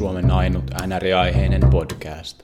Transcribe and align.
Suomen 0.00 0.30
ainut 0.30 0.64
NR-aiheinen 0.86 1.70
podcast. 1.70 2.42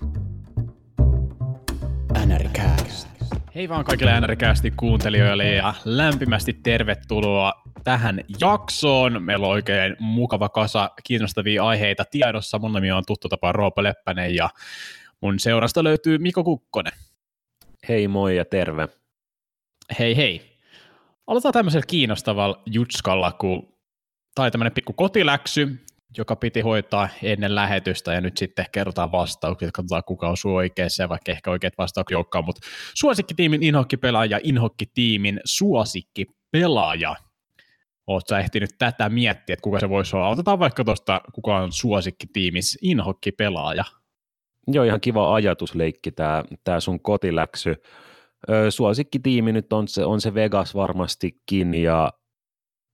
NRCast. 2.26 3.08
Hei 3.54 3.68
vaan 3.68 3.84
kaikille 3.84 4.20
NRCastin 4.20 4.72
kuuntelijoille 4.76 5.52
ja 5.52 5.74
lämpimästi 5.84 6.52
tervetuloa 6.52 7.52
tähän 7.84 8.20
jaksoon. 8.40 9.22
Meillä 9.22 9.46
on 9.46 9.52
oikein 9.52 9.96
mukava 10.00 10.48
kasa 10.48 10.90
kiinnostavia 11.04 11.64
aiheita 11.64 12.04
tiedossa. 12.10 12.58
Mun 12.58 12.72
nimi 12.72 12.92
on 12.92 13.02
tuttu 13.06 13.28
tapa 13.28 13.52
Roopa 13.52 13.82
Leppänen 13.82 14.34
ja 14.34 14.50
mun 15.20 15.38
seurasta 15.38 15.84
löytyy 15.84 16.18
Miko 16.18 16.44
Kukkonen. 16.44 16.92
Hei 17.88 18.08
moi 18.08 18.36
ja 18.36 18.44
terve. 18.44 18.88
Hei 19.98 20.16
hei. 20.16 20.58
Aloitetaan 21.26 21.52
tämmöisellä 21.52 21.86
kiinnostavalla 21.86 22.62
jutskalla, 22.66 23.32
kun 23.32 23.76
tai 24.34 24.50
tämmöinen 24.50 24.72
pikku 24.72 24.92
kotiläksy, 24.92 25.85
joka 26.18 26.36
piti 26.36 26.60
hoitaa 26.60 27.08
ennen 27.22 27.54
lähetystä, 27.54 28.12
ja 28.12 28.20
nyt 28.20 28.36
sitten 28.36 28.66
kerrotaan 28.72 29.12
vastaukset, 29.12 29.72
katsotaan 29.72 30.02
kuka 30.06 30.28
on 30.28 30.36
oikeassa, 30.54 31.08
vaikka 31.08 31.32
ehkä 31.32 31.50
oikeat 31.50 31.78
vastaukset 31.78 32.16
olekaan, 32.16 32.44
mutta 32.44 32.66
suosikkitiimin 32.94 33.62
inhokkipelaaja, 33.62 34.40
inhokkitiimin 34.42 35.40
suosikkipelaaja. 35.44 37.16
Oletko 38.06 38.28
sä 38.28 38.38
ehtinyt 38.38 38.70
tätä 38.78 39.08
miettiä, 39.08 39.54
että 39.54 39.62
kuka 39.62 39.80
se 39.80 39.88
voisi 39.88 40.16
olla? 40.16 40.28
Otetaan 40.28 40.58
vaikka 40.58 40.84
tuosta, 40.84 41.20
kuka 41.34 41.56
on 41.56 41.72
suosikkitiimis 41.72 42.78
inhokkipelaaja. 42.82 43.84
Joo, 44.68 44.84
ihan 44.84 45.00
kiva 45.00 45.34
ajatusleikki 45.34 46.12
tämä 46.12 46.44
tää 46.64 46.80
sun 46.80 47.00
kotiläksy. 47.00 47.74
Suosikkitiimi 48.70 49.52
nyt 49.52 49.72
on 49.72 49.88
se, 49.88 50.04
on 50.04 50.20
se 50.20 50.34
Vegas 50.34 50.74
varmastikin, 50.74 51.74
ja 51.74 52.12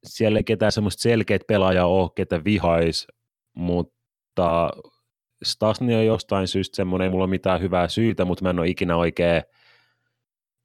siellä 0.05 0.39
ei 0.39 0.45
ketään 0.45 0.73
semmoista 0.73 1.03
selkeät 1.03 1.43
pelaajaa 1.47 1.87
ole, 1.87 2.11
ketä 2.15 2.45
vihais, 2.45 3.07
mutta 3.55 4.71
Stasni 5.43 5.95
on 5.95 6.07
jostain 6.07 6.49
syystä 6.49 6.77
semmoinen, 6.77 7.05
ei 7.07 7.11
mulla 7.11 7.25
ole 7.25 7.31
mitään 7.31 7.61
hyvää 7.61 7.89
syytä, 7.89 8.25
mutta 8.25 8.45
mä 8.45 8.51
en 8.51 8.59
ole 8.59 8.69
ikinä 8.69 8.97
oikein 8.97 9.43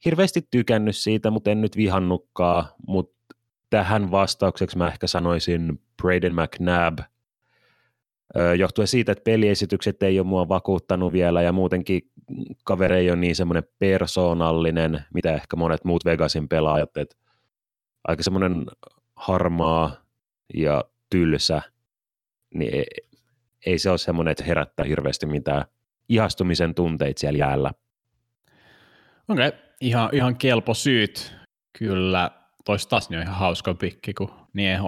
hirveästi 0.06 0.47
tykännyt 0.52 0.95
siitä, 0.95 1.31
mutta 1.31 1.52
en 1.52 1.62
nyt 1.62 1.78
vihannutkaan, 1.78 2.66
mutta 2.88 3.17
tähän 3.70 4.12
vastaukseksi 4.12 4.78
mä 4.78 4.88
ehkä 4.88 5.08
sanoisin 5.08 5.81
Braden 6.02 6.36
McNabb, 6.36 7.00
johtuen 8.58 8.88
siitä, 8.88 9.12
että 9.12 9.23
peliesitykset 9.23 10.03
ei 10.03 10.19
ole 10.19 10.28
mua 10.28 10.47
vakuuttanut 10.47 11.14
vielä 11.14 11.42
ja 11.42 11.52
muutenkin 11.52 12.02
kaveri 12.64 12.95
ei 12.95 13.09
ole 13.09 13.19
niin 13.19 13.36
semmoinen 13.36 13.64
persoonallinen, 13.80 15.06
mitä 15.14 15.34
ehkä 15.34 15.56
monet 15.56 15.86
muut 15.86 16.06
Vegasin 16.06 16.50
pelaajat, 16.50 16.97
että 16.97 17.16
aika 18.08 18.23
semmoinen 18.23 18.66
harmaa 19.18 19.96
ja 20.54 20.84
tylsä, 21.10 21.62
niin 22.54 22.73
ei, 22.76 22.86
ei 23.66 23.80
se 23.80 23.90
ole 23.90 23.98
semmoinen, 23.98 24.32
että 24.32 24.44
herättää 24.44 24.86
hirveästi 24.86 25.26
mitään 25.26 25.66
ihastumisen 26.09 26.76
tunteita 26.76 27.20
siellä 27.20 27.38
jäällä. 27.38 27.72
Okei, 29.28 29.48
okay. 29.48 29.59
ihan, 29.82 30.09
ihan 30.14 30.38
kelpo 30.38 30.74
syyt. 30.74 31.36
Kyllä, 31.80 32.32
tois 32.66 32.88
taas 32.88 33.09
niin 33.09 33.18
on 33.18 33.24
ihan 33.24 33.36
hauska 33.36 33.74
pikki, 33.74 34.14
kun 34.14 34.32
niin, 34.54 34.80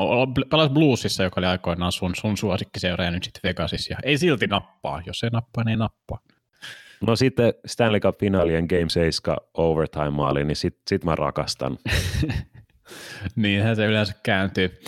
pelas 0.49 0.69
Bluesissa, 0.69 1.23
joka 1.23 1.41
oli 1.41 1.45
aikoinaan 1.45 1.91
sun, 1.91 2.15
sun 2.15 2.37
suosikkiseura 2.37 3.05
ja 3.05 3.11
nyt 3.11 3.23
sitten 3.23 3.49
Vegasissa, 3.49 3.93
ja 3.93 3.97
ei 4.03 4.17
silti 4.17 4.47
nappaa, 4.47 5.01
jos 5.05 5.23
ei 5.23 5.29
nappaa, 5.29 5.63
niin 5.63 5.71
ei 5.71 5.77
nappaa. 5.77 6.19
No 7.01 7.15
sitten 7.15 7.53
Stanley 7.65 7.99
Cup-finaalien 7.99 8.65
Game 8.69 8.89
7 8.89 9.37
overtime-maali, 9.53 10.43
niin 10.43 10.55
sit, 10.55 10.77
sit 10.87 11.03
mä 11.03 11.15
rakastan. 11.15 11.77
Niinhän 13.35 13.75
se 13.75 13.85
yleensä 13.85 14.13
kääntyy. 14.23 14.79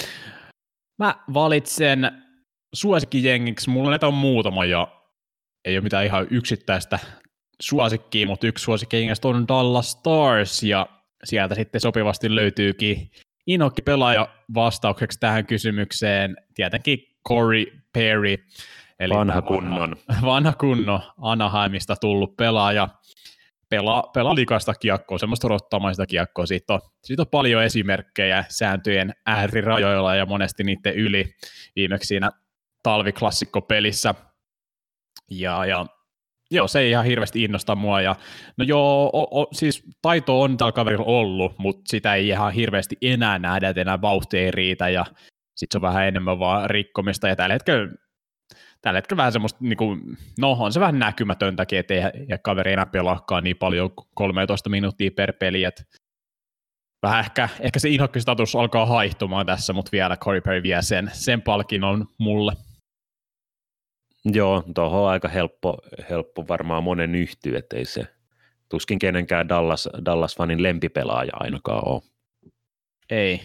Mä 1.00 1.16
valitsen 1.34 2.12
suosikkijengiksi, 2.74 3.70
mulla 3.70 3.90
näitä 3.90 4.08
on 4.08 4.14
muutama 4.14 4.66
ja 4.66 4.88
ei 5.66 5.76
ole 5.76 5.84
mitään 5.84 6.06
ihan 6.06 6.28
yksittäistä 6.30 7.00
suosikkiä, 7.62 8.26
mutta 8.26 8.48
yksi 8.48 8.64
suosikkijengistä 8.64 9.28
on 9.28 9.48
Dallas 9.48 9.92
Stars 9.92 10.64
ja 10.64 10.88
sieltä 11.24 11.56
sitten 11.56 11.82
sopivasti 11.82 12.36
löytyykin 12.36 13.12
inokki 13.48 13.82
pelaaja 13.82 14.28
vastaukseksi 14.54 15.20
tähän 15.20 15.46
kysymykseen, 15.46 16.38
tietenkin 16.56 17.00
Corey 17.28 17.66
Perry, 17.94 18.36
eli 19.00 19.14
vanha 19.14 19.42
kunnon. 19.42 19.96
Vanha 20.26 20.54
kunnon 20.54 21.00
Anaheimista 21.22 21.96
tullut 21.96 22.38
pelaaja 22.38 22.90
pelaa, 23.72 24.04
pelaa 24.14 24.36
likaista 24.36 24.74
kiekkoa, 24.74 25.18
semmoista 25.18 25.48
rottamaista 25.48 26.06
kiekkoa. 26.06 26.46
Siitä 26.46 26.74
on, 26.74 26.82
siitä 27.04 27.22
on 27.22 27.28
paljon 27.28 27.64
esimerkkejä 27.64 28.46
sääntöjen 28.50 29.14
äärirajoilla 29.26 30.16
ja 30.16 30.26
monesti 30.26 30.64
niiden 30.64 30.96
yli 30.96 31.34
viimeksi 31.76 32.08
siinä 32.08 32.32
talviklassikkopelissä. 32.84 34.16
Ja, 35.30 35.66
ja 35.66 35.86
joo, 36.52 36.68
se 36.68 36.80
ei 36.80 36.90
ihan 36.90 37.06
hirveästi 37.06 37.44
innosta 37.44 37.76
mua. 37.76 38.02
Ja, 38.02 38.16
no 38.58 38.66
joo, 38.66 39.10
o, 39.14 39.42
o, 39.42 39.48
siis 39.52 39.84
taito 40.02 40.42
on 40.42 40.58
tällä 40.58 40.72
kaverilla 40.72 41.06
ollut, 41.06 41.60
mutta 41.60 41.82
sitä 41.88 42.16
ei 42.16 42.28
ihan 42.28 42.54
hirveästi 42.54 42.98
enää 43.02 43.40
nähdä, 43.40 43.70
että 43.70 43.82
enää 43.82 44.02
vauhti 44.02 44.38
ei 44.38 44.52
riitä 44.52 44.90
ja 44.90 45.06
sitten 45.56 45.72
se 45.72 45.78
on 45.78 45.94
vähän 45.94 46.08
enemmän 46.08 46.40
vaan 46.40 46.70
rikkomista. 46.70 47.28
Ja 47.28 47.36
tällä 47.36 47.54
hetkellä 47.54 47.90
tällä 48.82 48.98
hetkellä 48.98 49.18
vähän 49.18 49.32
semmoista, 49.32 49.60
niin 49.62 49.78
kuin, 49.78 50.18
no 50.40 50.52
on 50.52 50.74
se 50.74 50.80
vähän 50.80 51.00
näkymätöntäkin, 51.00 51.80
että 51.80 51.94
ei 51.94 52.02
ja 52.28 52.38
kaveri 52.38 52.74
enää 52.74 52.86
pelaakaan 52.86 53.44
niin 53.44 53.58
paljon 53.58 53.90
13 54.16 54.70
minuuttia 54.70 55.12
per 55.12 55.34
peli, 55.34 55.64
että 55.64 55.84
vähän 57.04 57.20
ehkä, 57.20 57.50
ehkä 57.60 57.80
se 57.80 57.90
inhokkistatus 57.90 58.56
alkaa 58.56 58.86
haihtumaan 58.86 59.46
tässä, 59.46 59.74
mutta 59.74 59.92
vielä 59.92 60.18
Corey 60.18 60.42
Perry 60.42 60.64
vie 60.64 60.82
sen, 60.82 61.12
sen 61.14 61.42
palkinnon 61.42 62.08
mulle. 62.18 62.54
Joo, 64.26 64.64
tuohon 64.76 65.02
on 65.02 65.10
aika 65.10 65.28
helppo, 65.28 65.78
helppo 66.10 66.48
varmaan 66.48 66.84
monen 66.84 67.16
yhtyä, 67.16 67.60
ettei 67.60 67.86
se 67.86 68.08
tuskin 68.70 69.00
kenenkään 69.00 69.50
Dallas, 69.50 69.90
Dallas-fanin 70.06 70.64
lempipelaaja 70.64 71.32
ainakaan 71.34 71.88
ole. 71.88 72.02
Ei, 73.10 73.42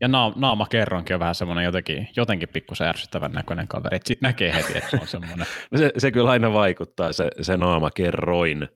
ja 0.00 0.08
naama, 0.08 0.34
naama 0.38 0.66
kerronkin 0.66 1.14
on 1.14 1.20
vähän 1.20 1.34
semmoinen 1.34 1.64
jotenkin, 1.64 2.08
jotenkin 2.16 2.48
pikkusen 2.48 2.86
ärsyttävän 2.86 3.32
näköinen 3.32 3.68
kaveri. 3.68 3.98
Sitten 4.04 4.28
näkee 4.28 4.54
heti, 4.54 4.78
että 4.78 4.90
se 4.90 4.98
on 5.00 5.06
semmoinen. 5.06 5.46
no 5.70 5.78
se, 5.78 5.92
se 5.98 6.10
kyllä 6.10 6.30
aina 6.30 6.52
vaikuttaa, 6.52 7.12
se, 7.12 7.30
se 7.40 7.56
naama 7.56 7.90
kerroin. 7.90 8.68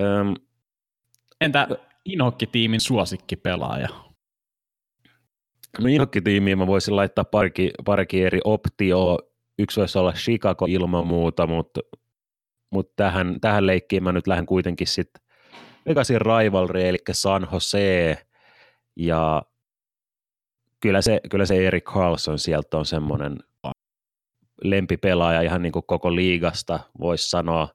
Öm, 0.00 0.34
Entä 1.40 1.68
Inhokki-tiimin 2.04 2.80
suosikkipelaaja? 2.80 3.88
No 5.78 5.86
Inhokki-tiimiin 5.88 6.58
mä 6.58 6.66
voisin 6.66 6.96
laittaa 6.96 7.24
parikin, 7.24 7.70
parikin 7.84 8.26
eri 8.26 8.40
optio. 8.44 9.18
Yksi 9.58 9.80
voisi 9.80 9.98
olla 9.98 10.12
Chicago 10.12 10.66
ilman 10.68 11.06
muuta, 11.06 11.46
mutta, 11.46 11.80
mutta 12.70 12.92
tähän, 12.96 13.40
tähän 13.40 13.66
leikkiin 13.66 14.02
mä 14.04 14.12
nyt 14.12 14.26
lähden 14.26 14.46
kuitenkin 14.46 14.86
sitten 14.86 15.22
Vegasin 15.88 16.20
rivalry, 16.20 16.88
eli 16.88 16.98
San 17.12 17.48
Jose, 17.52 18.18
ja 18.96 19.42
kyllä 20.80 21.02
se, 21.02 21.20
kyllä 21.30 21.46
se 21.46 21.66
Erik 21.66 21.84
Carlson 21.84 22.38
sieltä 22.38 22.76
on 22.76 22.86
semmoinen 22.86 23.38
lempipelaaja 24.64 25.42
ihan 25.42 25.62
niin 25.62 25.72
kuin 25.72 25.84
koko 25.86 26.14
liigasta, 26.14 26.80
voisi 27.00 27.30
sanoa. 27.30 27.68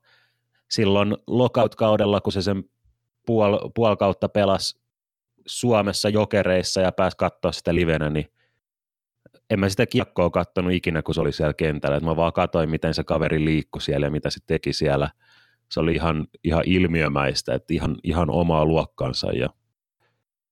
Silloin 0.70 1.18
lockout-kaudella, 1.28 2.22
kun 2.22 2.34
se 2.34 2.42
sen 2.42 2.64
puol, 3.26 3.70
puol 3.76 3.96
kautta 3.96 4.30
pelasi 4.30 4.80
Suomessa 5.46 6.10
jokereissa 6.10 6.82
ja 6.82 6.92
pääsi 6.92 7.18
katsoa 7.18 7.52
sitä 7.52 7.76
livenä, 7.76 8.10
niin 8.10 8.26
en 9.50 9.60
mä 9.60 9.70
sitä 9.70 9.86
kiekkoa 9.86 10.30
katsonut 10.30 10.74
ikinä, 10.74 11.02
kun 11.02 11.16
se 11.16 11.22
oli 11.22 11.32
siellä 11.32 11.54
kentällä. 11.54 11.98
Et 11.98 12.04
mä 12.04 12.16
vaan 12.16 12.34
katsoin, 12.34 12.70
miten 12.70 12.94
se 12.94 13.04
kaveri 13.04 13.46
liikkui 13.46 13.82
siellä 13.82 14.08
ja 14.08 14.12
mitä 14.12 14.30
se 14.30 14.40
teki 14.48 14.74
siellä. 14.74 15.10
Se 15.70 15.80
oli 15.80 15.94
ihan, 15.94 16.28
ihan 16.44 16.64
ilmiömäistä, 16.66 17.54
että 17.54 17.74
ihan, 17.74 17.96
ihan 18.04 18.30
omaa 18.30 18.66
luokkansa 18.66 19.32
ja– 19.32 19.50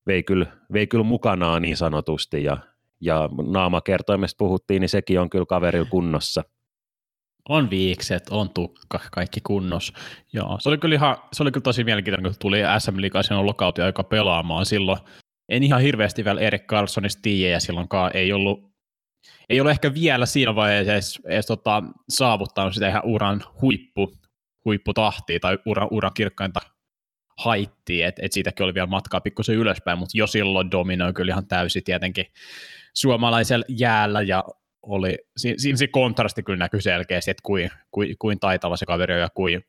vei 0.08 0.24
kyllä, 0.24 0.46
vei 0.74 0.88
kyllä 0.88 1.04
mukanaan 1.04 1.62
niin 1.62 1.78
sanotusti 1.78 2.44
ja, 2.44 2.58
ja 3.02 3.30
naamakertoimesta 3.52 4.38
puhuttiin, 4.38 4.82
niin 4.82 4.90
sekin 4.90 5.20
on 5.20 5.30
kyllä 5.30 5.46
kaverilla 5.46 5.90
kunnossa. 5.90 6.44
On 7.50 7.70
viikset, 7.70 8.30
on 8.30 8.50
tukka, 8.50 9.00
kaikki 9.12 9.42
kunnos. 9.42 9.94
Joo, 10.34 10.58
se 10.60 10.70
oli 10.70 10.78
kyllä, 10.78 10.96
ihan, 10.96 11.18
se 11.34 11.44
oli 11.44 11.52
kyllä 11.52 11.64
tosi 11.64 11.84
mielenkiintoinen, 11.84 12.32
kun 12.32 12.40
tuli 12.40 12.60
SM 12.80 13.02
Liigaisen 13.02 13.46
lokautia 13.46 13.86
aika 13.86 14.04
pelaamaan 14.04 14.66
silloin. 14.66 15.00
En 15.50 15.64
ihan 15.64 15.82
hirveästi 15.82 16.26
vielä 16.26 16.42
Erik 16.42 16.68
Carlsonista 16.68 17.22
tiedä, 17.22 17.54
ja 17.54 17.60
silloinkaan 17.60 18.12
ei 18.14 18.34
ollut, 18.34 18.72
ei 19.50 19.62
ole 19.62 19.72
ehkä 19.72 19.94
vielä 19.94 20.26
siinä 20.26 20.56
vaiheessa 20.56 20.94
edes, 20.94 21.20
edes 21.26 21.46
tota, 21.46 21.84
saavuttanut 22.10 22.74
sitä 22.74 22.88
ihan 22.88 23.06
uran 23.06 23.44
huippu, 23.62 24.14
huipputahtia 24.66 25.40
tai 25.40 25.58
uran, 25.66 25.88
uran 25.92 26.12
kirkkainta 26.14 26.60
haittiin, 27.44 28.06
että 28.06 28.26
et 28.26 28.32
siitäkin 28.32 28.64
oli 28.64 28.74
vielä 28.74 28.88
matkaa 28.88 29.22
pikkusen 29.22 29.56
ylöspäin, 29.56 30.00
mutta 30.00 30.18
jo 30.18 30.28
silloin 30.28 30.72
dominoi 30.72 31.14
kyllä 31.14 31.32
ihan 31.32 31.48
täysin 31.48 31.84
tietenkin 31.84 32.26
suomalaisella 32.94 33.66
jäällä 33.70 34.22
ja 34.22 34.44
oli, 34.82 35.18
siinä, 35.38 35.56
siinä 35.58 35.78
se 35.78 35.88
kontrasti 35.88 36.44
kyllä 36.44 36.60
näkyy 36.60 36.82
selkeästi, 36.82 37.32
että 37.32 37.42
kuin, 37.44 37.70
kuin, 37.92 38.16
kuin 38.20 38.40
taitava 38.40 38.78
se 38.78 38.86
kaveri 38.86 39.14
on 39.14 39.20
ja 39.20 39.30
kuin, 39.30 39.66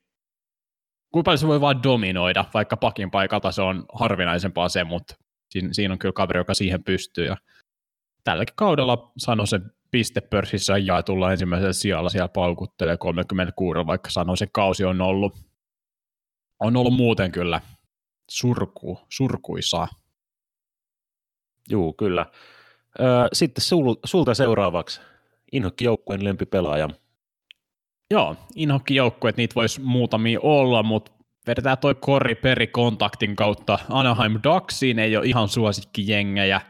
kuin 1.12 1.24
paljon 1.24 1.38
se 1.38 1.46
voi 1.46 1.60
vaan 1.60 1.82
dominoida, 1.82 2.44
vaikka 2.54 2.76
pakin 2.76 3.10
paikalta 3.10 3.52
se 3.52 3.62
on 3.62 3.84
harvinaisempaa 3.94 4.68
se, 4.68 4.84
mutta 4.84 5.14
siinä, 5.50 5.68
siinä 5.72 5.92
on 5.92 5.98
kyllä 5.98 6.12
kaveri, 6.12 6.40
joka 6.40 6.54
siihen 6.54 6.84
pystyy 6.84 7.26
ja 7.26 7.36
tälläkin 8.24 8.56
kaudella 8.56 9.12
sanoi 9.18 9.46
se 9.46 9.60
pistepörssissä 9.90 10.78
jaetulla 10.78 11.32
ensimmäisellä 11.32 11.72
sijalla 11.72 12.10
siellä 12.10 12.28
paukuttelee 12.28 12.96
36, 12.96 13.86
vaikka 13.86 14.10
sanoi 14.10 14.36
se 14.36 14.46
kausi 14.52 14.84
on 14.84 15.00
ollut, 15.00 15.51
on 16.62 16.76
ollut 16.76 16.94
muuten 16.94 17.32
kyllä 17.32 17.60
surku, 18.30 19.00
surkuisaa. 19.08 19.88
Juu, 21.70 21.92
kyllä. 21.92 22.26
Sitten 23.32 23.62
sul, 23.62 23.94
sulta 24.04 24.34
seuraavaksi 24.34 25.00
Inhokki-joukkueen 25.52 26.24
lempipelaaja. 26.24 26.88
Joo, 28.10 28.36
Inhokki-joukkueet, 28.56 29.36
niitä 29.36 29.54
voisi 29.54 29.80
muutamia 29.80 30.38
olla, 30.42 30.82
mutta 30.82 31.12
vedetään 31.46 31.78
toi 31.78 31.94
Kori 31.94 32.34
Peri 32.34 32.66
kontaktin 32.66 33.36
kautta 33.36 33.78
Anaheim 33.88 34.40
Ducksiin, 34.44 34.98
ei 34.98 35.16
ole 35.16 35.26
ihan 35.26 35.48
suosikkijengejä. 35.48 36.60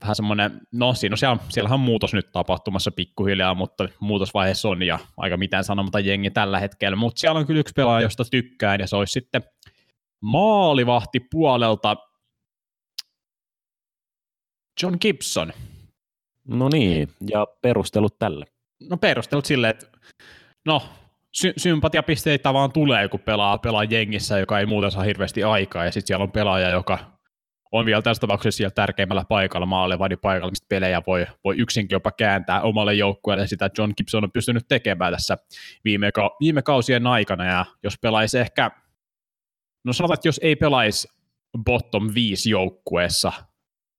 Vähän 0.00 0.16
semmoinen, 0.16 0.60
no 0.72 0.94
siinä 0.94 1.14
on 1.14 1.18
siellä, 1.18 1.36
siellähän 1.48 1.74
on 1.74 1.80
muutos 1.80 2.14
nyt 2.14 2.32
tapahtumassa 2.32 2.90
pikkuhiljaa, 2.90 3.54
mutta 3.54 3.88
muutosvaiheessa 4.00 4.68
on 4.68 4.82
ja 4.82 4.98
aika 5.16 5.36
mitään 5.36 5.64
sanomatta 5.64 6.00
jengi 6.00 6.30
tällä 6.30 6.60
hetkellä, 6.60 6.96
mutta 6.96 7.20
siellä 7.20 7.40
on 7.40 7.46
kyllä 7.46 7.60
yksi 7.60 7.74
pelaaja, 7.76 8.06
josta 8.06 8.24
tykkään 8.30 8.80
ja 8.80 8.86
se 8.86 8.96
olisi 8.96 9.12
sitten 9.12 9.42
maalivahti 10.22 11.20
puolelta 11.30 11.96
John 14.82 14.96
Gibson. 15.00 15.52
No 16.48 16.68
niin, 16.68 17.08
ja 17.30 17.46
perustelut 17.62 18.18
tälle? 18.18 18.44
No 18.90 18.96
perustelut 18.96 19.44
silleen, 19.44 19.70
että 19.70 19.86
no 20.66 20.82
sy- 21.32 21.54
sympatiapisteitä 21.56 22.52
vaan 22.52 22.72
tulee, 22.72 23.08
kun 23.08 23.20
pelaa, 23.20 23.58
pelaa 23.58 23.84
jengissä, 23.84 24.38
joka 24.38 24.60
ei 24.60 24.66
muuten 24.66 24.90
saa 24.90 25.02
hirveästi 25.02 25.44
aikaa, 25.44 25.84
ja 25.84 25.92
sitten 25.92 26.06
siellä 26.06 26.22
on 26.22 26.32
pelaaja, 26.32 26.70
joka 26.70 27.11
on 27.72 27.86
vielä 27.86 28.02
tässä 28.02 28.20
tapauksessa 28.20 28.56
siellä 28.56 28.70
tärkeimmällä 28.74 29.24
paikalla, 29.28 29.66
maalevadin 29.66 30.18
paikalla, 30.18 30.50
mistä 30.50 30.66
pelejä 30.68 31.02
voi, 31.06 31.26
voi 31.44 31.56
yksinkin 31.58 31.94
jopa 31.94 32.12
kääntää 32.12 32.60
omalle 32.60 32.94
joukkueelle, 32.94 33.46
sitä 33.46 33.70
John 33.78 33.92
Gibson 33.96 34.24
on 34.24 34.32
pystynyt 34.32 34.68
tekemään 34.68 35.12
tässä 35.12 35.38
viime, 35.84 36.12
ka- 36.12 36.36
viime 36.40 36.62
kausien 36.62 37.06
aikana, 37.06 37.44
ja 37.44 37.64
jos 37.82 37.98
pelaisi 37.98 38.38
ehkä, 38.38 38.70
no 39.84 39.92
sanotaan, 39.92 40.14
että 40.14 40.28
jos 40.28 40.40
ei 40.42 40.56
pelaisi 40.56 41.08
bottom 41.64 42.10
5 42.14 42.50
joukkueessa, 42.50 43.32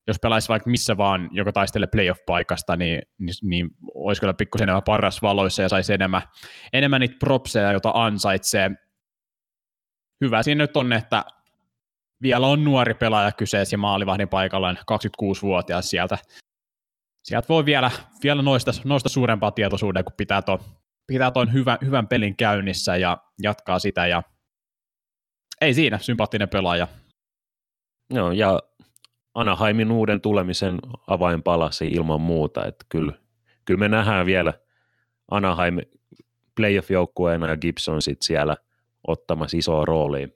jos 0.08 0.18
pelaisi 0.22 0.50
vaikka 0.50 0.70
missä 0.70 0.98
vaan, 0.98 1.30
joka 1.32 1.54
taistelee 1.54 1.88
playoff-paikasta, 1.88 2.76
niin, 2.76 3.02
niin, 3.20 3.34
niin 3.44 3.70
olisi 3.94 4.20
kyllä 4.20 4.34
pikkusen 4.34 4.66
enemmän 4.66 4.84
paras 4.84 5.22
valoissa 5.22 5.62
ja 5.62 5.70
saisi 5.70 5.94
enemmän, 5.94 6.22
enemmän 6.74 7.02
niitä 7.02 7.16
propseja, 7.20 7.72
joita 7.72 7.92
ansaitsee. 7.94 8.72
Hyvä 10.22 10.44
siinä 10.44 10.64
nyt 10.64 10.78
on, 10.78 10.94
että 10.94 11.24
vielä 12.24 12.48
on 12.48 12.64
nuori 12.64 12.94
pelaaja 12.94 13.32
kyseessä 13.32 13.74
ja 13.74 13.78
maalivahdin 13.78 14.30
paikallaan 14.30 14.78
26-vuotias 14.78 15.90
sieltä. 15.90 16.18
Sieltä 17.24 17.48
voi 17.50 17.66
vielä, 17.66 17.92
vielä 18.24 18.42
noista, 18.42 18.72
noista 18.84 19.10
suurempaa 19.10 19.52
tietoisuuden, 19.52 20.04
kun 20.04 20.14
pitää 20.18 20.42
tuon 20.42 20.60
pitää 21.08 21.32
ton 21.32 21.54
hyvän, 21.54 21.78
hyvän 21.86 22.08
pelin 22.08 22.38
käynnissä 22.38 22.96
ja 22.98 23.18
jatkaa 23.42 23.80
sitä. 23.80 24.08
Ja 24.08 24.24
ei 25.62 25.74
siinä, 25.74 25.98
sympaattinen 25.98 26.50
pelaaja. 26.50 26.88
Joo, 28.10 28.32
ja 28.32 28.60
Anaheimin 29.34 29.92
uuden 29.92 30.22
tulemisen 30.22 30.80
avainpalasi 31.08 31.88
ilman 31.88 32.22
muuta, 32.22 32.66
että 32.66 32.86
kyllä, 32.90 33.14
kyllä 33.66 33.80
me 33.80 33.90
nähdään 33.90 34.26
vielä 34.26 34.54
Anaheim 35.32 35.78
playoff-joukkueena 36.56 37.48
ja 37.48 37.58
Gibson 37.58 38.02
sitten 38.02 38.26
siellä 38.26 38.58
ottamassa 39.08 39.58
isoa 39.58 39.86
roolia. 39.86 40.28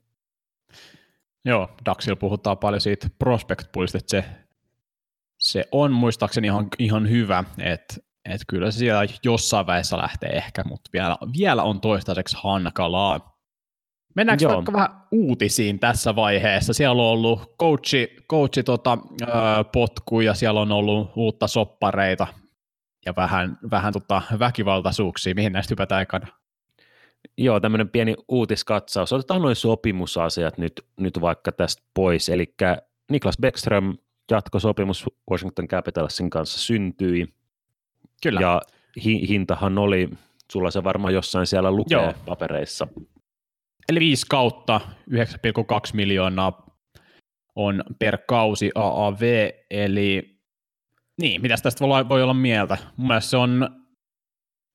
Joo, 1.47 1.69
Daxil 1.85 2.15
puhutaan 2.15 2.57
paljon 2.57 2.81
siitä 2.81 3.07
prospect 3.19 3.67
että 3.95 4.09
se, 4.09 4.25
se 5.39 5.65
on 5.71 5.91
muistaakseni 5.91 6.47
ihan, 6.47 6.67
ihan 6.79 7.09
hyvä, 7.09 7.43
että 7.59 7.95
että 8.25 8.45
kyllä 8.47 8.71
se 8.71 8.77
siellä 8.77 9.05
jossain 9.23 9.67
väessä 9.67 9.97
lähtee 9.97 10.29
ehkä, 10.29 10.63
mutta 10.63 10.89
vielä, 10.93 11.17
vielä 11.37 11.63
on 11.63 11.81
toistaiseksi 11.81 12.37
hankalaa. 12.43 13.37
Mennäänkö 14.15 14.43
Joo. 14.43 14.53
vaikka 14.53 14.73
vähän 14.73 15.01
uutisiin 15.11 15.79
tässä 15.79 16.15
vaiheessa? 16.15 16.73
Siellä 16.73 17.01
on 17.01 17.07
ollut 17.07 17.55
coachi, 17.59 18.15
coachi 18.29 18.63
tota, 18.63 18.97
ö, 19.21 19.27
potku 19.73 20.21
ja 20.21 20.33
siellä 20.33 20.61
on 20.61 20.71
ollut 20.71 21.11
uutta 21.15 21.47
soppareita 21.47 22.27
ja 23.05 23.13
vähän, 23.15 23.57
vähän 23.71 23.93
tota, 23.93 24.21
väkivaltaisuuksia. 24.39 25.35
Mihin 25.35 25.53
näistä 25.53 25.71
hypätään 25.71 26.01
ekana? 26.01 26.27
Joo, 27.37 27.59
tämmöinen 27.59 27.89
pieni 27.89 28.15
uutiskatsaus. 28.27 29.13
Otetaan 29.13 29.41
noin 29.41 29.55
sopimusasiat 29.55 30.57
nyt, 30.57 30.85
nyt 30.99 31.21
vaikka 31.21 31.51
tästä 31.51 31.83
pois. 31.93 32.29
Eli 32.29 32.53
Niklas 33.11 33.37
Beckström 33.41 33.97
jatkosopimus 34.31 35.05
Washington 35.31 35.67
Capitalsin 35.67 36.29
kanssa 36.29 36.59
syntyi. 36.59 37.27
Kyllä. 38.23 38.41
Ja 38.41 38.61
hi- 39.03 39.27
hintahan 39.27 39.77
oli, 39.77 40.09
sulla 40.51 40.71
se 40.71 40.83
varmaan 40.83 41.13
jossain 41.13 41.47
siellä 41.47 41.71
lukee 41.71 42.01
Joo. 42.01 42.13
papereissa. 42.25 42.87
Eli 43.89 43.99
5 43.99 44.25
kautta 44.29 44.81
9,2 45.11 45.93
miljoonaa 45.93 46.67
on 47.55 47.83
per 47.99 48.17
kausi 48.27 48.71
AAV, 48.75 49.49
eli 49.69 50.37
niin, 51.21 51.41
mitä 51.41 51.55
tästä 51.63 51.85
voi 52.09 52.23
olla 52.23 52.33
mieltä? 52.33 52.77
Mun 52.97 53.07
mielestä 53.07 53.29
se 53.29 53.37
on, 53.37 53.69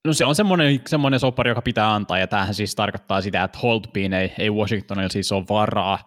no 0.04 0.12
se 0.12 0.24
on 0.24 0.34
semmoinen, 0.34 0.80
semmoinen 0.86 1.20
sopari, 1.20 1.50
joka 1.50 1.62
pitää 1.62 1.94
antaa, 1.94 2.18
ja 2.18 2.26
tämähän 2.26 2.54
siis 2.54 2.74
tarkoittaa 2.74 3.20
sitä, 3.20 3.44
että 3.44 3.58
Holtbein 3.58 4.12
ei, 4.12 4.32
ei 4.38 4.50
Washingtonilla 4.50 5.08
siis 5.08 5.32
ole 5.32 5.44
varaa, 5.48 5.98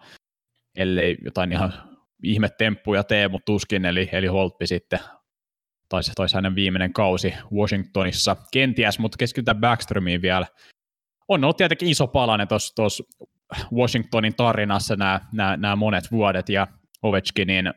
ellei 0.76 1.16
jotain 1.24 1.52
ihan 1.52 1.72
ihmetemppuja 2.22 3.04
tee, 3.04 3.28
mutta 3.28 3.44
tuskin, 3.44 3.84
eli, 3.84 4.08
eli 4.12 4.26
Holtby 4.26 4.66
sitten 4.66 4.98
taisi, 5.88 6.12
taisi 6.14 6.34
hänen 6.34 6.54
viimeinen 6.54 6.92
kausi 6.92 7.34
Washingtonissa. 7.54 8.36
Kenties, 8.52 8.98
mutta 8.98 9.16
keskitytään 9.18 9.60
Backströmiin 9.60 10.22
vielä. 10.22 10.46
On 11.28 11.44
ollut 11.44 11.56
tietenkin 11.56 11.88
iso 11.88 12.06
palanen 12.06 12.48
tuossa 12.48 13.04
Washingtonin 13.74 14.34
tarinassa 14.34 14.96
nämä 15.56 15.76
monet 15.76 16.12
vuodet, 16.12 16.48
ja 16.48 16.66
Ovechkinin 17.02 17.74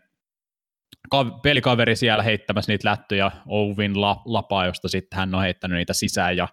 pelikaveri 1.41 1.95
siellä 1.95 2.23
heittämässä 2.23 2.71
niitä 2.71 2.89
lättyjä 2.89 3.31
Ovin 3.47 4.01
la, 4.01 4.21
lapaa, 4.25 4.65
josta 4.65 4.87
sitten 4.87 5.19
hän 5.19 5.35
on 5.35 5.41
heittänyt 5.41 5.77
niitä 5.77 5.93
sisään, 5.93 6.37
ja 6.37 6.47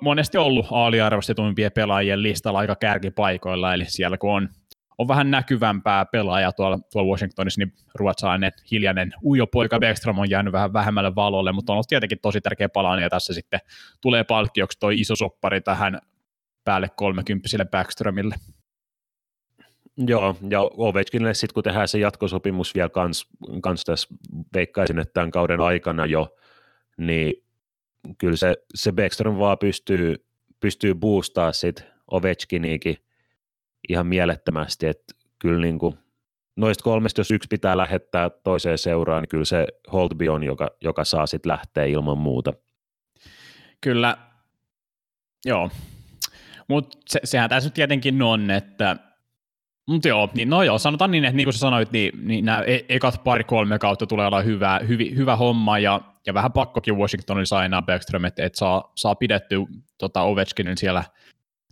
monesti 0.00 0.38
ollut 0.38 0.66
aaliarvostetuimpien 0.70 1.72
pelaajien 1.72 2.22
listalla 2.22 2.58
aika 2.58 2.76
kärkipaikoilla, 2.76 3.74
eli 3.74 3.84
siellä 3.84 4.18
kun 4.18 4.34
on, 4.34 4.48
on 4.98 5.08
vähän 5.08 5.30
näkyvämpää 5.30 6.04
pelaajaa 6.04 6.52
tuolla, 6.52 6.78
tuolla 6.92 7.10
Washingtonissa, 7.10 7.60
niin 7.60 7.72
ruotsalainen 7.94 8.52
hiljainen 8.70 9.12
ujo 9.24 9.46
poika 9.46 9.78
Beckström 9.78 10.18
on 10.18 10.30
jäänyt 10.30 10.52
vähän 10.52 10.72
vähemmälle 10.72 11.14
valolle, 11.14 11.52
mutta 11.52 11.72
on 11.72 11.74
ollut 11.74 11.88
tietenkin 11.88 12.18
tosi 12.22 12.40
tärkeä 12.40 12.68
palanen, 12.68 13.02
ja 13.02 13.10
tässä 13.10 13.34
sitten 13.34 13.60
tulee 14.00 14.24
palkkioksi 14.24 14.78
toi 14.80 15.00
iso 15.00 15.16
soppari 15.16 15.60
tähän 15.60 16.00
päälle 16.64 16.90
30 16.96 17.64
Backströmille. 17.70 18.34
Joo, 20.06 20.36
ja 20.50 20.60
Ovechkinille 20.60 21.34
sitten 21.34 21.54
kun 21.54 21.62
tehdään 21.62 21.88
se 21.88 21.98
jatkosopimus 21.98 22.74
vielä 22.74 22.88
kans, 22.88 23.26
kans 23.62 23.84
tässä, 23.84 24.08
veikkaisin, 24.54 24.98
että 24.98 25.12
tämän 25.12 25.30
kauden 25.30 25.60
aikana 25.60 26.06
jo, 26.06 26.36
niin 26.96 27.44
kyllä 28.18 28.36
se, 28.36 28.56
se 28.74 28.92
Backström 28.92 29.38
vaan 29.38 29.58
pystyy, 29.58 30.26
pystyy 30.60 30.94
boostaa 30.94 31.52
sitten 31.52 31.86
Ovechkiniikin 32.10 32.96
ihan 33.88 34.06
mielettömästi, 34.06 34.86
että 34.86 35.14
kyllä 35.38 35.60
niin 35.60 35.78
kuin 35.78 35.98
noista 36.56 36.84
kolmesta, 36.84 37.20
jos 37.20 37.30
yksi 37.30 37.48
pitää 37.48 37.76
lähettää 37.76 38.30
toiseen 38.30 38.78
seuraan, 38.78 39.22
niin 39.22 39.28
kyllä 39.28 39.44
se 39.44 39.66
Holtby 39.92 40.28
on, 40.28 40.42
joka, 40.42 40.70
joka 40.80 41.04
saa 41.04 41.26
sitten 41.26 41.52
lähteä 41.52 41.84
ilman 41.84 42.18
muuta. 42.18 42.52
Kyllä, 43.80 44.16
joo. 45.44 45.70
Mutta 46.68 46.98
se, 47.08 47.20
sehän 47.24 47.50
tässä 47.50 47.66
nyt 47.66 47.74
tietenkin 47.74 48.22
on, 48.22 48.50
että 48.50 48.96
mutta 49.88 50.08
joo, 50.08 50.28
niin, 50.34 50.50
no 50.50 50.62
joo, 50.62 50.78
sanotaan 50.78 51.10
niin, 51.10 51.24
että 51.24 51.36
niin 51.36 51.44
kuin 51.44 51.54
sä 51.54 51.58
sanoit, 51.58 51.92
niin, 51.92 52.26
niin 52.26 52.44
nämä 52.44 52.62
e- 52.62 52.84
ekat 52.88 53.24
pari-kolme 53.24 53.78
kautta 53.78 54.06
tulee 54.06 54.26
olla 54.26 54.42
hyvä, 54.42 54.80
hyvi, 54.88 55.14
hyvä 55.16 55.36
homma, 55.36 55.78
ja, 55.78 56.00
ja 56.26 56.34
vähän 56.34 56.52
pakkokin 56.52 56.96
Washingtonin 56.96 57.46
sainaa 57.46 57.82
Backstrom, 57.82 58.24
että, 58.24 58.44
että 58.44 58.58
saa, 58.58 58.92
saa 58.94 59.14
pidetty 59.14 59.56
tota 59.98 60.22
Ovechkinin 60.22 60.78
siellä 60.78 61.04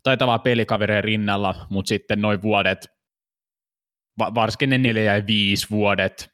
taitavaa 0.03 0.39
pelikavereen 0.39 1.05
rinnalla, 1.05 1.67
mutta 1.71 1.89
sitten 1.89 2.21
noin 2.21 2.43
vuodet, 2.43 2.91
varsinkin 4.19 4.71
ne 4.71 4.79
neljä 4.79 5.17
ja 5.17 5.27
viisi 5.27 5.67
vuodet, 5.71 6.33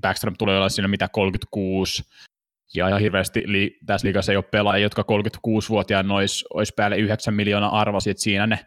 Backstrom 0.00 0.34
tulee 0.38 0.56
olla 0.56 0.68
siinä 0.68 0.88
mitä 0.88 1.08
36, 1.08 2.04
ja 2.74 2.88
ihan 2.88 3.00
hirveästi 3.00 3.42
li, 3.46 3.78
tässä 3.86 4.06
liigassa 4.06 4.32
ei 4.32 4.36
ole 4.36 4.44
pelaajia, 4.50 4.82
jotka 4.82 5.02
36-vuotiaana 5.02 6.14
olisi, 6.14 6.44
olisi 6.54 6.74
päälle 6.76 6.96
9 6.96 7.34
miljoonaa 7.34 7.80
arvosi, 7.80 8.10
että 8.10 8.22
siinä 8.22 8.46
ne, 8.46 8.58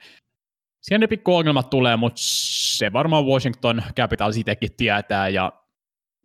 siinä 0.81 0.97
ne 0.97 1.07
pikku 1.07 1.35
ongelmat 1.35 1.69
tulee, 1.69 1.95
mutta 1.95 2.21
se 2.21 2.93
varmaan 2.93 3.25
Washington 3.25 3.83
Capitals 3.97 4.37
itsekin 4.37 4.75
tietää, 4.77 5.29
ja 5.29 5.51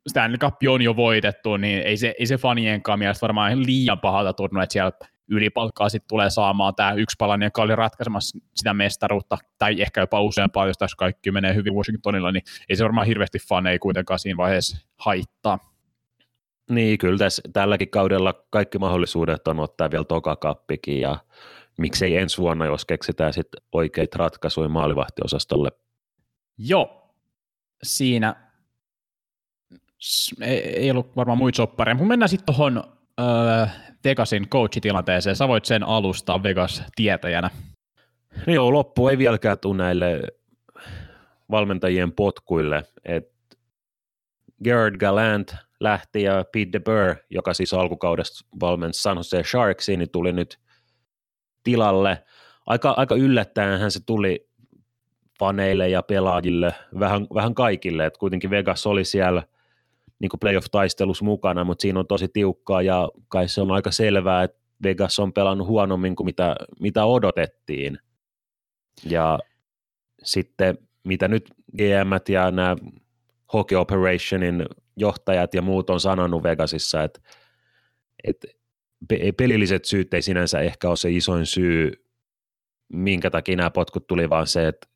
Stanley 0.09 0.39
Cup 0.39 0.55
on 0.69 0.83
jo 0.83 0.97
voitettu, 0.97 1.57
niin 1.57 1.83
ei 1.83 1.97
se, 1.97 2.15
ei 2.19 2.27
se 2.27 2.37
fanienkaan 2.37 2.99
mielestä 2.99 3.23
varmaan 3.23 3.67
liian 3.67 4.01
pahalta 4.01 4.33
tunnu, 4.33 4.61
että 4.61 4.73
siellä 4.73 4.93
ylipalkkaa 5.29 5.89
sitten 5.89 6.09
tulee 6.09 6.31
saamaan 6.31 6.75
tämä 6.75 6.93
yksi 6.93 7.17
palanen, 7.19 7.47
joka 7.47 7.63
oli 7.63 7.77
ratkaisemassa 7.77 8.39
sitä 8.55 8.75
mestaruutta, 8.75 9.39
tai 9.59 9.83
ehkä 9.83 10.01
jopa 10.01 10.21
useampaa, 10.21 10.67
jos 10.67 10.79
tässä 10.79 10.97
kaikki 10.97 11.31
menee 11.31 11.55
hyvin 11.55 11.75
Washingtonilla, 11.75 12.33
niin 12.33 12.43
ei 12.69 12.77
se 12.77 12.85
varmaan 12.85 13.07
hirveästi 13.07 13.39
faneja 13.49 13.79
kuitenkaan 13.79 14.19
siinä 14.19 14.37
vaiheessa 14.37 14.87
haittaa. 14.97 15.59
Niin, 16.71 16.99
kyllä 16.99 17.19
tässä, 17.19 17.43
tälläkin 17.53 17.91
kaudella 17.91 18.35
kaikki 18.51 18.79
mahdollisuudet 18.79 19.49
on 19.49 19.61
ottaa 19.61 19.91
vielä 19.91 20.05
toka 20.05 20.37
kappikin 20.37 21.01
ja 21.01 21.17
miksei 21.78 22.16
ensi 22.16 22.38
vuonna, 22.38 22.66
jos 22.66 22.85
keksitään 22.85 23.33
sitten 23.33 23.62
oikeita 23.73 24.19
ratkaisuja 24.19 24.69
maalivahtiosastolle. 24.69 25.71
Joo, 26.59 27.14
siinä 27.83 28.37
ei, 30.40 30.59
ei 30.59 30.90
ollut 30.90 31.16
varmaan 31.16 31.38
muita 31.38 31.57
soppareja, 31.57 31.95
mutta 31.95 32.09
mennään 32.09 32.28
sitten 32.28 32.54
tuohon 32.54 32.85
öö, 33.21 33.66
Vegasin 34.04 34.49
coachitilanteeseen. 34.49 35.37
Sä 35.37 35.49
voit 35.49 35.64
sen 35.64 35.83
alustaa 35.83 36.43
Vegas-tietäjänä. 36.43 37.50
No 38.47 38.52
joo, 38.52 38.73
loppu 38.73 39.09
ei 39.09 39.19
vieläkään 39.19 39.59
tule 39.59 39.76
näille 39.76 40.21
valmentajien 41.50 42.12
potkuille. 42.12 42.83
Et 43.04 43.35
Gerard 44.64 44.97
Gallant 44.97 45.57
lähti 45.81 46.23
ja 46.23 46.45
Pete 46.52 46.73
DeBur, 46.73 47.16
joka 47.31 47.54
siis 47.54 47.75
alkukaudesta 47.75 48.47
valmensi 48.61 49.02
San 49.02 49.16
Jose 49.16 49.43
Sharksiin, 49.43 49.99
niin 49.99 50.11
tuli 50.11 50.33
nyt 50.33 50.59
tilalle. 51.64 52.25
Aika, 52.66 52.90
aika 52.90 53.14
yllättäen 53.14 53.80
hän 53.80 53.90
se 53.90 54.00
tuli 54.06 54.49
faneille 55.38 55.88
ja 55.88 56.02
pelaajille, 56.02 56.75
vähän, 56.99 57.26
vähän 57.35 57.54
kaikille, 57.54 58.06
että 58.06 58.18
kuitenkin 58.18 58.50
Vegas 58.50 58.87
oli 58.87 59.04
siellä 59.04 59.42
niin 60.18 60.30
playoff-taistelussa 60.40 61.25
mukana, 61.25 61.64
mutta 61.64 61.83
siinä 61.83 61.99
on 61.99 62.06
tosi 62.06 62.28
tiukkaa 62.28 62.83
ja 62.83 63.09
kai 63.28 63.49
se 63.49 63.61
on 63.61 63.71
aika 63.71 63.90
selvää, 63.90 64.42
että 64.42 64.59
Vegas 64.83 65.18
on 65.18 65.33
pelannut 65.33 65.66
huonommin 65.68 66.16
kuin 66.16 66.25
mitä, 66.25 66.56
mitä 66.80 67.04
odotettiin. 67.04 67.99
Ja 69.04 69.38
sitten 70.23 70.78
mitä 71.04 71.28
nyt 71.28 71.50
GM 71.76 72.33
ja 72.33 72.50
nämä 72.50 72.76
Hockey 73.52 73.78
Operationin 73.78 74.66
johtajat 74.97 75.54
ja 75.54 75.62
muut 75.62 75.90
on 75.90 76.00
sanonut 76.00 76.42
Vegasissa, 76.42 77.02
että, 77.02 77.21
että 78.25 78.49
pelilliset 79.37 79.85
syyt 79.85 80.15
ei 80.15 80.23
sinänsä 80.23 80.61
ehkä 80.61 80.89
ole 80.89 80.97
se 80.97 81.11
isoin 81.11 81.47
syy, 81.47 81.93
minkä 82.93 83.31
takia 83.31 83.57
nämä 83.57 83.71
potkut 83.71 84.07
tuli, 84.07 84.31
vaan 84.31 84.47
se, 84.47 84.69
että 84.69 84.87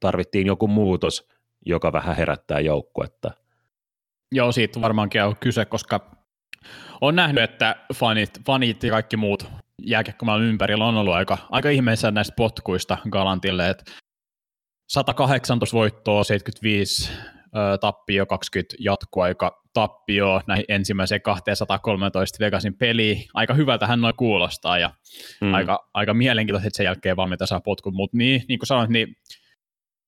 tarvittiin 0.00 0.46
joku 0.46 0.68
muutos, 0.68 1.28
joka 1.66 1.92
vähän 1.92 2.16
herättää 2.16 2.60
joukkuetta. 2.60 3.30
Joo, 4.32 4.52
siitä 4.52 4.80
varmaankin 4.80 5.22
on 5.22 5.36
kyse, 5.36 5.64
koska 5.64 6.16
on 7.00 7.16
nähnyt, 7.16 7.44
että 7.44 7.76
fanit, 7.94 8.30
fanit 8.46 8.82
ja 8.82 8.90
kaikki 8.90 9.16
muut 9.16 9.46
jääkiekkomaailman 9.82 10.48
ympärillä 10.48 10.86
on 10.86 10.96
ollut 10.96 11.14
aika, 11.14 11.38
aika 11.50 11.70
ihmeessä 11.70 12.10
näistä 12.10 12.34
potkuista 12.36 12.98
Galantille, 13.10 13.70
että 13.70 13.84
118 14.88 15.76
voittoa, 15.76 16.24
75 16.24 17.10
ö, 17.56 17.78
tappio, 17.80 18.26
20 18.26 18.76
jatkoaika 18.78 19.57
tappio 19.72 20.40
näihin 20.46 20.64
ensimmäiseen 20.68 21.22
213 21.22 22.44
Vegasin 22.44 22.74
peliin. 22.74 23.24
Aika 23.34 23.54
hyvältä 23.54 23.86
hän 23.86 24.00
noin 24.00 24.16
kuulostaa 24.16 24.78
ja 24.78 24.90
mm. 25.40 25.54
aika, 25.54 25.88
aika 25.94 26.14
mielenkiintoista, 26.14 26.66
että 26.66 26.76
sen 26.76 26.84
jälkeen 26.84 27.16
valmiita 27.16 27.46
saa 27.46 27.60
potkut, 27.60 27.94
mutta 27.94 28.16
niin, 28.16 28.42
niin 28.48 28.58
kuin 28.58 28.66
sanoit, 28.66 28.90
niin 28.90 29.16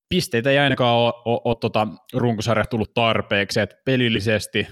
pisteitä 0.09 0.51
ei 0.51 0.59
ainakaan 0.59 0.97
ole, 0.97 1.13
ole, 1.25 1.41
ole 1.45 1.57
tota, 1.61 1.89
runkosarja 2.13 2.65
tullut 2.65 2.95
tarpeeksi, 2.95 3.61
että 3.61 3.77
pelillisesti 3.85 4.67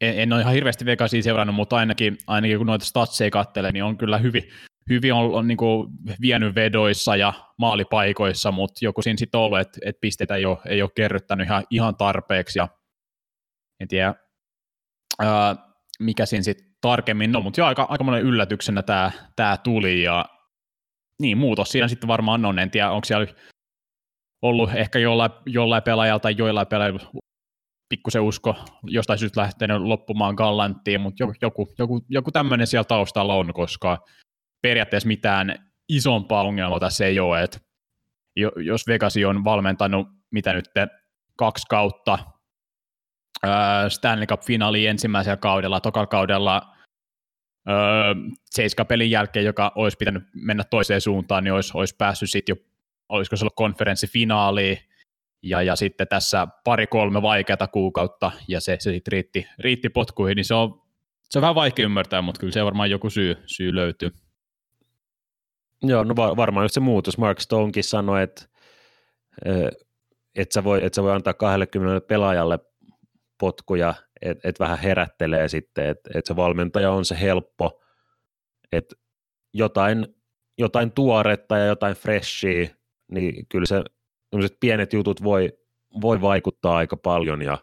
en, 0.00 0.18
en 0.18 0.32
ole 0.32 0.40
ihan 0.40 0.54
hirveästi 0.54 0.84
Vegasia 0.84 1.22
seurannut, 1.22 1.56
mutta 1.56 1.76
ainakin, 1.76 2.18
ainakin 2.26 2.58
kun 2.58 2.66
noita 2.66 2.84
statseja 2.84 3.30
katselee, 3.30 3.72
niin 3.72 3.84
on 3.84 3.98
kyllä 3.98 4.18
hyvin, 4.18 4.42
hyvin 4.90 5.14
on, 5.14 5.34
on 5.34 5.48
niin 5.48 5.58
kuin 5.58 5.88
vienyt 6.20 6.54
vedoissa 6.54 7.16
ja 7.16 7.32
maalipaikoissa, 7.58 8.52
mutta 8.52 8.84
joku 8.84 9.02
siinä 9.02 9.16
sitten 9.16 9.40
ollut, 9.40 9.58
että, 9.58 9.78
että 9.84 10.00
pisteitä 10.00 10.34
ei 10.34 10.46
ole, 10.46 10.58
ei 10.66 10.82
ole 10.82 10.90
kerryttänyt 10.96 11.46
ihan, 11.46 11.64
ihan 11.70 11.96
tarpeeksi, 11.96 12.58
ja 12.58 12.68
en 13.80 13.88
tiedä, 13.88 14.14
ää, 15.18 15.56
mikä 16.00 16.26
siinä 16.26 16.42
sitten 16.42 16.66
tarkemmin 16.80 17.36
on, 17.36 17.42
mutta 17.42 17.66
aika, 17.66 17.86
aika 17.88 18.04
monen 18.04 18.22
yllätyksenä 18.22 18.82
tämä, 18.82 19.10
tämä 19.36 19.56
tuli, 19.56 20.02
ja 20.02 20.24
niin, 21.22 21.38
muutos 21.38 21.68
siinä 21.68 21.88
sitten 21.88 22.08
varmaan 22.08 22.44
on, 22.44 22.58
en 22.58 22.70
tiedä, 22.70 22.90
onko 22.90 23.04
siellä 23.04 23.26
ollut 24.42 24.70
ehkä 24.74 24.98
jollain, 24.98 25.30
jollain 25.46 25.82
pelaajalla 25.82 26.20
tai 26.20 26.34
joillain 26.38 26.66
pelaajilla 26.66 27.10
pikkusen 27.88 28.22
usko 28.22 28.54
jostain 28.84 29.18
syystä 29.18 29.40
lähtenyt 29.40 29.82
loppumaan 29.82 30.34
Gallanttiin, 30.34 31.00
mutta 31.00 31.24
joku, 31.40 31.68
joku, 31.78 32.00
joku 32.08 32.32
tämmöinen 32.32 32.66
siellä 32.66 32.84
taustalla 32.84 33.34
on, 33.34 33.54
koska 33.54 33.98
periaatteessa 34.62 35.06
mitään 35.06 35.72
isompaa 35.88 36.42
ongelmaa 36.42 36.80
tässä 36.80 37.06
ei 37.06 37.20
ole, 37.20 37.42
että 37.42 37.58
jos 38.56 38.86
Vegasi 38.86 39.24
on 39.24 39.44
valmentanut 39.44 40.08
mitä 40.30 40.52
nyt 40.52 40.64
kaksi 41.36 41.66
kautta 41.68 42.18
Stanley 43.88 44.26
Cup-finaali 44.26 44.86
ensimmäisellä 44.86 45.36
kaudella, 45.36 45.80
tokalla 45.80 46.06
kaudella 46.06 46.76
seiskapelin 48.50 49.10
jälkeen, 49.10 49.44
joka 49.44 49.72
olisi 49.74 49.96
pitänyt 49.96 50.22
mennä 50.34 50.64
toiseen 50.64 51.00
suuntaan, 51.00 51.44
niin 51.44 51.54
olisi, 51.54 51.70
olisi 51.74 51.94
päässyt 51.98 52.30
sitten 52.30 52.56
jo, 52.56 52.64
olisiko 53.08 53.36
se 53.36 53.44
ollut 53.44 53.56
konferenssifinaaliin, 53.56 54.78
ja, 55.42 55.62
ja 55.62 55.76
sitten 55.76 56.08
tässä 56.08 56.48
pari-kolme 56.64 57.22
vaikeata 57.22 57.66
kuukautta, 57.66 58.32
ja 58.48 58.60
se, 58.60 58.76
se 58.80 58.92
sitten 58.92 59.12
riitti, 59.12 59.46
riitti 59.58 59.88
potkuihin, 59.88 60.36
niin 60.36 60.44
se 60.44 60.54
on, 60.54 60.82
se 61.30 61.38
on 61.38 61.40
vähän 61.40 61.54
vaikea 61.54 61.84
ymmärtää, 61.84 62.22
mutta 62.22 62.40
kyllä 62.40 62.52
se 62.52 62.64
varmaan 62.64 62.90
joku 62.90 63.10
syy, 63.10 63.36
syy 63.46 63.74
löytyy. 63.74 64.10
Joo, 65.82 66.04
no 66.04 66.16
varmaan 66.16 66.64
just 66.64 66.74
se 66.74 66.80
muutos. 66.80 67.18
Mark 67.18 67.40
Stonekin 67.40 67.84
sanoi, 67.84 68.22
että 68.22 68.48
et 70.34 70.52
sä, 70.52 70.64
voi, 70.64 70.84
et 70.84 70.94
sä 70.94 71.02
voi 71.02 71.12
antaa 71.12 71.34
20 71.34 72.06
pelaajalle 72.06 72.58
potkuja, 73.38 73.94
että 74.22 74.48
et 74.48 74.60
vähän 74.60 74.78
herättelee 74.78 75.48
sitten, 75.48 75.86
että 75.86 76.10
et 76.14 76.26
se 76.26 76.36
valmentaja 76.36 76.90
on 76.90 77.04
se 77.04 77.20
helppo, 77.20 77.82
että 78.72 78.96
jotain, 79.54 80.06
jotain 80.58 80.92
tuoretta 80.92 81.58
ja 81.58 81.66
jotain 81.66 81.96
freshia, 81.96 82.68
niin 83.12 83.46
kyllä 83.48 83.66
se 83.66 83.84
pienet 84.60 84.92
jutut 84.92 85.22
voi, 85.22 85.52
voi 86.00 86.20
vaikuttaa 86.20 86.76
aika 86.76 86.96
paljon 86.96 87.42
ja 87.42 87.58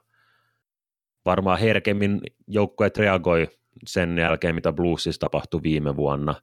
varmaan 1.26 1.60
herkemmin 1.60 2.22
joukkueet 2.48 2.98
reagoi 2.98 3.48
sen 3.88 4.18
jälkeen, 4.18 4.56
mitä 4.56 4.74
Bluesissa 4.74 5.20
tapahtui 5.20 5.64
viime 5.64 5.96
vuonna. 5.96 6.36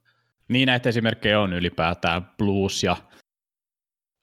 Niin 0.47 0.65
näitä 0.65 0.89
esimerkkejä 0.89 1.39
on 1.39 1.53
ylipäätään 1.53 2.31
Blues 2.37 2.83
ja 2.83 2.97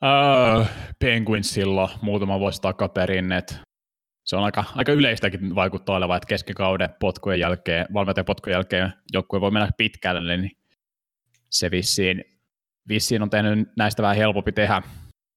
uh, 0.04 0.66
Penguins 0.98 1.54
silloin 1.54 1.90
muutama 2.02 2.40
vuosi 2.40 2.62
takaperin, 2.62 3.32
että 3.32 3.54
se 4.28 4.36
on 4.36 4.44
aika, 4.44 4.64
aika 4.74 4.92
yleistäkin 4.92 5.54
vaikuttaa 5.54 5.96
olevan, 5.96 6.16
että 6.16 6.26
keskikauden 6.26 6.88
potkujen 7.00 7.40
jälkeen, 7.40 7.86
valmentajan 7.92 8.24
potkujen 8.24 8.54
jälkeen 8.54 8.92
joukkue 9.12 9.40
voi 9.40 9.50
mennä 9.50 9.68
pitkälle, 9.76 10.36
niin 10.36 10.50
se 11.50 11.70
vissiin, 11.70 12.24
vissiin 12.88 13.22
on 13.22 13.30
tehnyt 13.30 13.68
näistä 13.76 14.02
vähän 14.02 14.16
helpompi 14.16 14.52
tehdä, 14.52 14.82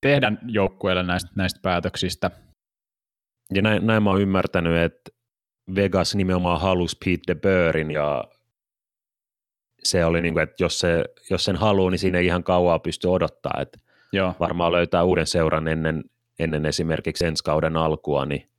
tehdä 0.01 0.31
joukkueelle 0.47 1.03
näistä, 1.03 1.31
näistä 1.35 1.59
päätöksistä. 1.63 2.31
Ja 3.53 3.61
näin, 3.61 3.85
näin 3.87 4.03
mä 4.03 4.09
oon 4.09 4.21
ymmärtänyt, 4.21 4.77
että 4.77 5.11
Vegas 5.75 6.15
nimenomaan 6.15 6.61
halusi 6.61 6.97
Pete 7.05 7.21
de 7.27 7.35
Beurin 7.35 7.91
ja 7.91 8.23
se 9.83 10.05
oli 10.05 10.21
niin 10.21 10.33
kuin, 10.33 10.43
että 10.43 10.63
jos, 10.63 10.79
se, 10.79 11.05
jos 11.29 11.45
sen 11.45 11.55
haluaa, 11.55 11.91
niin 11.91 11.99
siinä 11.99 12.17
ei 12.17 12.25
ihan 12.25 12.43
kauaa 12.43 12.79
pysty 12.79 13.07
odottaa, 13.07 13.61
että 13.61 13.79
Joo. 14.13 14.35
varmaan 14.39 14.71
löytää 14.71 15.03
uuden 15.03 15.27
seuran 15.27 15.67
ennen, 15.67 16.03
ennen 16.39 16.65
esimerkiksi 16.65 17.25
ensi 17.25 17.43
kauden 17.43 17.77
alkua, 17.77 18.25
niin, 18.25 18.50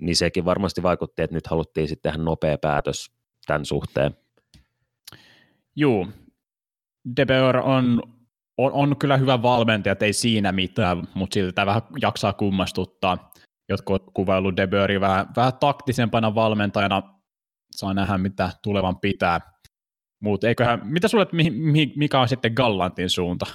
niin 0.00 0.16
sekin 0.16 0.44
varmasti 0.44 0.82
vaikutti, 0.82 1.22
että 1.22 1.36
nyt 1.36 1.46
haluttiin 1.46 1.88
sitten 1.88 2.12
tehdä 2.12 2.24
nopea 2.24 2.58
päätös 2.58 3.10
tämän 3.46 3.64
suhteen. 3.64 4.16
Juu, 5.76 6.08
De 7.16 7.26
Boer 7.26 7.56
on, 7.56 8.02
on, 8.58 8.72
on 8.72 8.96
kyllä 8.96 9.16
hyvä 9.16 9.42
valmentaja, 9.42 9.96
ei 10.00 10.12
siinä 10.12 10.52
mitään, 10.52 11.08
mutta 11.14 11.34
silti 11.34 11.52
tämä 11.52 11.66
vähän 11.66 11.82
jaksaa 12.00 12.32
kummastuttaa. 12.32 13.32
Jotkut 13.68 14.02
kuvailu 14.14 14.56
De 14.56 14.66
Boerin 14.66 15.00
vähän, 15.00 15.26
vähän 15.36 15.52
taktisempana 15.60 16.34
valmentajana, 16.34 17.02
saa 17.70 17.94
nähdä 17.94 18.18
mitä 18.18 18.50
tulevan 18.62 18.98
pitää. 19.00 19.40
Mutta 20.20 20.48
eiköhän, 20.48 20.80
mitä 20.84 21.08
sulle, 21.08 21.26
mikä 21.96 22.20
on 22.20 22.28
sitten 22.28 22.52
Gallantin 22.52 23.10
suunta? 23.10 23.46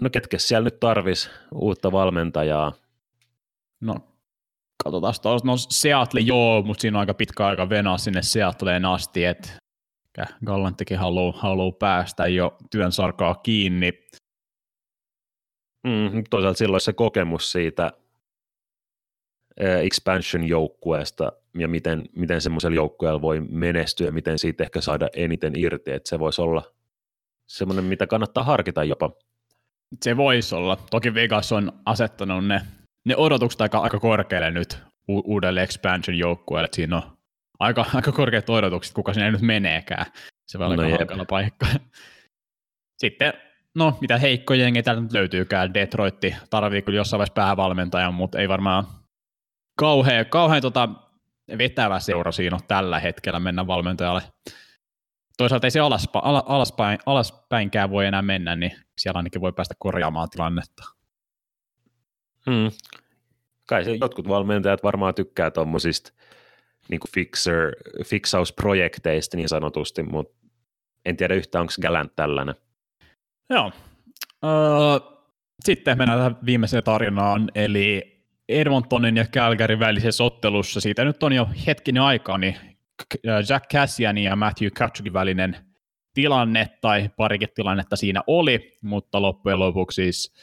No 0.00 0.10
ketkä 0.10 0.38
siellä 0.38 0.64
nyt 0.64 0.80
tarvis 0.80 1.30
uutta 1.54 1.92
valmentajaa? 1.92 2.72
No 3.80 3.96
katsotaan 4.84 5.14
tuossa. 5.22 5.46
No 5.46 5.56
Seattle 5.56 6.20
joo, 6.20 6.62
mutta 6.62 6.80
siinä 6.80 6.98
on 6.98 7.00
aika 7.00 7.14
pitkä 7.14 7.46
aika 7.46 7.68
venaa 7.68 7.98
sinne 7.98 8.22
Seattleen 8.22 8.84
asti, 8.84 9.24
että 9.24 9.48
Gallanttikin 10.44 10.98
haluaa 10.98 11.32
haluu 11.36 11.72
päästä 11.72 12.26
jo 12.26 12.56
työn 12.70 12.92
sarkaa 12.92 13.34
kiinni. 13.34 13.92
Mm, 15.86 16.24
toisaalta 16.30 16.58
silloin 16.58 16.80
se 16.80 16.92
kokemus 16.92 17.52
siitä 17.52 17.92
expansion-joukkueesta 19.60 21.32
ja 21.58 21.68
miten, 21.68 22.08
miten 22.16 22.40
semmoisella 22.40 22.74
joukkueella 22.74 23.22
voi 23.22 23.40
menestyä, 23.40 24.10
miten 24.10 24.38
siitä 24.38 24.64
ehkä 24.64 24.80
saada 24.80 25.08
eniten 25.16 25.52
irti, 25.56 25.90
että 25.90 26.08
se 26.08 26.18
voisi 26.18 26.42
olla 26.42 26.62
semmoinen, 27.46 27.84
mitä 27.84 28.06
kannattaa 28.06 28.44
harkita 28.44 28.84
jopa. 28.84 29.10
Se 30.02 30.16
voisi 30.16 30.54
olla. 30.54 30.76
Toki 30.90 31.14
Vegas 31.14 31.52
on 31.52 31.72
asettanut 31.86 32.46
ne, 32.46 32.60
ne 33.04 33.16
odotukset 33.16 33.60
aika, 33.60 33.78
aika 33.78 34.00
korkealle 34.00 34.50
nyt 34.50 34.78
u- 35.08 35.32
uudelle 35.34 35.62
expansion 35.62 36.18
joukkueelle, 36.18 36.68
siinä 36.72 36.96
on 36.96 37.02
aika, 37.58 37.86
aika 37.94 38.12
korkeat 38.12 38.50
odotukset, 38.50 38.94
kuka 38.94 39.14
sinne 39.14 39.30
nyt 39.30 39.40
meneekään. 39.40 40.06
Se 40.46 40.58
voi 40.58 40.66
olla 40.66 40.76
No 40.76 40.96
aika 41.00 41.24
paikka. 41.28 41.66
Sitten, 43.02 43.32
no 43.74 43.98
mitä 44.00 44.18
heikko 44.18 44.54
jengi 44.54 44.82
täältä 44.82 45.02
nyt 45.02 45.12
löytyykään. 45.12 45.74
Detroitti 45.74 46.34
tarvii 46.50 46.82
kyllä 46.82 46.96
jossain 46.96 47.18
vaiheessa 47.18 47.34
päävalmentajan, 47.34 48.14
mutta 48.14 48.38
ei 48.38 48.48
varmaan 48.48 48.86
kauhean, 49.78 50.26
kauhean 50.26 50.62
tota 50.62 50.88
vetävä 51.58 52.00
seura 52.00 52.32
siinä 52.32 52.56
ole 52.56 52.62
tällä 52.68 53.00
hetkellä 53.00 53.40
mennä 53.40 53.66
valmentajalle. 53.66 54.22
Toisaalta 55.36 55.66
ei 55.66 55.70
se 55.70 55.80
alaspa, 55.80 56.20
ala, 56.24 56.42
alaspäin, 56.46 56.98
alaspäinkään 57.06 57.90
voi 57.90 58.06
enää 58.06 58.22
mennä, 58.22 58.56
niin 58.56 58.72
siellä 58.98 59.18
ainakin 59.18 59.40
voi 59.40 59.52
päästä 59.52 59.74
korjaamaan 59.78 60.30
tilannetta. 60.30 60.84
Hmm. 62.50 62.70
Kai 63.68 63.84
se 63.84 63.94
jotkut 63.94 64.28
valmentajat 64.28 64.82
varmaan 64.82 65.14
tykkää 65.14 65.50
tuommoisista 65.50 66.12
niin 66.88 67.00
fixer, 67.14 67.72
fiksausprojekteista 68.04 69.36
niin 69.36 69.48
sanotusti, 69.48 70.02
mutta 70.02 70.46
en 71.04 71.16
tiedä 71.16 71.34
yhtään, 71.34 71.60
onko 71.60 71.72
Gallant 71.82 72.16
tällainen. 72.16 72.54
Joo. 73.50 73.72
Öö, 74.44 74.50
sitten 75.64 75.98
mennään 75.98 76.18
tähän 76.18 76.38
viimeiseen 76.46 76.82
tarinaan, 76.82 77.50
eli 77.54 78.12
Edmontonin 78.48 79.16
ja 79.16 79.24
Calgaryn 79.24 79.78
välisessä 79.78 80.24
ottelussa, 80.24 80.80
siitä 80.80 81.04
nyt 81.04 81.22
on 81.22 81.32
jo 81.32 81.48
hetkinen 81.66 82.02
aikaa, 82.02 82.38
niin 82.38 82.56
Jack 83.48 83.70
Cassianin 83.72 84.24
ja 84.24 84.36
Matthew 84.36 84.68
Katsukin 84.78 85.12
välinen 85.12 85.56
tilanne, 86.14 86.68
tai 86.80 87.10
parikin 87.16 87.48
tilannetta 87.54 87.96
siinä 87.96 88.22
oli, 88.26 88.78
mutta 88.82 89.22
loppujen 89.22 89.58
lopuksi 89.58 90.02
siis 90.02 90.34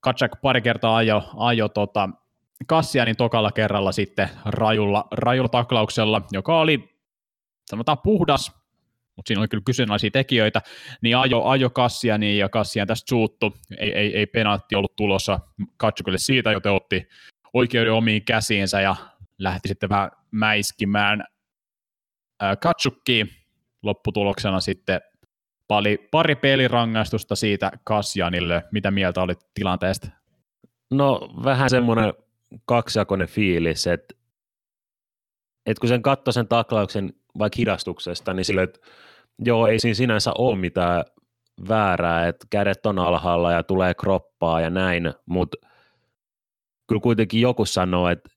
Katsak 0.00 0.32
pari 0.42 0.62
kertaa 0.62 0.96
ajo, 0.96 1.30
ajo 1.36 1.68
tota, 1.68 2.08
Cassianin 2.68 3.16
tokalla 3.16 3.52
kerralla 3.52 3.92
sitten 3.92 4.28
rajulla, 4.44 5.08
rajulla 5.12 5.48
taklauksella, 5.48 6.22
joka 6.32 6.60
oli 6.60 7.00
sanotaan 7.70 7.98
puhdas, 7.98 8.52
mutta 9.16 9.28
siinä 9.28 9.40
oli 9.40 9.48
kyllä 9.48 9.62
kyseenalaisia 9.66 10.10
tekijöitä, 10.10 10.62
niin 11.02 11.16
ajo, 11.16 11.44
ajo 11.44 11.70
Kassiani 11.70 12.38
ja 12.38 12.48
Kassian 12.48 12.86
tästä 12.86 13.08
suuttu, 13.08 13.56
ei, 13.78 13.92
ei, 13.92 14.16
ei 14.16 14.26
penaatti 14.26 14.74
ollut 14.74 14.96
tulossa 14.96 15.40
Katsukille 15.76 16.18
siitä, 16.18 16.52
joten 16.52 16.72
otti 16.72 17.08
oikeuden 17.52 17.92
omiin 17.92 18.24
käsiinsä 18.24 18.80
ja 18.80 18.96
lähti 19.38 19.68
sitten 19.68 19.88
vähän 19.88 20.10
mäiskimään 20.30 21.24
ää, 22.40 22.56
Katsukkiin. 22.56 23.30
Lopputuloksena 23.82 24.60
sitten 24.60 25.00
pari, 25.70 26.08
pari 26.10 26.34
pelirangaistusta 26.34 27.36
siitä 27.36 27.70
Kassianille. 27.84 28.64
Mitä 28.72 28.90
mieltä 28.90 29.22
olit 29.22 29.38
tilanteesta? 29.54 30.08
No 30.90 31.30
vähän 31.44 31.70
semmoinen 31.70 32.14
kaksijakoinen 32.64 33.28
fiilis, 33.28 33.86
että, 33.86 34.14
että 35.66 35.80
kun 35.80 35.88
sen 35.88 36.02
katsoi 36.02 36.32
sen 36.32 36.48
taklauksen 36.48 37.12
vaikka 37.38 37.56
hidastuksesta, 37.58 38.34
niin 38.34 38.44
sille, 38.44 38.62
että 38.62 38.80
joo, 39.38 39.66
ei 39.66 39.78
siinä 39.78 39.94
sinänsä 39.94 40.32
ole 40.38 40.58
mitään 40.58 41.04
väärää, 41.68 42.28
että 42.28 42.46
kädet 42.50 42.86
on 42.86 42.98
alhaalla 42.98 43.52
ja 43.52 43.62
tulee 43.62 43.94
kroppaa 43.94 44.60
ja 44.60 44.70
näin, 44.70 45.14
mutta 45.26 45.56
kyllä 46.88 47.00
kuitenkin 47.00 47.40
joku 47.40 47.64
sanoo, 47.64 48.08
että 48.08 48.30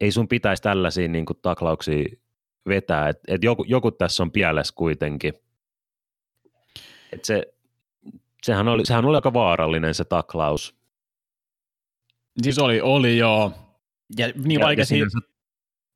ei 0.00 0.12
sun 0.12 0.28
pitäisi 0.28 0.62
tällaisia 0.62 1.08
niin 1.08 1.26
kuin, 1.26 1.38
taklauksia 1.42 2.04
vetää, 2.68 3.08
että, 3.08 3.22
että 3.28 3.46
joku, 3.46 3.64
joku 3.68 3.90
tässä 3.90 4.22
on 4.22 4.32
pielessä 4.32 4.74
kuitenkin. 4.76 5.34
Että 7.12 7.26
se, 7.26 7.54
sehän, 8.42 8.68
oli, 8.68 8.86
sehän 8.86 9.04
oli 9.04 9.16
aika 9.16 9.32
vaarallinen 9.32 9.94
se 9.94 10.04
taklaus. 10.04 10.76
Siis 12.42 12.58
oli, 12.58 12.80
oli 12.80 13.18
joo. 13.18 13.52
Ja 14.18 14.26
niin 14.44 14.60
ja, 14.60 14.66
vaikea 14.66 14.82
ja 14.82 14.86
sinänsä, 14.86 15.18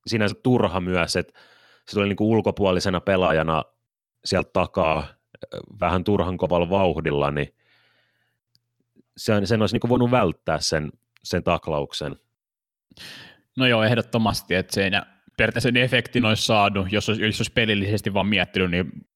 sinänsä 0.07 0.37
turha 0.43 0.81
myös, 0.81 1.17
että 1.17 1.41
se 1.89 1.95
tuli 1.95 2.09
niin 2.09 2.17
kuin 2.17 2.29
ulkopuolisena 2.29 3.01
pelaajana 3.01 3.65
sieltä 4.25 4.51
takaa 4.53 5.07
vähän 5.81 6.05
turhan 6.05 6.37
kovalla 6.37 6.71
vauhdilla, 6.71 7.31
niin 7.31 7.55
sen, 9.17 9.47
sen 9.47 9.61
olisi 9.61 9.75
niin 9.75 9.81
kuin 9.81 9.89
voinut 9.89 10.11
välttää 10.11 10.61
sen, 10.61 10.93
sen 11.23 11.43
taklauksen. 11.45 12.17
No 13.57 13.67
joo, 13.67 13.83
ehdottomasti, 13.83 14.55
että 14.55 14.75
siinä 14.75 15.07
periaatteessa 15.37 15.67
sen 15.67 15.77
efektin 15.77 16.25
olisi 16.25 16.47
saanut, 16.47 16.93
jos 16.93 17.09
olisi, 17.09 17.23
jos 17.23 17.41
olisi 17.41 17.53
pelillisesti 17.53 18.15
vaan 18.15 18.27
miettinyt, 18.27 18.71
niin 18.71 19.07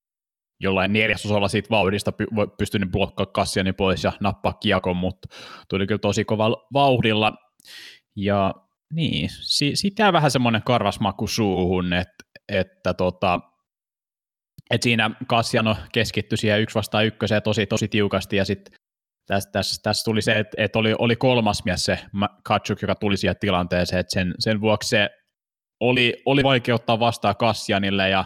jollain 0.59 0.93
neljäsosalla 0.93 1.47
siitä 1.47 1.69
vauhdista 1.69 2.11
py, 2.11 2.25
pystynyt 2.57 2.91
blokkaa 2.91 3.25
Kassiani 3.25 3.73
pois 3.73 4.03
ja 4.03 4.11
nappaa 4.19 4.53
kiekon, 4.53 4.97
mutta 4.97 5.27
tuli 5.69 5.87
kyllä 5.87 5.99
tosi 5.99 6.25
kovalla 6.25 6.67
vauhdilla. 6.73 7.33
Ja 8.15 8.53
niin, 8.93 9.29
si, 9.41 9.71
siitä 9.75 10.03
jää 10.03 10.13
vähän 10.13 10.31
semmoinen 10.31 10.63
karvasmaku 10.63 11.27
suuhun, 11.27 11.93
että, 11.93 12.23
että 12.49 12.93
tota, 12.93 13.39
että 14.71 14.83
siinä 14.83 15.11
Kassiano 15.27 15.75
keskittyi 15.93 16.37
siihen 16.37 16.61
yksi 16.61 16.75
vastaan 16.75 17.05
ykköseen 17.05 17.43
tosi, 17.43 17.65
tosi 17.65 17.87
tiukasti, 17.87 18.35
ja 18.35 18.45
sitten 18.45 18.73
tässä, 19.27 19.49
tässä, 19.51 19.81
tässä 19.83 20.03
tuli 20.03 20.21
se, 20.21 20.39
että, 20.39 20.63
että 20.63 20.79
oli, 20.79 20.95
oli 20.99 21.15
kolmas 21.15 21.65
mies 21.65 21.85
se 21.85 21.99
Katsuk, 22.43 22.81
joka 22.81 22.95
tuli 22.95 23.17
siihen 23.17 23.35
tilanteeseen, 23.39 23.99
että 23.99 24.13
sen, 24.13 24.33
sen 24.39 24.61
vuoksi 24.61 24.89
se 24.89 25.09
oli, 25.79 26.21
oli 26.25 26.43
vaikea 26.43 26.75
ottaa 26.75 26.99
vastaan 26.99 27.35
Kassianille, 27.35 28.09
ja 28.09 28.25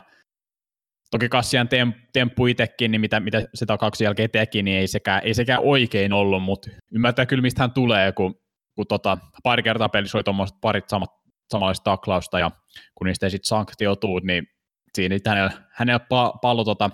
toki 1.13 1.30
Kassian 1.30 1.69
tem, 1.69 1.93
temppu 2.13 2.47
itsekin, 2.47 2.91
niin 2.91 3.02
mitä, 3.02 3.19
mitä 3.19 3.41
se 3.54 3.65
takauksen 3.65 4.06
jälkeen 4.06 4.30
teki, 4.30 4.63
niin 4.63 4.78
ei 4.78 4.88
sekään, 4.88 5.21
ei 5.23 5.34
sekään 5.34 5.60
oikein 5.63 6.13
ollut, 6.13 6.43
mutta 6.43 6.69
ymmärtää 6.91 7.26
kyllä, 7.26 7.41
mistä 7.41 7.63
hän 7.63 7.71
tulee, 7.71 8.12
kun, 8.12 8.36
kun 8.76 8.88
tota, 8.88 9.17
pari 9.43 9.63
kertaa 9.63 9.89
pelissä 9.89 10.17
oli 10.17 10.23
tuommoiset 10.23 10.58
parit 10.62 10.89
samat, 10.89 11.10
samanlaista 11.52 11.84
taklausta, 11.84 12.39
ja 12.39 12.52
kun 12.95 13.08
niistä 13.08 13.26
ei 13.26 13.30
sitten 13.30 13.47
sanktioituu, 13.47 14.19
niin 14.19 14.47
siinä 14.93 15.17
hänellä, 15.28 15.52
hänellä 15.71 15.99
pa, 15.99 16.34
pallo 16.41 16.63
tota, 16.63 16.89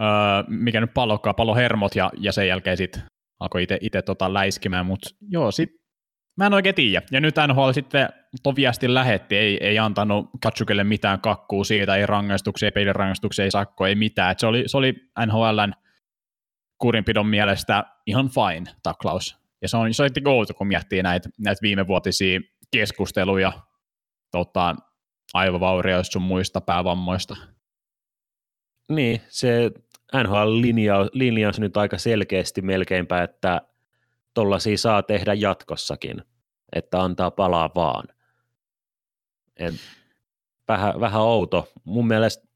öö, 0.00 0.06
mikä 0.48 0.80
nyt 0.80 0.94
pallokaan, 0.94 1.34
pallo 1.34 1.54
hermot 1.54 1.96
ja, 1.96 2.10
ja 2.18 2.32
sen 2.32 2.48
jälkeen 2.48 2.76
sitten 2.76 3.02
alkoi 3.40 3.66
itse 3.80 4.02
tota 4.02 4.34
läiskimään, 4.34 4.86
mutta 4.86 5.10
joo, 5.28 5.50
sit 5.50 5.70
mä 6.38 6.46
en 6.46 6.54
oikein 6.54 6.74
tiedä. 6.74 7.06
Ja 7.10 7.20
nyt 7.20 7.34
NHL 7.48 7.70
sitten 7.70 8.08
toviasti 8.42 8.94
lähetti, 8.94 9.36
ei, 9.36 9.58
ei 9.60 9.78
antanut 9.78 10.30
Katsukelle 10.42 10.84
mitään 10.84 11.20
kakkuu 11.20 11.64
siitä, 11.64 11.96
ei 11.96 12.06
rangaistuksia, 12.06 12.66
ei 12.66 12.72
pelirangaistuksia, 12.72 13.44
ei 13.44 13.50
sakko, 13.50 13.86
ei 13.86 13.94
mitään. 13.94 14.32
Et 14.32 14.38
se, 14.38 14.46
oli, 14.46 14.64
se 14.66 14.76
oli 14.76 14.94
NHLn 15.26 15.72
kurinpidon 16.78 17.26
mielestä 17.26 17.84
ihan 18.06 18.30
fine 18.30 18.72
taklaus. 18.82 19.38
Ja 19.62 19.68
se 19.68 19.76
on, 19.76 19.94
se 19.94 20.02
on 20.02 20.10
go 20.24 20.54
kun 20.58 20.66
miettii 20.66 21.02
näitä, 21.02 21.28
näitä 21.38 21.62
viimevuotisia 21.62 22.40
keskusteluja 22.70 23.52
tota, 24.30 24.76
aivovaurioista 25.34 26.12
sun 26.12 26.22
muista 26.22 26.60
päävammoista. 26.60 27.36
Niin, 28.88 29.20
se 29.28 29.70
NHL-linjaus 30.16 31.60
nyt 31.60 31.76
aika 31.76 31.98
selkeästi 31.98 32.62
melkeinpä, 32.62 33.22
että 33.22 33.60
tollaisia 34.38 34.78
saa 34.78 35.02
tehdä 35.02 35.34
jatkossakin, 35.34 36.22
että 36.72 37.02
antaa 37.02 37.30
palaa 37.30 37.70
vaan. 37.74 38.08
Et 39.56 39.74
vähän, 40.68 41.00
vähän 41.00 41.22
outo. 41.22 41.68
Mun 41.84 42.06
mielestä, 42.06 42.48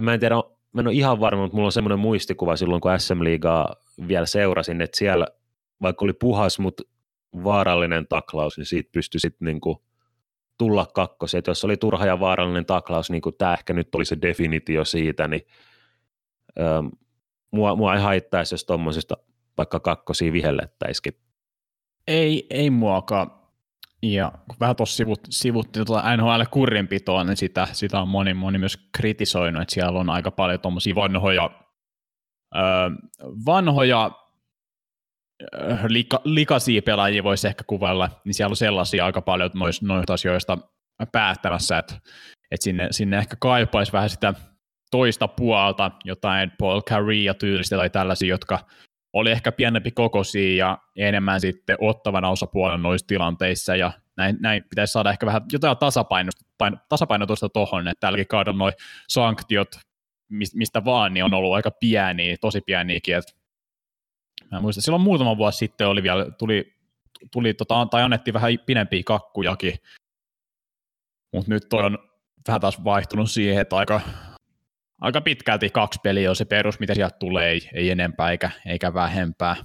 mä 0.00 0.14
en 0.14 0.20
tiedä, 0.20 0.34
mä 0.72 0.80
en 0.80 0.86
ole 0.86 0.94
ihan 0.94 1.20
varma, 1.20 1.42
mutta 1.42 1.56
mulla 1.56 1.66
on 1.66 1.72
semmoinen 1.72 1.98
muistikuva 1.98 2.56
silloin, 2.56 2.80
kun 2.80 2.90
SM 2.98 3.24
Liigaa 3.24 3.76
vielä 4.08 4.26
seurasin, 4.26 4.80
että 4.80 4.98
siellä 4.98 5.26
vaikka 5.82 6.04
oli 6.04 6.12
puhas, 6.12 6.58
mutta 6.58 6.82
vaarallinen 7.44 8.06
taklaus, 8.08 8.58
niin 8.58 8.66
siitä 8.66 8.90
pystyi 8.92 9.20
sitten 9.20 9.46
niinku 9.46 9.84
tulla 10.58 10.86
kakkosi. 10.94 11.38
Et 11.38 11.46
jos 11.46 11.64
oli 11.64 11.76
turha 11.76 12.06
ja 12.06 12.20
vaarallinen 12.20 12.66
taklaus, 12.66 13.10
niin 13.10 13.22
kuin 13.22 13.34
tämä 13.38 13.54
ehkä 13.54 13.72
nyt 13.72 13.94
oli 13.94 14.04
se 14.04 14.18
definitio 14.22 14.84
siitä, 14.84 15.28
niin 15.28 15.46
ähm, 16.60 16.86
mua, 17.50 17.76
mua 17.76 17.94
ei 17.94 18.00
haittaisi, 18.00 18.54
jos 18.54 18.64
tuommoisesta 18.64 19.16
vaikka 19.58 19.80
kakkosia 19.80 20.32
vihellettäisikin. 20.32 21.12
Ei, 22.06 22.46
ei 22.50 22.70
muakaan. 22.70 23.30
Ja 24.02 24.32
kun 24.48 24.56
vähän 24.60 24.76
tuossa 24.76 24.96
sivut, 24.96 25.20
sivuttiin 25.30 25.86
tuota 25.86 26.16
NHL-kurinpitoa, 26.16 27.24
niin 27.24 27.36
sitä, 27.36 27.68
sitä 27.72 28.00
on 28.00 28.08
moni, 28.08 28.34
moni 28.34 28.58
myös 28.58 28.88
kritisoinut, 28.96 29.62
että 29.62 29.74
siellä 29.74 30.00
on 30.00 30.10
aika 30.10 30.30
paljon 30.30 30.60
tuommoisia 30.60 30.94
vanhoja, 30.94 31.50
öö, 32.56 32.90
vanhoja 33.46 34.10
lika, 35.88 36.20
likaisia 36.24 36.82
pelaajia 36.82 37.24
voisi 37.24 37.46
ehkä 37.46 37.64
kuvailla, 37.66 38.10
niin 38.24 38.34
siellä 38.34 38.52
on 38.52 38.56
sellaisia 38.56 39.06
aika 39.06 39.22
paljon 39.22 39.50
noista, 39.54 39.86
noista 39.86 40.14
asioista 40.14 40.58
päättämässä, 41.12 41.78
että, 41.78 41.94
että 42.50 42.64
sinne, 42.64 42.88
sinne 42.90 43.18
ehkä 43.18 43.36
kaipaisi 43.40 43.92
vähän 43.92 44.10
sitä 44.10 44.34
toista 44.90 45.28
puolta, 45.28 45.90
jotain 46.04 46.52
Paul 46.58 46.80
Carey 46.80 47.34
tyylistä 47.38 47.76
tai 47.76 47.90
tällaisia, 47.90 48.28
jotka 48.28 48.58
oli 49.14 49.30
ehkä 49.30 49.52
pienempi 49.52 49.90
kokoisia 49.90 50.66
ja 50.66 50.78
enemmän 50.96 51.40
sitten 51.40 51.76
ottavana 51.80 52.30
osapuolena 52.30 52.82
noissa 52.82 53.06
tilanteissa, 53.06 53.76
ja 53.76 53.92
näin, 54.16 54.36
näin 54.40 54.64
pitäisi 54.70 54.92
saada 54.92 55.10
ehkä 55.10 55.26
vähän 55.26 55.42
jotain 55.52 55.76
tasapainotusta 56.88 57.48
tuohon, 57.48 57.88
että 57.88 58.00
tälläkin 58.00 58.28
kaudella 58.28 58.58
noin 58.58 58.72
sanktiot, 59.08 59.68
mistä 60.54 60.84
vaan, 60.84 61.14
niin 61.14 61.24
on 61.24 61.34
ollut 61.34 61.54
aika 61.54 61.70
pieniä, 61.70 62.36
tosi 62.40 62.60
pieniäkin, 62.60 63.16
että 63.16 63.32
mä 64.50 64.60
muistan, 64.60 64.82
silloin 64.82 65.02
muutama 65.02 65.36
vuosi 65.36 65.58
sitten 65.58 65.88
oli 65.88 66.02
vielä, 66.02 66.30
tuli, 66.30 66.74
tuli 67.32 67.54
tota, 67.54 67.86
tai 67.90 68.02
annettiin 68.02 68.34
vähän 68.34 68.52
pidempiä 68.66 69.02
kakkujakin, 69.06 69.74
mutta 71.32 71.50
nyt 71.50 71.62
toi 71.68 71.84
on 71.84 71.98
vähän 72.48 72.60
taas 72.60 72.84
vaihtunut 72.84 73.30
siihen, 73.30 73.60
että 73.60 73.76
aika, 73.76 74.00
aika 75.00 75.20
pitkälti 75.20 75.70
kaksi 75.70 76.00
peliä 76.02 76.30
on 76.30 76.36
se 76.36 76.44
perus, 76.44 76.80
mitä 76.80 76.94
sieltä 76.94 77.16
tulee, 77.18 77.50
ei, 77.50 77.60
ei 77.74 77.90
enempää 77.90 78.30
eikä, 78.30 78.50
eikä 78.66 78.94
vähempää. 78.94 79.56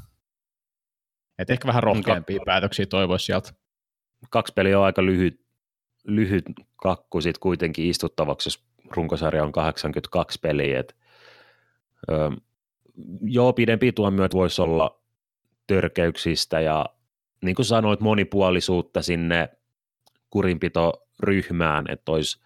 Et 1.39 1.50
ehkä 1.50 1.68
vähän 1.68 1.84
rohkeampia 1.84 2.39
päätöksiä 2.46 2.86
toivoisi 2.86 3.26
sieltä. 3.26 3.52
Kaksi 4.30 4.54
peliä 4.54 4.80
on 4.80 4.86
aika 4.86 5.06
lyhyt, 5.06 5.42
lyhyt 6.04 6.46
kakku 6.76 7.22
sit 7.22 7.38
kuitenkin 7.38 7.89
istuttavaksi, 7.89 8.48
jos 8.48 8.65
runkosarja 8.92 9.44
on 9.44 9.52
82 9.52 10.39
peliä. 10.42 10.80
Et, 10.80 10.96
ö, 12.12 12.32
joo, 13.22 13.54
pidempi 13.54 13.92
tuomiot 13.92 14.34
voisi 14.34 14.62
olla 14.62 15.02
törkeyksistä 15.68 16.60
ja 16.60 16.86
niin 17.42 17.56
kuin 17.56 17.65
sanoit, 17.65 18.00
monipuolisuutta 18.00 19.02
sinne 19.02 19.50
kurinpitoryhmään, 20.30 21.86
että 21.89 22.12
olisi, 22.12 22.42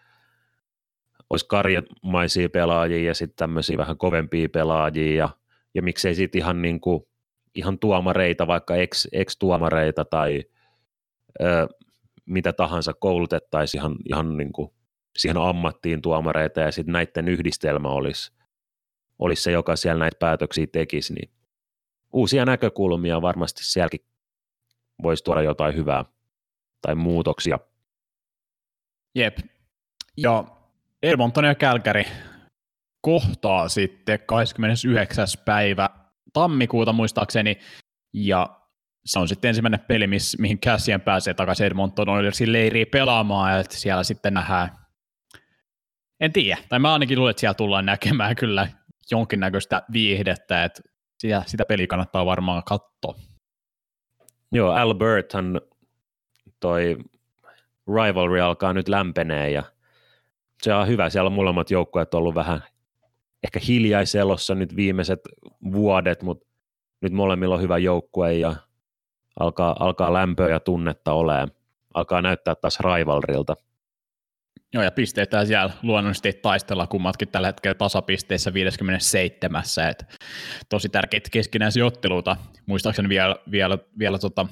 olisi 1.33 1.45
karjamaisia 1.47 2.49
pelaajia 2.49 3.07
ja 3.07 3.13
sitten 3.13 3.35
tämmöisiä 3.35 3.77
vähän 3.77 3.97
kovempia 3.97 4.49
pelaajia 4.49 5.15
ja, 5.15 5.29
ja 5.75 5.81
miksei 5.81 6.15
sitten 6.15 6.39
ihan, 6.39 6.61
niin 6.61 6.79
ihan 7.55 7.79
tuomareita, 7.79 8.47
vaikka 8.47 8.75
ex, 8.75 9.07
ex-tuomareita 9.11 10.05
tai 10.05 10.43
ö, 11.41 11.67
mitä 12.25 12.53
tahansa 12.53 12.93
koulutettaisiin 12.93 13.81
ihan, 13.81 13.95
ihan 14.09 14.37
niin 14.37 14.51
kuin 14.51 14.71
siihen 15.17 15.37
ammattiin 15.37 16.01
tuomareita 16.01 16.59
ja 16.59 16.71
sitten 16.71 16.93
näiden 16.93 17.27
yhdistelmä 17.27 17.89
olisi, 17.89 18.31
olisi 19.19 19.43
se, 19.43 19.51
joka 19.51 19.75
siellä 19.75 19.99
näitä 19.99 20.17
päätöksiä 20.19 20.67
tekisi, 20.71 21.13
niin 21.13 21.31
uusia 22.13 22.45
näkökulmia 22.45 23.21
varmasti 23.21 23.65
sielläkin 23.65 24.05
voisi 25.03 25.23
tuoda 25.23 25.41
jotain 25.41 25.75
hyvää 25.75 26.05
tai 26.81 26.95
muutoksia. 26.95 27.59
Jep. 29.15 29.37
Ja 30.17 30.62
Edmonton 31.03 31.45
ja 31.45 31.55
Kälkäri 31.55 32.05
kohtaa 33.01 33.69
sitten 33.69 34.19
29. 34.25 35.27
päivä 35.45 35.89
tammikuuta 36.33 36.93
muistaakseni, 36.93 37.57
ja 38.13 38.59
se 39.05 39.19
on 39.19 39.27
sitten 39.27 39.49
ensimmäinen 39.49 39.79
peli, 39.79 40.07
miss, 40.07 40.37
mihin 40.39 40.59
Cassian 40.59 41.01
pääsee 41.01 41.33
takaisin 41.33 41.65
Edmonton 41.65 42.09
Oilersin 42.09 42.53
leiriin 42.53 42.87
pelaamaan, 42.91 43.59
että 43.59 43.75
siellä 43.75 44.03
sitten 44.03 44.33
nähdään, 44.33 44.69
en 46.19 46.33
tiedä, 46.33 46.57
tai 46.69 46.79
mä 46.79 46.93
ainakin 46.93 47.19
luulen, 47.19 47.31
että 47.31 47.39
siellä 47.39 47.53
tullaan 47.53 47.85
näkemään 47.85 48.35
kyllä 48.35 48.67
jonkinnäköistä 49.11 49.81
viihdettä, 49.93 50.63
että 50.63 50.81
sitä, 51.19 51.43
sitä 51.45 51.65
peliä 51.65 51.87
kannattaa 51.87 52.25
varmaan 52.25 52.63
katsoa. 52.63 53.15
Joo, 54.51 54.71
Alberthan 54.71 55.61
toi 56.59 56.97
rivalry 57.87 58.39
alkaa 58.39 58.73
nyt 58.73 58.87
lämpenee 58.87 59.51
ja 59.51 59.63
se 60.61 60.73
on 60.73 60.87
hyvä. 60.87 61.09
Siellä 61.09 61.27
on 61.27 61.33
molemmat 61.33 61.71
joukkueet 61.71 62.13
ollut 62.13 62.35
vähän 62.35 62.63
ehkä 63.43 63.59
hiljaiselossa 63.67 64.55
nyt 64.55 64.75
viimeiset 64.75 65.19
vuodet, 65.71 66.21
mutta 66.21 66.47
nyt 67.01 67.13
molemmilla 67.13 67.55
on 67.55 67.61
hyvä 67.61 67.77
joukkue 67.77 68.33
ja 68.33 68.55
alkaa, 69.39 69.75
alkaa 69.79 70.13
lämpöä 70.13 70.49
ja 70.49 70.59
tunnetta 70.59 71.13
olemaan. 71.13 71.51
Alkaa 71.93 72.21
näyttää 72.21 72.55
taas 72.55 72.79
rivalrilta. 72.79 73.55
Joo, 74.73 74.83
ja 74.83 74.91
pisteitä 74.91 75.45
siellä 75.45 75.73
luonnollisesti 75.83 76.33
taistella 76.33 76.87
kummatkin 76.87 77.27
tällä 77.27 77.47
hetkellä 77.47 77.75
tasapisteissä 77.75 78.53
57. 78.53 79.63
Et 79.89 80.19
tosi 80.69 80.89
tärkeitä 80.89 81.29
keskinäisiä 81.31 81.85
otteluita. 81.85 82.37
Muistaakseni 82.65 83.09
vielä, 83.09 83.35
vielä, 83.51 83.77
vielä 83.99 84.19
tota, 84.19 84.47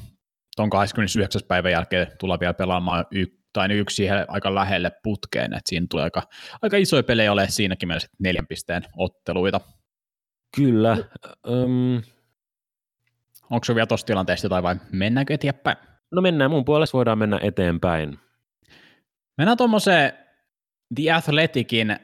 tuon 0.55 0.69
29. 0.69 1.41
päivän 1.47 1.71
jälkeen 1.71 2.07
tullaan 2.19 2.39
vielä 2.39 2.53
pelaamaan 2.53 3.05
y- 3.11 3.40
tai 3.53 3.71
yksi 3.71 3.95
siihen 3.95 4.25
aika 4.27 4.55
lähelle 4.55 4.91
putkeen, 5.03 5.53
että 5.53 5.69
siinä 5.69 5.87
tulee 5.89 6.03
aika, 6.03 6.23
aika 6.61 6.77
isoja 6.77 7.03
pelejä 7.03 7.31
ole 7.31 7.47
siinäkin 7.49 7.87
mielessä 7.87 8.09
neljän 8.19 8.47
pisteen 8.47 8.83
otteluita. 8.97 9.61
Kyllä. 10.55 10.97
Um... 11.47 12.01
Onko 13.49 13.63
se 13.63 13.75
vielä 13.75 13.87
tuossa 13.87 14.07
tilanteessa 14.07 14.49
tai 14.49 14.63
vai 14.63 14.75
mennäänkö 14.91 15.33
eteenpäin? 15.33 15.77
No 16.11 16.21
mennään, 16.21 16.51
mun 16.51 16.65
puolesta 16.65 16.97
voidaan 16.97 17.17
mennä 17.17 17.39
eteenpäin. 17.43 18.19
Mennään 19.37 19.57
tuommoiseen 19.57 20.13
The 20.95 21.11
Athleticin 21.11 21.95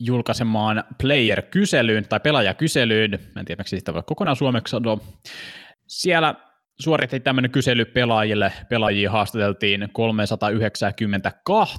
julkaisemaan 0.00 0.84
player-kyselyyn 1.02 2.08
tai 2.08 2.20
pelaajakyselyyn. 2.20 3.10
Mä 3.10 3.40
en 3.40 3.44
tiedä, 3.44 3.60
miksi 3.60 3.78
sitä 3.78 3.94
voi 3.94 4.02
kokonaan 4.06 4.36
suomeksi 4.36 4.70
sanoa. 4.70 4.98
Siellä 5.86 6.34
suoritettiin 6.80 7.22
tämmöinen 7.22 7.50
kysely 7.50 7.84
pelaajille. 7.84 8.52
Pelaajia 8.68 9.10
haastateltiin 9.10 9.88
392 9.92 11.78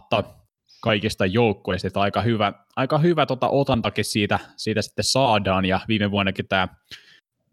kaikista 0.81 1.25
joukkueista, 1.25 1.87
että 1.87 2.01
aika 2.01 2.21
hyvä, 2.21 2.53
aika 2.75 2.97
hyvä 2.97 3.25
tota, 3.25 3.49
otantakin 3.49 4.05
siitä, 4.05 4.39
siitä 4.57 4.81
sitten 4.81 5.05
saadaan, 5.05 5.65
ja 5.65 5.79
viime 5.87 6.11
vuonnakin 6.11 6.47
tämä 6.47 6.67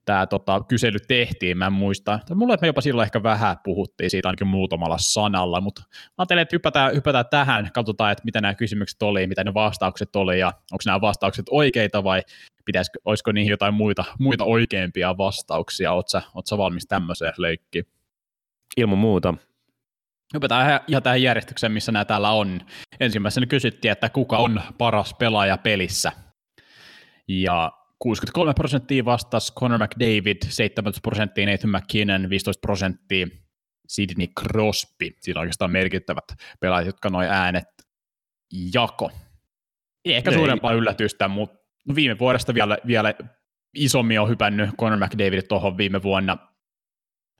tämä 0.05 0.27
tota, 0.27 0.61
kysely 0.69 0.99
tehtiin, 1.09 1.59
mä 1.59 1.67
en 1.67 1.73
muista. 1.73 2.19
Mulla 2.35 2.57
me 2.61 2.67
jopa 2.67 2.81
silloin 2.81 3.07
ehkä 3.07 3.23
vähän 3.23 3.57
puhuttiin 3.65 4.11
siitä 4.11 4.29
ainakin 4.29 4.47
muutamalla 4.47 4.97
sanalla, 5.01 5.61
mutta 5.61 5.83
ajattelin, 6.19 6.43
että 6.43 6.55
hypätään, 6.55 6.95
hypätään 6.95 7.25
tähän, 7.31 7.71
katsotaan, 7.75 8.13
että 8.13 8.25
mitä 8.25 8.41
nämä 8.41 8.55
kysymykset 8.55 9.03
oli, 9.03 9.27
mitä 9.27 9.45
ne 9.45 9.55
vastaukset 9.55 10.17
oli, 10.17 10.39
ja 10.39 10.47
onko 10.47 10.83
nämä 10.87 11.01
vastaukset 11.01 11.47
oikeita 11.51 12.05
vai 12.05 12.23
pitäisikö, 12.65 12.99
olisiko 13.05 13.33
niihin 13.33 13.51
jotain 13.51 13.75
muita, 13.75 14.05
muita 14.19 14.45
oikeimpia 14.45 15.19
vastauksia, 15.19 15.93
ootko 15.93 16.43
sä 16.49 16.59
valmis 16.59 16.87
tämmöiseen 16.87 17.33
leikkiin? 17.39 17.85
Ilman 18.77 18.99
muuta. 18.99 19.35
Hypätään 20.35 20.81
ihan 20.89 21.03
tähän 21.03 21.23
järjestykseen, 21.23 21.73
missä 21.73 21.93
nämä 21.93 22.05
täällä 22.05 22.31
on. 22.31 22.61
Ensimmäisenä 23.01 23.47
kysyttiin, 23.47 23.93
että 23.93 24.09
kuka 24.09 24.39
on 24.39 24.63
paras 24.79 25.15
pelaaja 25.15 25.59
pelissä. 25.59 26.13
Ja 27.29 27.73
63 27.99 28.55
prosenttia 28.55 29.05
vastasi 29.05 29.53
Conor 29.53 29.79
McDavid, 29.79 30.37
17 30.49 31.01
prosenttia 31.03 31.47
Nathan 31.47 31.71
McKinnon, 31.71 32.31
15 32.31 32.61
prosenttia 32.61 33.27
Sidney 33.89 34.27
Crosby. 34.41 35.11
Siinä 35.21 35.39
on 35.39 35.43
oikeastaan 35.43 35.71
merkittävät 35.71 36.25
pelaajat, 36.61 36.87
jotka 36.87 37.11
noin 37.11 37.29
äänet 37.29 37.69
jako. 38.75 39.11
Ei 40.05 40.15
ehkä 40.15 40.33
suurempaa 40.33 40.73
yllätystä, 40.73 41.29
mutta 41.29 41.64
viime 41.95 42.19
vuodesta 42.19 42.55
vielä, 42.55 42.79
vielä 42.87 43.15
isommin 43.75 44.21
on 44.21 44.29
hypännyt 44.29 44.71
Conor 44.81 44.99
McDavid 44.99 45.43
tuohon 45.43 45.77
viime 45.77 46.03
vuonna. 46.03 46.37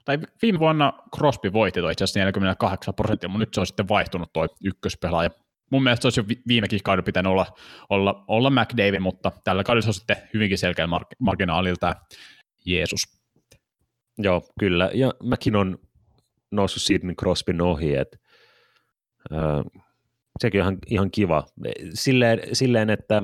Tai 0.05 0.19
viime 0.41 0.59
vuonna 0.59 0.93
Crosby 1.15 1.53
voitti 1.53 1.81
toi 1.81 1.91
itse 1.91 2.03
asiassa 2.03 2.19
48 2.19 2.93
prosenttia, 2.93 3.29
mutta 3.29 3.39
nyt 3.39 3.53
se 3.53 3.59
on 3.59 3.67
sitten 3.67 3.87
vaihtunut 3.87 4.33
toi 4.33 4.47
ykköspelaaja 4.63 5.29
mun 5.71 5.83
mielestä 5.83 6.01
se 6.01 6.07
olisi 6.07 6.19
jo 6.19 6.37
viimekin 6.47 6.79
kaudella 6.83 7.05
pitänyt 7.05 7.31
olla, 7.31 7.45
olla, 7.89 8.23
olla 8.27 8.49
McDavid, 8.49 8.99
mutta 8.99 9.31
tällä 9.43 9.63
kaudella 9.63 9.81
se 9.81 9.89
on 9.89 9.93
sitten 9.93 10.17
hyvinkin 10.33 10.57
selkeä 10.57 10.85
mark- 10.85 11.15
marginaalilta 11.19 11.95
Jeesus. 12.65 13.01
Joo, 14.17 14.41
kyllä. 14.59 14.89
Ja 14.93 15.13
mäkin 15.23 15.55
on 15.55 15.77
noussut 16.51 16.83
Sidney 16.83 17.15
Crosbyn 17.15 17.61
ohi, 17.61 17.95
että 17.95 18.17
äh, 19.33 19.83
sekin 20.39 20.61
on 20.61 20.63
ihan, 20.63 20.77
ihan 20.87 21.11
kiva. 21.11 21.45
Silleen, 21.93 22.39
silleen, 22.53 22.89
että 22.89 23.23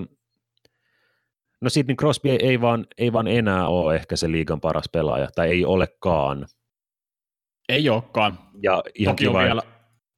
no 1.61 1.69
Sidney 1.69 1.95
Crosby 1.95 2.29
ei, 2.29 2.39
ei, 2.41 2.61
vaan, 2.61 2.85
ei 2.97 3.13
vaan 3.13 3.27
enää 3.27 3.67
ole 3.67 3.95
ehkä 3.95 4.15
se 4.15 4.31
liigan 4.31 4.61
paras 4.61 4.89
pelaaja, 4.91 5.27
tai 5.35 5.49
ei 5.49 5.65
olekaan. 5.65 6.47
Ei 7.69 7.89
olekaan. 7.89 8.39
Ja 8.61 8.83
ihan 8.95 9.15
Toki 9.15 9.23
kiva, 9.23 9.37
on 9.37 9.45
vielä, 9.45 9.61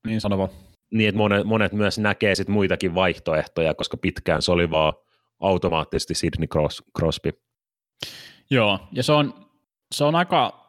niin 0.08 0.22
sanova 0.22 0.50
niin, 0.94 1.10
että 1.10 1.18
monet, 1.18 1.44
monet 1.44 1.74
myös 1.74 2.00
näkee 2.00 2.36
sit 2.36 2.48
muitakin 2.48 2.96
vaihtoehtoja, 2.96 3.74
koska 3.74 3.98
pitkään 3.98 4.42
se 4.42 4.52
oli 4.52 4.72
vaan 4.72 4.94
automaattisesti 5.40 6.14
Sidney 6.14 6.48
Cros, 6.48 6.84
Crosby. 6.98 7.32
Joo, 8.50 8.80
ja 8.92 9.04
se 9.04 9.12
on, 9.12 9.34
se 9.96 10.04
on 10.04 10.16
aika, 10.16 10.64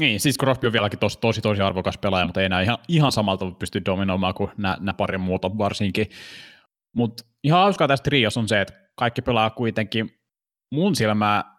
niin, 0.00 0.20
siis 0.20 0.38
Crosby 0.38 0.66
on 0.66 0.72
vieläkin 0.72 0.98
tosi, 0.98 1.18
tosi, 1.20 1.40
tosi 1.40 1.62
arvokas 1.62 1.98
pelaaja, 1.98 2.26
mutta 2.26 2.40
ei 2.40 2.46
enää 2.46 2.62
ihan, 2.62 2.78
ihan 2.88 3.12
samalta 3.12 3.50
pysty 3.50 3.82
dominoimaan 3.84 4.34
kuin 4.34 4.50
nämä 4.58 4.94
pari 4.96 5.18
muuta 5.18 5.58
varsinkin. 5.58 6.06
Mutta 6.96 7.24
ihan 7.44 7.60
hauskaa 7.60 7.88
tästä 7.88 8.04
trios 8.04 8.36
on 8.36 8.48
se, 8.48 8.60
että 8.60 8.85
kaikki 8.96 9.22
pelaa 9.22 9.50
kuitenkin 9.50 10.10
mun 10.72 10.96
silmää 10.96 11.56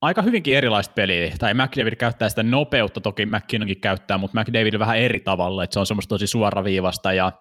aika 0.00 0.22
hyvinkin 0.22 0.56
erilaista 0.56 0.92
peliä, 0.92 1.34
tai 1.38 1.54
McDavid 1.54 1.96
käyttää 1.96 2.28
sitä 2.28 2.42
nopeutta, 2.42 3.00
toki 3.00 3.26
McKinnonkin 3.26 3.80
käyttää, 3.80 4.18
mutta 4.18 4.40
McDavid 4.40 4.78
vähän 4.78 4.98
eri 4.98 5.20
tavalla, 5.20 5.64
että 5.64 5.74
se 5.74 5.80
on 5.80 5.86
semmoista 5.86 6.08
tosi 6.08 6.26
suoraviivasta 6.26 7.12
ja, 7.12 7.32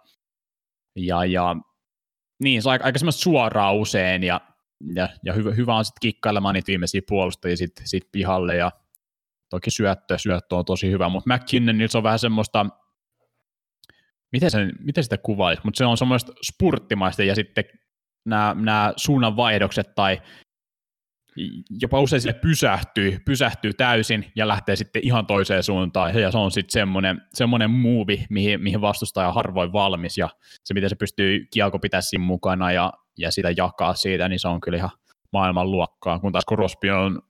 ja, 0.95 1.25
ja 1.25 1.55
niin, 2.43 2.61
se 2.61 2.69
on 2.69 2.71
aika, 2.71 2.85
aika 2.85 2.99
semmoista 2.99 3.21
suoraa 3.21 3.73
usein, 3.73 4.23
ja, 4.23 4.41
ja, 4.95 5.09
ja 5.23 5.33
hyvä, 5.33 5.51
hyvä 5.51 5.75
on 5.75 5.85
sitten 5.85 5.99
kikkailemaan 6.01 6.53
niitä 6.55 6.67
viimeisiä 6.67 7.01
puolustajia 7.07 7.57
sitten 7.57 7.87
sit 7.87 8.11
pihalle, 8.11 8.55
ja 8.55 8.71
toki 9.49 9.71
syöttö, 9.71 10.17
syöttö 10.17 10.55
on 10.55 10.65
tosi 10.65 10.91
hyvä, 10.91 11.09
mutta 11.09 11.33
McKinnon 11.33 11.77
niin 11.77 11.89
se 11.89 11.97
on 11.97 12.03
vähän 12.03 12.19
semmoista, 12.19 12.65
miten, 14.31 14.51
sen, 14.51 14.71
miten 14.79 15.03
sitä 15.03 15.17
kuvaisi, 15.17 15.61
mutta 15.63 15.77
se 15.77 15.85
on 15.85 15.97
semmoista 15.97 16.33
spurttimaista, 16.53 17.23
ja 17.23 17.35
sitten 17.35 17.63
nämä, 18.27 18.93
suunnanvaihdokset 18.95 19.95
tai 19.95 20.21
jopa 21.81 22.01
usein 22.01 22.21
sille 22.21 22.33
pysähtyy, 22.33 23.17
pysähtyy 23.25 23.73
täysin 23.73 24.31
ja 24.35 24.47
lähtee 24.47 24.75
sitten 24.75 25.01
ihan 25.05 25.25
toiseen 25.25 25.63
suuntaan, 25.63 26.21
ja 26.21 26.31
se 26.31 26.37
on 26.37 26.51
sitten 26.51 26.71
semmoinen, 26.71 27.21
semmoinen 27.33 27.71
muuvi, 27.71 28.25
mihin, 28.29 28.63
mihin 28.63 28.81
vastustaja 28.81 29.27
on 29.27 29.35
harvoin 29.35 29.73
valmis, 29.73 30.17
ja 30.17 30.29
se, 30.63 30.73
miten 30.73 30.89
se 30.89 30.95
pystyy 30.95 31.45
kielko 31.53 31.79
pitää 31.79 32.01
siinä 32.01 32.25
mukana 32.25 32.71
ja, 32.71 32.93
ja 33.17 33.31
sitä 33.31 33.51
jakaa 33.57 33.93
siitä, 33.93 34.29
niin 34.29 34.39
se 34.39 34.47
on 34.47 34.61
kyllä 34.61 34.77
ihan 34.77 34.89
maailman 35.33 35.71
luokkaa, 35.71 36.19
kun 36.19 36.31
taas 36.31 36.45
Crosby 36.49 36.89
on 36.89 37.21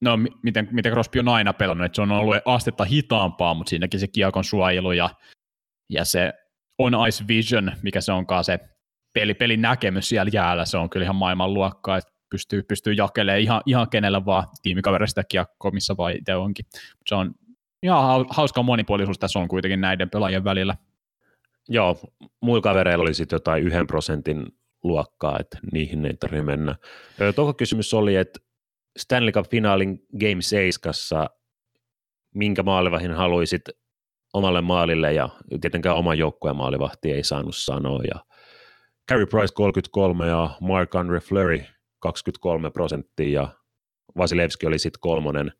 no 0.00 0.16
miten, 0.42 0.68
miten 0.72 0.92
Crosby 0.92 1.18
on 1.18 1.28
aina 1.28 1.52
pelannut, 1.52 1.86
että 1.86 1.96
se 1.96 2.02
on 2.02 2.12
ollut 2.12 2.36
astetta 2.44 2.84
hitaampaa, 2.84 3.54
mutta 3.54 3.70
siinäkin 3.70 4.00
se 4.00 4.08
kiekon 4.08 4.44
suojelu 4.44 4.92
ja, 4.92 5.10
ja 5.90 6.04
se 6.04 6.32
on 6.78 7.08
ice 7.08 7.24
vision, 7.28 7.72
mikä 7.82 8.00
se 8.00 8.12
onkaan 8.12 8.44
se 8.44 8.58
peli, 9.20 9.34
pelin 9.34 9.62
näkemys 9.62 10.08
siellä 10.08 10.30
jäällä, 10.32 10.64
se 10.64 10.76
on 10.76 10.90
kyllä 10.90 11.04
ihan 11.04 11.16
maailman 11.16 11.54
luokkaa, 11.54 11.96
että 11.96 12.12
pystyy, 12.30 12.62
pystyy 12.62 12.92
jakelemaan 12.92 13.40
ihan, 13.40 13.62
ihan 13.66 13.90
kenellä 13.90 14.24
vaan 14.24 14.44
tiimikaverista 14.62 15.24
kiekkoa, 15.24 15.70
missä 15.70 15.96
vaan 15.96 16.12
itse 16.12 16.34
onkin. 16.34 16.66
Se 17.06 17.14
on 17.14 17.34
ihan 17.82 18.26
hauska 18.30 18.62
monipuolisuus 18.62 19.18
tässä 19.18 19.38
on 19.38 19.48
kuitenkin 19.48 19.80
näiden 19.80 20.10
pelaajien 20.10 20.44
välillä. 20.44 20.76
Joo, 21.68 22.00
muilla 22.40 22.62
kavereilla 22.62 23.02
oli 23.02 23.14
sitten 23.14 23.36
jotain 23.36 23.62
yhden 23.62 23.86
prosentin 23.86 24.46
luokkaa, 24.82 25.38
että 25.40 25.58
niihin 25.72 26.06
ei 26.06 26.14
tarvitse 26.14 26.44
mennä. 26.44 26.76
Toka 27.36 27.54
kysymys 27.54 27.94
oli, 27.94 28.16
että 28.16 28.40
Stanley 28.98 29.32
Cup-finaalin 29.32 29.98
Game 30.20 30.42
7, 30.42 30.94
minkä 32.34 32.62
maalivahin 32.62 33.12
haluaisit 33.12 33.62
omalle 34.32 34.60
maalille, 34.60 35.12
ja 35.12 35.28
tietenkään 35.60 35.96
oman 35.96 36.18
joukkueen 36.18 36.56
maalivahti 36.56 37.12
ei 37.12 37.24
saanut 37.24 37.56
sanoa, 37.56 38.02
ja 38.14 38.24
Carey 39.08 39.26
Price 39.26 39.54
33 39.54 40.26
ja 40.26 40.50
Mark 40.60 40.94
Andre 40.94 41.20
Fleury 41.20 41.64
23 41.98 42.70
prosenttia, 42.70 43.40
ja 43.40 43.48
Vasilevski 44.16 44.66
oli 44.66 44.78
sitten 44.78 45.00
kolmonen. 45.00 45.52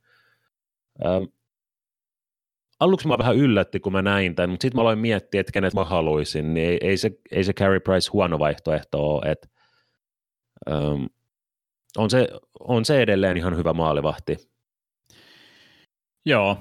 Ähm, 1.06 1.24
aluksi 2.80 3.08
mä 3.08 3.18
vähän 3.18 3.36
yllätti, 3.36 3.80
kun 3.80 3.92
mä 3.92 4.02
näin 4.02 4.34
tämän, 4.34 4.50
mutta 4.50 4.62
sitten 4.62 4.78
mä 4.78 4.82
aloin 4.82 4.98
miettiä, 4.98 5.40
että 5.40 5.52
kenet 5.52 5.74
mä 5.74 5.84
haluaisin, 5.84 6.54
niin 6.54 6.68
ei, 6.68 6.78
ei, 6.80 6.96
se, 6.96 7.10
ei 7.30 7.44
se 7.44 7.52
Carey 7.52 7.80
Price 7.80 8.10
huono 8.12 8.38
vaihtoehto 8.38 9.14
ole, 9.14 9.30
että 9.30 9.48
ähm, 10.70 11.04
on 11.96 12.10
se, 12.10 12.28
on 12.60 12.84
se 12.84 13.02
edelleen 13.02 13.36
ihan 13.36 13.56
hyvä 13.56 13.72
maalivahti. 13.72 14.36
Joo, 16.26 16.58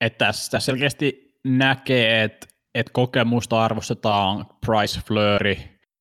että 0.00 0.26
tässä, 0.26 0.50
tässä 0.50 0.66
selkeästi 0.66 1.38
näkee, 1.44 2.22
että, 2.22 2.46
että 2.76 2.92
kokemusta 2.92 3.64
arvostetaan 3.64 4.46
Price 4.66 5.00
Flurry, 5.06 5.54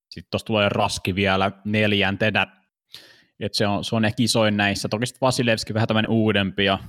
sitten 0.09 0.31
tuossa 0.31 0.45
tulee 0.45 0.69
Raski 0.69 1.15
vielä 1.15 1.51
neljäntenä, 1.65 2.47
että 3.39 3.57
se 3.57 3.67
on, 3.67 3.83
se 3.83 3.95
on 3.95 4.05
ehkä 4.05 4.23
isoin 4.23 4.57
näissä. 4.57 4.89
Toki 4.89 5.05
sitten 5.05 5.21
Vasilevski 5.21 5.73
vähän 5.73 5.87
tämmöinen 5.87 6.11
uudempi 6.11 6.65
ja 6.65 6.79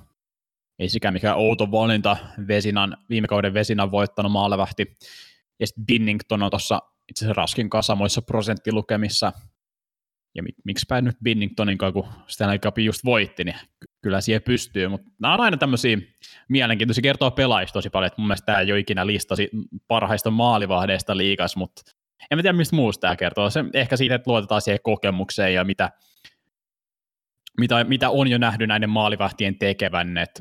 ei 0.78 0.88
sikään 0.88 1.14
mikään 1.14 1.36
outo 1.36 1.70
valinta. 1.70 2.16
Vesinan, 2.48 2.96
viime 3.10 3.28
kauden 3.28 3.54
Vesinan 3.54 3.90
voittanut 3.90 4.32
maalevahti. 4.32 4.96
Ja 5.60 5.66
sitten 5.66 5.86
Binnington 5.86 6.42
on 6.42 6.50
tuossa 6.50 6.78
itse 7.08 7.24
asiassa 7.24 7.40
Raskin 7.40 7.70
kanssa 7.70 7.92
samoissa 7.92 8.22
prosenttilukemissa– 8.22 9.32
ja 10.36 10.42
mik, 10.42 10.54
miksipä 10.64 11.00
nyt 11.00 11.16
Binningtonin 11.22 11.78
kanssa, 11.78 11.92
kun 11.92 12.08
Stanley 12.26 12.58
Cup 12.58 12.78
just 12.78 13.04
voitti, 13.04 13.44
niin 13.44 13.56
kyllä 14.06 14.20
siihen 14.20 14.42
pystyy, 14.42 14.88
mutta 14.88 15.10
nämä 15.20 15.34
on 15.34 15.40
aina 15.40 15.56
tämmöisiä 15.56 15.98
mielenkiintoisia, 16.48 17.02
kertoo 17.02 17.30
pelaajista 17.30 17.72
tosi 17.72 17.90
paljon, 17.90 18.06
että 18.06 18.20
mun 18.22 18.28
mielestä 18.28 18.46
tämä 18.46 18.60
ei 18.60 18.72
ole 18.72 18.78
ikinä 18.78 19.06
listasi 19.06 19.50
parhaista 19.88 20.30
maalivahdeista 20.30 21.16
liikas, 21.16 21.56
mutta 21.56 21.82
en 22.30 22.38
tiedä 22.38 22.52
mistä 22.52 22.76
muusta 22.76 23.00
tämä 23.00 23.16
kertoo, 23.16 23.50
se, 23.50 23.64
ehkä 23.74 23.96
siitä, 23.96 24.14
että 24.14 24.30
luotetaan 24.30 24.60
siihen 24.60 24.78
kokemukseen 24.82 25.54
ja 25.54 25.64
mitä, 25.64 25.90
mitä, 27.60 27.84
mitä 27.84 28.10
on 28.10 28.28
jo 28.28 28.38
nähnyt 28.38 28.68
näiden 28.68 28.90
maalivahtien 28.90 29.58
tekevän, 29.58 30.18
että, 30.18 30.40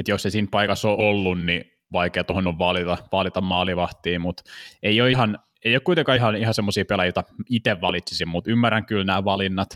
että 0.00 0.10
jos 0.10 0.22
se 0.22 0.30
siinä 0.30 0.48
paikassa 0.50 0.88
on 0.88 0.98
ollut, 0.98 1.44
niin 1.44 1.64
vaikea 1.92 2.24
tuohon 2.24 2.46
on 2.46 2.58
valita, 2.58 2.98
valita 3.12 3.40
maalivahtiin, 3.40 4.20
mutta 4.20 4.42
ei 4.82 5.00
ole 5.00 5.10
ihan 5.10 5.38
ei 5.64 5.74
ole 5.74 5.80
kuitenkaan 5.80 6.18
ihan, 6.18 6.36
ihan 6.36 6.54
semmoisia 6.54 6.84
pelaajia, 6.84 7.08
joita 7.08 7.24
itse 7.50 7.80
valitsisin, 7.80 8.28
mutta 8.28 8.50
ymmärrän 8.50 8.86
kyllä 8.86 9.04
nämä 9.04 9.24
valinnat. 9.24 9.68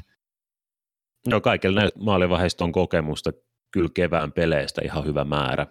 No 1.28 1.40
kaikilla 1.40 1.80
näistä 1.80 2.00
maalivahdeista 2.00 2.64
on 2.64 2.72
kokemusta 2.72 3.32
kyllä 3.70 3.88
kevään 3.94 4.32
peleistä 4.32 4.80
ihan 4.85 5.04
hyvä 5.04 5.24
määrä. 5.24 5.66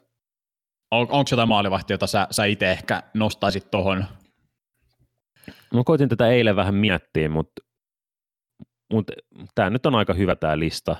On, 0.92 1.02
onko 1.02 1.28
jotain 1.32 1.50
maalivahtia, 1.50 1.94
jota 1.94 2.08
sä, 2.08 2.28
sä 2.32 2.46
itse 2.46 2.72
ehkä 2.72 3.04
nostaisit 3.14 3.72
tuohon? 3.72 4.06
No 5.74 5.84
koitin 5.84 6.10
tätä 6.10 6.28
eilen 6.28 6.56
vähän 6.56 6.76
miettiä, 6.76 7.30
mutta, 7.30 7.62
mutta 8.94 9.14
tämä 9.56 9.70
nyt 9.70 9.86
on 9.86 9.96
aika 9.96 10.14
hyvä 10.14 10.36
tämä 10.36 10.60
lista. 10.60 10.96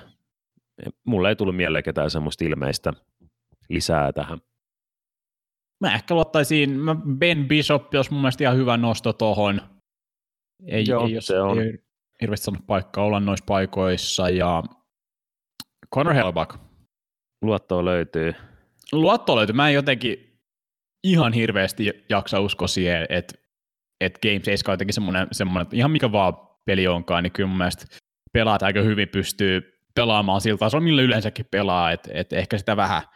Mulle 1.04 1.30
ei 1.30 1.36
tullut 1.36 1.56
mieleen 1.56 1.84
ketään 1.84 2.10
semmoista 2.10 2.46
ilmeistä 2.46 2.94
lisää 3.70 4.14
tähän 4.14 4.42
mä 5.82 5.96
ehkä 5.96 6.14
luottaisin, 6.14 6.80
Ben 7.18 7.48
Bishop, 7.48 7.94
jos 7.94 8.12
mun 8.12 8.22
mielestä 8.22 8.44
ihan 8.44 8.58
hyvä 8.58 8.78
nosto 8.78 9.14
tuohon. 9.14 9.62
Ei, 10.66 10.84
Joo, 10.88 11.08
ei, 11.08 11.22
se 11.22 11.42
on. 11.42 11.60
ei 11.60 11.78
hirveästi 12.22 12.46
saanut 12.46 12.68
paikkaa 12.68 13.04
olla 13.04 13.20
noissa 13.20 13.46
paikoissa. 13.48 14.30
Ja 14.30 14.64
Connor 15.96 16.14
Hellback. 16.14 16.56
Luottoa 17.42 17.86
löytyy. 17.86 18.34
Luotto 18.92 19.36
löytyy. 19.36 19.56
Mä 19.56 19.68
en 19.68 19.74
jotenkin 19.74 20.40
ihan 21.04 21.34
hirveästi 21.34 22.06
jaksa 22.10 22.40
uskoa 22.40 22.68
siihen, 22.68 23.06
että, 23.10 23.34
että 24.02 24.20
Game 24.20 24.40
7 24.44 24.72
on 24.72 24.74
jotenkin 24.74 24.94
semmoinen, 24.94 25.28
semmoinen, 25.32 25.62
että 25.62 25.76
ihan 25.76 25.92
mikä 25.92 26.12
vaan 26.12 26.34
peli 26.66 26.88
onkaan, 26.88 27.24
niin 27.24 27.32
kyllä 27.32 27.48
mun 27.48 27.58
mielestä 27.58 27.86
pelaat 28.34 28.64
aika 28.64 28.82
hyvin 28.82 29.10
pystyy 29.10 29.62
pelaamaan 29.96 30.42
sillä 30.42 30.58
tasolla, 30.58 30.84
millä 30.84 31.02
yleensäkin 31.02 31.46
pelaa, 31.52 31.92
että, 31.92 32.10
että 32.14 32.36
ehkä 32.36 32.58
sitä 32.58 32.78
vähän– 32.78 33.02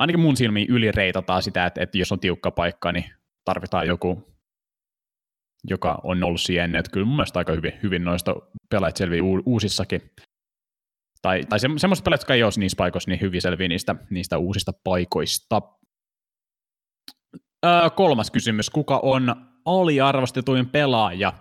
ainakin 0.00 0.20
mun 0.20 0.36
silmiin 0.36 0.70
ylireitataan 0.70 1.42
sitä, 1.42 1.66
että, 1.66 1.82
että 1.82 1.98
jos 1.98 2.12
on 2.12 2.20
tiukka 2.20 2.50
paikka, 2.50 2.92
niin 2.92 3.04
tarvitaan 3.44 3.86
joku, 3.86 4.34
joka 5.64 6.00
on 6.02 6.24
ollut 6.24 6.40
siihen 6.40 6.64
ennen. 6.64 6.78
Että 6.78 6.90
kyllä 6.90 7.06
mun 7.06 7.16
mielestä 7.16 7.38
aika 7.38 7.52
hyvin, 7.52 7.72
hyvin 7.82 8.04
noista 8.04 8.34
pelaajat 8.70 8.96
selviää 8.96 9.22
uusissakin. 9.46 10.10
Tai, 11.22 11.44
tai 11.48 11.60
se, 11.60 11.68
semmoiset 11.76 12.04
pelaajat, 12.04 12.20
jotka 12.20 12.34
ei 12.34 12.42
ole 12.42 12.52
niissä 12.56 12.76
paikoissa, 12.76 13.10
niin 13.10 13.20
hyvin 13.20 13.42
selviää 13.42 13.68
niistä, 13.68 13.94
niistä 14.10 14.38
uusista 14.38 14.72
paikoista. 14.84 15.62
Öö, 17.66 17.90
kolmas 17.90 18.30
kysymys. 18.30 18.70
Kuka 18.70 19.00
on 19.02 19.36
aliarvostetuin 19.64 20.68
pelaaja? 20.68 21.32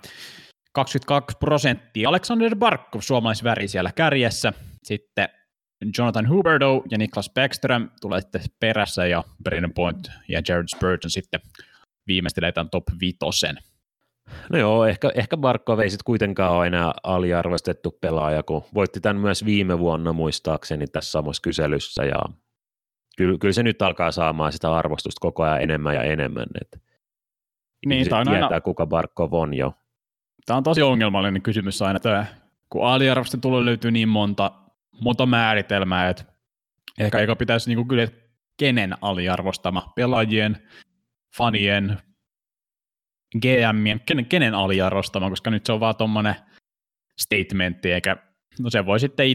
22 0.73 1.37
prosenttia. 1.37 2.09
Alexander 2.09 2.55
Barkov, 2.55 3.01
suomalaisväri 3.01 3.67
siellä 3.67 3.91
kärjessä. 3.91 4.53
Sitten 4.83 5.29
Jonathan 5.97 6.29
Huberto 6.29 6.83
ja 6.91 6.97
Niklas 6.97 7.29
Backström 7.33 7.89
tulee 8.01 8.21
sitten 8.21 8.41
perässä 8.59 9.07
ja 9.07 9.23
Brennan 9.43 9.73
Point 9.73 10.11
ja 10.27 10.41
Jared 10.47 10.67
Spurgeon 10.67 11.09
sitten 11.09 11.41
viimeistelee 12.07 12.51
tämän 12.51 12.69
top 12.69 12.83
vitosen. 13.01 13.57
No 14.49 14.59
joo, 14.59 14.85
ehkä, 14.85 15.11
ehkä 15.15 15.37
Barkov 15.37 15.79
ei 15.79 15.89
sitten 15.89 16.05
kuitenkaan 16.05 16.51
ole 16.51 16.67
enää 16.67 16.91
aliarvostettu 17.03 17.97
pelaaja, 18.01 18.43
kun 18.43 18.63
voitti 18.73 18.99
tämän 18.99 19.21
myös 19.21 19.45
viime 19.45 19.79
vuonna 19.79 20.13
muistaakseni 20.13 20.87
tässä 20.87 21.11
samassa 21.11 21.41
kyselyssä 21.41 22.03
ja 22.03 22.19
kyllä, 23.17 23.37
kyllä 23.37 23.53
se 23.53 23.63
nyt 23.63 23.81
alkaa 23.81 24.11
saamaan 24.11 24.51
sitä 24.51 24.73
arvostusta 24.73 25.19
koko 25.21 25.43
ajan 25.43 25.61
enemmän 25.61 25.95
ja 25.95 26.03
enemmän. 26.03 26.47
Että 26.61 26.79
niin, 27.85 28.09
tämä 28.09 28.19
on 28.19 28.27
tietää, 28.27 28.47
aina... 28.47 28.61
kuka 28.61 28.85
Barkov 28.85 29.33
on 29.33 29.53
jo. 29.53 29.73
Tämä 30.45 30.57
on 30.57 30.63
tosi 30.63 30.81
ongelmallinen 30.81 31.41
kysymys 31.41 31.81
aina 31.81 31.99
tämä, 31.99 32.25
kun 32.69 32.85
aliarvostettu 32.87 33.65
löytyy 33.65 33.91
niin 33.91 34.09
monta 34.09 34.51
monta 35.01 35.25
määritelmää, 35.25 36.09
että 36.09 36.23
ehkä 36.99 37.19
eikä 37.19 37.35
pitäisi 37.35 37.69
niinku 37.69 37.85
kyllä, 37.85 38.07
kenen 38.57 38.95
aliarvostama, 39.01 39.93
pelaajien, 39.95 40.57
fanien, 41.37 41.97
GMien, 43.41 44.01
kenen, 44.05 44.25
kenen 44.25 44.55
aliarvostama, 44.55 45.29
koska 45.29 45.51
nyt 45.51 45.65
se 45.65 45.71
on 45.71 45.79
vaan 45.79 45.95
tuommoinen 45.95 46.35
statementti, 47.19 47.91
eikä 47.91 48.17
no 48.59 48.69
se 48.69 48.85
voi 48.85 48.99
sitten 48.99 49.27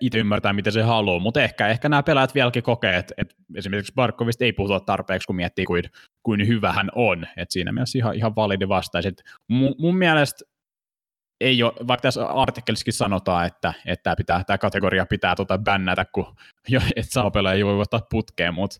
itse 0.00 0.18
ymmärtää, 0.18 0.52
miten 0.52 0.72
se 0.72 0.82
haluaa, 0.82 1.18
mutta 1.18 1.42
ehkä, 1.42 1.68
ehkä 1.68 1.88
nämä 1.88 2.02
pelaajat 2.02 2.34
vieläkin 2.34 2.62
kokee, 2.62 2.96
että, 2.96 3.14
että 3.16 3.34
esimerkiksi 3.54 3.92
Barkovista 3.94 4.44
ei 4.44 4.52
puhuta 4.52 4.80
tarpeeksi, 4.80 5.26
kun 5.26 5.36
miettii, 5.36 5.64
kuin, 5.64 5.84
kuin 6.22 6.48
hyvä 6.48 6.72
hän 6.72 6.90
on, 6.94 7.26
että 7.36 7.52
siinä 7.52 7.72
mielessä 7.72 7.98
ihan, 7.98 8.14
ihan 8.14 8.36
validi 8.36 8.68
vastaus. 8.68 9.04
Mun, 9.48 9.74
mun 9.78 9.96
mielestä 9.96 10.44
ei 11.44 11.62
ole, 11.62 11.72
vaikka 11.88 12.02
tässä 12.02 12.26
artikkelissakin 12.26 12.92
sanotaan, 12.92 13.46
että, 13.46 13.72
että 13.86 14.02
tämä, 14.02 14.16
pitää, 14.16 14.44
tämä 14.44 14.58
kategoria 14.58 15.06
pitää 15.06 15.34
tota 15.34 15.58
bännätä, 15.58 16.04
kun 16.04 16.36
jo, 16.68 16.80
et 16.96 17.10
saa 17.10 17.30
ei 17.54 17.64
voi 17.64 17.80
ottaa 17.80 18.06
putkeen, 18.10 18.54
mutta 18.54 18.76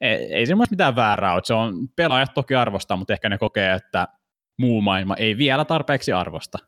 ei, 0.00 0.34
ei 0.34 0.46
semmoista 0.46 0.72
mitään 0.72 0.96
väärää 0.96 1.32
ole. 1.32 1.42
Se 1.44 1.54
on, 1.54 1.88
pelaajat 1.96 2.34
toki 2.34 2.54
arvostaa, 2.54 2.96
mutta 2.96 3.12
ehkä 3.12 3.28
ne 3.28 3.38
kokee, 3.38 3.74
että 3.74 4.08
muu 4.58 4.80
maailma 4.80 5.16
ei 5.16 5.38
vielä 5.38 5.64
tarpeeksi 5.64 6.12
arvosta. 6.12 6.58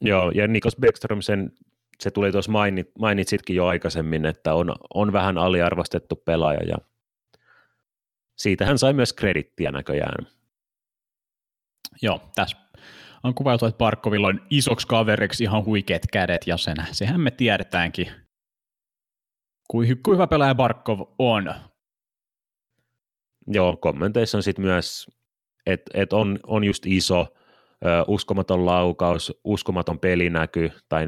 Joo, 0.00 0.30
ja 0.30 0.48
Nikos 0.48 0.76
Beckström, 0.76 1.22
sen, 1.22 1.52
se 2.00 2.10
tuli 2.10 2.32
tuossa 2.32 2.52
mainit, 2.52 2.90
mainitsitkin 2.98 3.56
jo 3.56 3.66
aikaisemmin, 3.66 4.26
että 4.26 4.54
on, 4.54 4.74
on 4.94 5.12
vähän 5.12 5.38
aliarvostettu 5.38 6.16
pelaaja, 6.16 6.60
ja 6.68 6.76
siitä 8.36 8.66
hän 8.66 8.78
sai 8.78 8.92
myös 8.92 9.12
kredittiä 9.12 9.70
näköjään. 9.70 10.26
Joo, 12.02 12.20
tässä 12.34 12.56
on 13.22 13.34
kuvailtu, 13.34 13.66
että 13.66 13.78
Barkovilla 13.78 14.26
on 14.26 14.40
isoksi 14.50 14.86
kaveriksi 14.86 15.44
ihan 15.44 15.64
huikeat 15.64 16.02
kädet 16.12 16.46
ja 16.46 16.56
sen, 16.56 16.76
sehän 16.92 17.20
me 17.20 17.30
tiedetäänkin, 17.30 18.06
kuin, 19.70 20.02
kuin 20.02 20.14
hyvä 20.14 20.26
pelaaja 20.26 20.54
Barkov 20.54 21.00
on. 21.18 21.54
Joo, 23.46 23.76
kommenteissa 23.76 24.38
on 24.38 24.42
sitten 24.42 24.64
myös, 24.64 25.10
että 25.66 25.90
et 25.94 26.12
on, 26.12 26.38
on 26.46 26.64
just 26.64 26.86
iso, 26.86 27.26
uskomaton 28.06 28.66
laukaus, 28.66 29.40
uskomaton 29.44 29.98
pelinäky 29.98 30.72
tai 30.88 31.06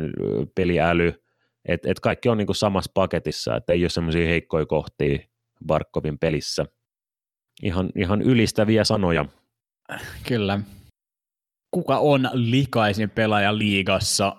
peliäly, 0.54 1.22
että 1.64 1.90
et 1.90 2.00
kaikki 2.00 2.28
on 2.28 2.38
niinku 2.38 2.54
samassa 2.54 2.90
paketissa, 2.94 3.56
että 3.56 3.72
ei 3.72 3.84
ole 3.84 3.90
semmoisia 3.90 4.26
heikkoja 4.26 4.66
kohtia 4.66 5.18
Barkovin 5.66 6.18
pelissä. 6.18 6.66
Ihan, 7.62 7.90
ihan 7.96 8.22
ylistäviä 8.22 8.84
sanoja. 8.84 9.24
Kyllä. 10.28 10.60
Kuka 11.72 11.98
on 11.98 12.30
likaisin 12.32 13.10
pelaaja 13.10 13.58
liigassa? 13.58 14.36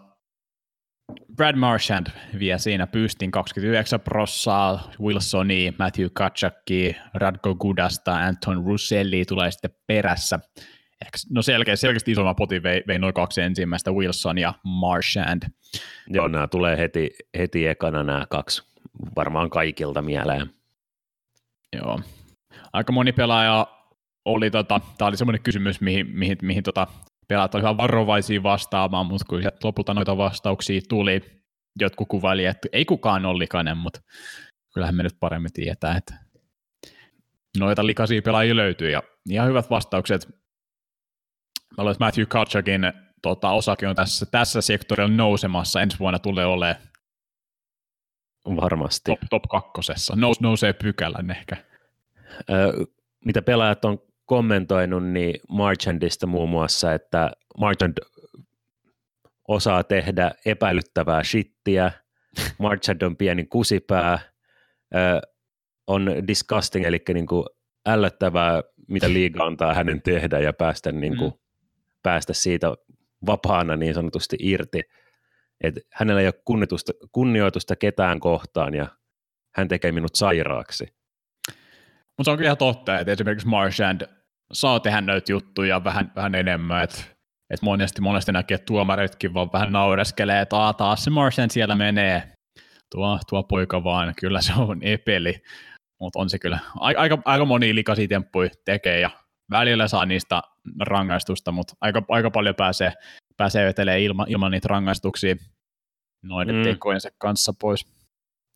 Brad 1.35 1.55
Marchand 1.55 2.07
vie 2.39 2.59
siinä 2.59 2.87
pystin 2.87 3.31
29 3.31 3.99
prossaa, 3.99 4.91
Wilsoni, 5.01 5.73
Matthew 5.79 6.07
Kachakki, 6.13 6.95
Radko 7.13 7.55
Gudasta, 7.55 8.15
Anton 8.15 8.65
Russelli 8.65 9.25
tulee 9.25 9.51
sitten 9.51 9.75
perässä. 9.87 10.39
No 11.29 11.41
selkeä, 11.41 11.75
selkeästi 11.75 12.11
isomman 12.11 12.35
potin 12.35 12.63
vei, 12.63 12.83
vei 12.87 12.99
noin 12.99 13.13
kaksi 13.13 13.41
ensimmäistä, 13.41 13.91
Wilson 13.91 14.37
ja 14.37 14.53
Marchand. 14.63 15.43
Joo, 16.07 16.27
nämä 16.27 16.47
tulee 16.47 16.77
heti, 16.77 17.09
heti 17.37 17.67
ekana 17.67 18.03
nämä 18.03 18.25
kaksi 18.29 18.63
varmaan 19.15 19.49
kaikilta 19.49 20.01
mieleen. 20.01 20.49
Joo. 21.75 21.99
Aika 22.73 22.91
moni 22.91 23.11
pelaaja 23.11 23.67
oli, 24.25 24.51
tota, 24.51 24.81
tämä 24.97 25.07
oli 25.07 25.17
semmoinen 25.17 25.43
kysymys, 25.43 25.81
mihin, 25.81 26.07
mihin, 26.07 26.37
mihin 26.41 26.63
tota, 26.63 26.87
pelaat 27.27 27.55
olivat 27.55 27.77
varovaisia 27.77 28.43
vastaamaan, 28.43 29.05
mutta 29.05 29.25
kun 29.29 29.43
lopulta 29.63 29.93
noita 29.93 30.17
vastauksia 30.17 30.81
tuli, 30.89 31.21
jotkut 31.79 32.07
kuvaili, 32.07 32.45
että 32.45 32.67
ei 32.71 32.85
kukaan 32.85 33.25
ole 33.25 33.39
likainen, 33.39 33.77
mutta 33.77 33.99
kyllähän 34.73 34.95
me 34.95 35.03
nyt 35.03 35.17
paremmin 35.19 35.53
tietää, 35.53 35.97
että 35.97 36.13
noita 37.59 37.85
likaisia 37.85 38.21
pelaajia 38.21 38.55
löytyy 38.55 38.89
ja 38.89 39.03
ihan 39.29 39.47
hyvät 39.47 39.69
vastaukset. 39.69 40.27
Mä 40.27 41.83
luulen, 41.83 41.91
että 41.91 42.05
Matthew 42.05 42.25
Kutchakin 42.25 42.81
tota, 43.21 43.51
osake 43.51 43.87
on 43.87 43.95
tässä, 43.95 44.25
tässä 44.25 44.61
sektorilla 44.61 45.15
nousemassa, 45.15 45.81
ensi 45.81 45.99
vuonna 45.99 46.19
tulee 46.19 46.45
olemaan 46.45 46.93
Varmasti. 48.45 49.11
Top, 49.11 49.19
top 49.29 49.43
kakkosessa. 49.43 50.15
Nous, 50.15 50.41
nousee 50.41 50.73
pykälän 50.73 51.31
ehkä. 51.31 51.57
Ö, 52.49 52.85
mitä 53.25 53.41
pelaajat 53.41 53.85
on 53.85 53.99
kommentoinut, 54.25 55.03
niin 55.03 55.39
Marchandista 55.49 56.27
muun 56.27 56.49
muassa, 56.49 56.93
että 56.93 57.31
Marchand 57.57 57.97
osaa 59.47 59.83
tehdä 59.83 60.31
epäilyttävää 60.45 61.23
shittiä, 61.23 61.91
Marchand 62.59 63.01
on 63.01 63.17
pieni 63.17 63.45
kusipää, 63.45 64.19
on 65.87 66.11
disgusting, 66.27 66.85
eli 66.85 67.01
niin 67.13 67.27
kuin 67.27 67.45
ällöttävää, 67.85 68.61
mitä 68.87 69.13
liiga 69.13 69.43
antaa 69.43 69.73
hänen 69.73 70.01
tehdä 70.01 70.39
ja 70.39 70.53
päästä, 70.53 70.91
niin 70.91 71.17
kuin, 71.17 71.31
mm. 71.31 71.39
päästä 72.03 72.33
siitä 72.33 72.67
vapaana 73.25 73.75
niin 73.75 73.93
sanotusti 73.93 74.35
irti. 74.39 74.81
Et 75.63 75.75
hänellä 75.93 76.21
ei 76.21 76.27
ole 76.27 76.41
kunnioitusta, 76.45 76.93
kunnioitusta 77.11 77.75
ketään 77.75 78.19
kohtaan 78.19 78.73
ja 78.73 78.87
hän 79.55 79.67
tekee 79.67 79.91
minut 79.91 80.15
sairaaksi. 80.15 80.87
Mutta 82.17 82.23
se 82.23 82.31
on 82.31 82.37
kyllä 82.37 82.47
ihan 82.47 82.57
totta, 82.57 82.99
että 82.99 83.11
esimerkiksi 83.11 83.47
Marchand 83.47 84.01
saa 84.53 84.79
tehdä 84.79 85.01
näitä 85.01 85.31
juttuja 85.31 85.83
vähän, 85.83 86.11
vähän 86.15 86.35
enemmän, 86.35 86.83
että 86.83 87.03
et 87.49 87.61
monesti, 87.61 88.01
monesti 88.01 88.31
näkee, 88.31 88.55
että 88.55 88.65
tuomaritkin 88.65 89.33
vaan 89.33 89.49
vähän 89.53 89.71
naureskelee, 89.71 90.41
että 90.41 90.73
taas 90.77 91.03
se 91.03 91.09
Marchand 91.09 91.51
siellä 91.51 91.75
menee, 91.75 92.33
tuo, 92.91 93.19
tuo 93.29 93.43
poika 93.43 93.83
vaan, 93.83 94.13
kyllä 94.19 94.41
se 94.41 94.53
on 94.57 94.79
epeli, 94.81 95.35
mutta 95.99 96.19
on 96.19 96.29
se 96.29 96.39
kyllä, 96.39 96.59
aika, 96.75 97.17
aika 97.25 97.45
moni 97.45 97.75
likaisia 97.75 98.07
temppuja 98.07 98.49
tekee 98.65 98.99
ja 98.99 99.09
välillä 99.51 99.87
saa 99.87 100.05
niistä 100.05 100.41
rangaistusta, 100.79 101.51
mutta 101.51 101.73
aika, 101.81 102.03
aika 102.09 102.31
paljon 102.31 102.55
pääsee, 102.55 102.93
pääsee 103.37 103.65
vetelee 103.65 104.03
ilman, 104.03 104.29
ilman 104.29 104.51
niitä 104.51 104.67
rangaistuksia 104.67 105.35
noiden 106.23 106.55
mm. 106.55 106.63
tekojensa 106.63 107.09
kanssa 107.17 107.53
pois. 107.61 107.93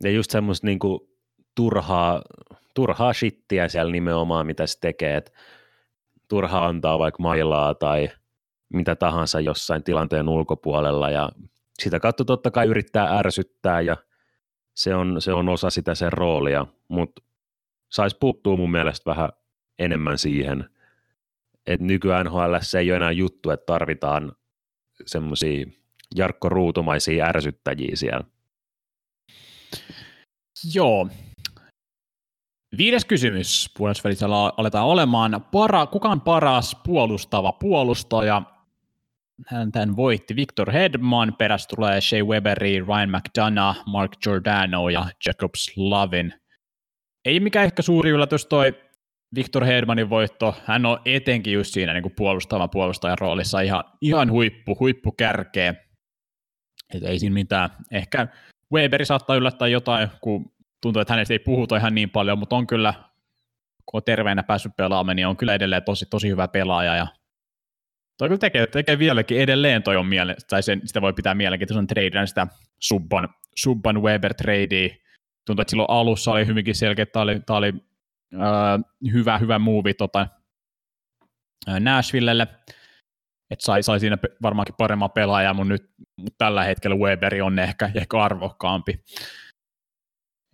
Ja 0.03 0.11
just 0.11 0.31
semmoista 0.31 0.67
niinku 0.67 1.09
turhaa, 1.55 2.21
turhaa 2.77 3.13
shittiä 3.13 3.67
siellä 3.67 3.91
nimenomaan, 3.91 4.45
mitä 4.45 4.67
se 4.67 4.79
tekee, 4.79 5.17
että 5.17 5.31
turha 6.27 6.65
antaa 6.65 6.99
vaikka 6.99 7.23
mailaa 7.23 7.75
tai 7.75 8.09
mitä 8.73 8.95
tahansa 8.95 9.39
jossain 9.39 9.83
tilanteen 9.83 10.29
ulkopuolella. 10.29 11.09
Ja 11.09 11.29
sitä 11.79 11.99
kautta 11.99 12.25
totta 12.25 12.51
kai 12.51 12.67
yrittää 12.67 13.17
ärsyttää 13.17 13.81
ja 13.81 13.97
se 14.75 14.95
on, 14.95 15.21
se 15.21 15.33
on 15.33 15.49
osa 15.49 15.69
sitä 15.69 15.95
sen 15.95 16.13
roolia, 16.13 16.65
mutta 16.87 17.21
saisi 17.91 18.17
puuttua 18.19 18.57
mun 18.57 18.71
mielestä 18.71 19.09
vähän 19.11 19.29
enemmän 19.79 20.17
siihen, 20.17 20.69
että 21.67 21.85
nykyään 21.85 22.25
NHL 22.25 22.55
se 22.61 22.79
ei 22.79 22.91
ole 22.91 22.97
enää 22.97 23.11
juttu, 23.11 23.49
että 23.49 23.65
tarvitaan 23.65 24.31
semmoisia 25.05 25.65
Jarkko 26.15 26.49
Ruutumaisia 26.49 27.25
ärsyttäjiä 27.25 27.95
siellä. 27.95 28.23
Joo, 30.73 31.07
Viides 32.77 33.05
kysymys 33.05 33.71
puolustusvälissä 33.77 34.25
aletaan 34.57 34.85
olemaan. 34.85 35.45
Para, 35.51 35.85
kuka 35.85 36.09
on 36.09 36.21
paras 36.21 36.77
puolustava 36.85 37.51
puolustaja? 37.51 38.41
Hän 39.47 39.71
tämän 39.71 39.95
voitti 39.95 40.35
Victor 40.35 40.71
Hedman, 40.71 41.35
perässä 41.37 41.75
tulee 41.75 42.01
Shea 42.01 42.23
Weberi, 42.23 42.79
Ryan 42.79 43.09
McDonough, 43.09 43.77
Mark 43.85 44.11
Giordano 44.23 44.89
ja 44.89 45.05
Jacob 45.25 45.51
Slavin. 45.55 46.33
Ei 47.25 47.39
mikään 47.39 47.65
ehkä 47.65 47.81
suuri 47.81 48.09
yllätys 48.09 48.45
toi 48.45 48.73
Victor 49.35 49.65
Hedmanin 49.65 50.09
voitto. 50.09 50.55
Hän 50.65 50.85
on 50.85 50.99
etenkin 51.05 51.53
just 51.53 51.73
siinä 51.73 51.93
niin 51.93 52.03
kuin 52.03 52.15
puolustava 52.15 52.67
puolustajan 52.67 53.17
roolissa 53.17 53.61
ihan, 53.61 53.83
ihan 54.01 54.31
huippu, 54.31 54.77
huippu 54.79 55.11
kärkeä. 55.11 55.75
Et 56.93 57.03
ei 57.03 57.19
siinä 57.19 57.33
mitään. 57.33 57.69
Ehkä 57.91 58.27
Weberi 58.73 59.05
saattaa 59.05 59.35
yllättää 59.35 59.67
jotain, 59.67 60.09
kun 60.21 60.56
tuntuu, 60.81 61.01
että 61.01 61.13
hänestä 61.13 61.33
ei 61.33 61.39
puhuta 61.39 61.77
ihan 61.77 61.95
niin 61.95 62.09
paljon, 62.09 62.39
mutta 62.39 62.55
on 62.55 62.67
kyllä, 62.67 62.93
kun 63.85 63.97
on 63.97 64.03
terveenä 64.03 64.43
päässyt 64.43 64.75
pelaamaan, 64.77 65.15
niin 65.15 65.27
on 65.27 65.37
kyllä 65.37 65.53
edelleen 65.53 65.83
tosi, 65.83 66.05
tosi 66.05 66.29
hyvä 66.29 66.47
pelaaja 66.47 66.95
ja 66.95 67.07
toi 68.17 68.27
kyllä 68.27 68.39
tekee, 68.39 68.67
tekee 68.67 68.99
vieläkin 68.99 69.39
edelleen 69.39 69.83
toi 69.83 69.95
on 69.95 70.05
miele, 70.05 70.35
tai 70.49 70.63
sen, 70.63 70.81
sitä 70.85 71.01
voi 71.01 71.13
pitää 71.13 71.35
mielenkiintoisen 71.35 71.87
tradeina 71.87 72.25
sitä 72.25 72.47
Subban, 72.79 73.29
Subban 73.55 74.01
Weber 74.01 74.33
tradea. 74.33 74.89
Tuntuu, 75.45 75.61
että 75.61 75.71
silloin 75.71 75.89
alussa 75.89 76.31
oli 76.31 76.47
hyvinkin 76.47 76.75
selkeä, 76.75 77.03
että 77.03 77.13
tämä 77.13 77.23
oli, 77.23 77.39
tämä 77.39 77.57
oli 77.57 77.73
äh, 78.35 79.11
hyvä, 79.13 79.37
hyvä 79.37 79.59
muuvi 79.59 79.93
tota, 79.93 80.27
äh, 81.69 81.79
Nashvillelle, 81.79 82.47
että 83.51 83.65
sai, 83.65 83.83
sai 83.83 83.99
siinä 83.99 84.17
varmaankin 84.41 84.75
paremman 84.77 85.11
pelaajan, 85.11 85.55
mutta 85.55 85.73
nyt 85.73 85.89
mutta 86.17 86.35
tällä 86.37 86.63
hetkellä 86.63 86.95
Weberi 86.95 87.41
on 87.41 87.59
ehkä, 87.59 87.91
ehkä 87.95 88.19
arvokkaampi. 88.19 89.03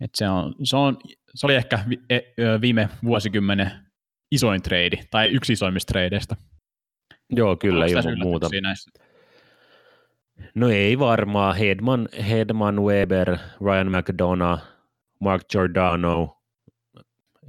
Et 0.00 0.10
se, 0.14 0.28
on, 0.28 0.54
se, 0.62 0.76
on, 0.76 0.98
se 1.34 1.46
oli 1.46 1.54
ehkä 1.54 1.78
e, 2.10 2.18
viime 2.60 2.88
vuosikymmenen 3.04 3.70
isoin 4.30 4.62
trade, 4.62 5.04
tai 5.10 5.28
yksi 5.28 5.52
isoimmista 5.52 5.92
tradeista. 5.92 6.36
Joo, 7.30 7.56
kyllä, 7.56 7.86
ilman 7.86 8.18
muuta. 8.18 8.48
No 10.54 10.68
ei 10.68 10.98
varmaan. 10.98 11.56
Hedman, 11.56 12.08
Hedman, 12.28 12.82
Weber, 12.82 13.38
Ryan 13.64 13.90
McDonough, 13.90 14.62
Mark 15.20 15.42
Giordano. 15.50 16.42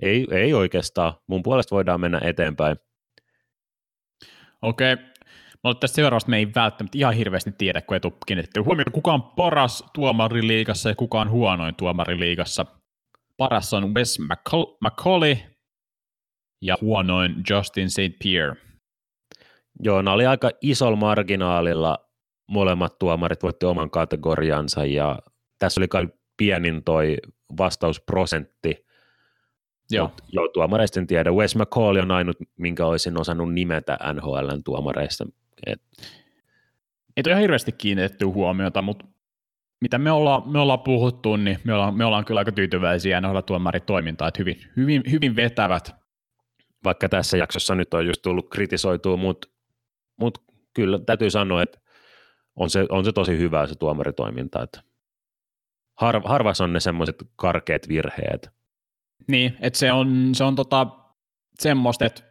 Ei, 0.02 0.28
ei 0.32 0.54
oikeastaan. 0.54 1.14
Mun 1.28 1.44
puolesta 1.44 1.76
voidaan 1.76 2.02
mennä 2.02 2.22
eteenpäin. 2.24 2.78
Okei, 4.62 4.94
okay. 4.94 5.06
Mutta 5.66 5.80
tästä 5.80 5.96
seuraavasta 5.96 6.30
me 6.30 6.38
ei 6.38 6.48
välttämättä 6.56 6.98
ihan 6.98 7.14
hirveästi 7.14 7.52
tiedä, 7.58 7.82
kun 7.82 7.96
ei 7.96 8.00
tule 8.00 8.14
kiinnitetty 8.26 8.60
huomioon, 8.60 8.92
kuka 8.92 9.14
on 9.14 9.24
paras 9.24 9.84
tuomariliigassa 9.94 10.90
ja 10.90 10.96
kuka 10.96 11.22
on 11.22 11.30
huonoin 11.30 11.76
tuomariliigassa. 11.76 12.66
Paras 13.38 13.74
on 13.74 13.94
Wes 13.94 14.20
McCauley 14.82 15.38
ja 16.62 16.78
huonoin 16.82 17.36
Justin 17.50 17.90
St. 17.90 18.20
Pierre. 18.24 18.56
Joo, 19.84 20.02
ne 20.02 20.10
oli 20.10 20.26
aika 20.26 20.52
isolla 20.62 20.98
marginaalilla 20.98 21.98
molemmat 22.48 23.00
tuomarit 23.00 23.44
voitti 23.44 23.66
oman 23.66 23.90
kategoriansa 23.90 24.86
ja 24.86 25.20
tässä 25.60 25.82
oli 25.82 25.88
kai 25.88 26.08
pienin 26.38 26.84
toi 26.84 27.18
vastausprosentti. 27.58 28.86
Joo. 29.92 30.08
Mut, 30.08 30.22
joo, 30.32 30.48
tuomareista 30.48 31.00
en 31.00 31.08
tiedä. 31.08 31.32
Wes 31.32 31.56
McCauley 31.56 32.02
on 32.02 32.12
ainut, 32.12 32.38
minkä 32.60 32.86
olisin 32.86 33.20
osannut 33.20 33.54
nimetä 33.54 33.98
NHLn 34.14 34.64
tuomareista. 34.64 35.26
Et... 35.66 35.82
Ei 37.18 37.24
ole 37.28 37.42
hirveästi 37.42 37.72
kiinnitetty 37.72 38.26
huomiota, 38.26 38.82
mutta 38.82 39.06
mitä 39.82 39.98
me 39.98 40.12
ollaan, 40.12 40.50
me 40.50 40.60
ollaan 40.60 40.80
puhuttu, 40.80 41.36
niin 41.36 41.60
me 41.64 41.74
ollaan, 41.74 41.98
me 41.98 42.06
ollaan 42.06 42.26
kyllä 42.26 42.40
aika 42.40 42.52
tyytyväisiä 42.52 43.22
noilla 43.22 43.42
tuomaritoimintaa, 43.42 44.28
että 44.28 44.40
hyvin, 44.40 44.62
hyvin, 44.76 45.04
hyvin 45.12 45.36
vetävät. 45.36 45.96
Vaikka 46.84 47.10
tässä 47.10 47.38
jaksossa 47.38 47.76
nyt 47.76 47.94
on 47.94 48.06
just 48.06 48.22
tullut 48.22 48.50
kritisoitua, 48.50 49.18
mutta 49.18 49.48
mut 50.20 50.44
kyllä 50.74 51.00
täytyy 51.00 51.30
sanoa, 51.30 51.62
että 51.62 51.80
on 52.56 52.70
se, 52.70 52.86
on 52.90 53.06
se 53.06 53.12
tosi 53.12 53.38
hyvää 53.38 53.68
se 53.68 53.76
tuomaritoiminta, 53.76 54.64
että 54.64 54.82
har, 56.02 56.22
harvas 56.26 56.62
on 56.62 56.74
ne 56.74 56.80
semmoiset 56.80 57.16
karkeat 57.36 57.88
virheet. 57.88 58.50
Niin, 59.28 59.58
että 59.62 59.80
se 59.80 59.92
on, 59.92 60.30
se 60.34 60.44
on 60.44 60.56
tota, 60.56 60.88
semmoista, 61.60 62.06
että 62.06 62.24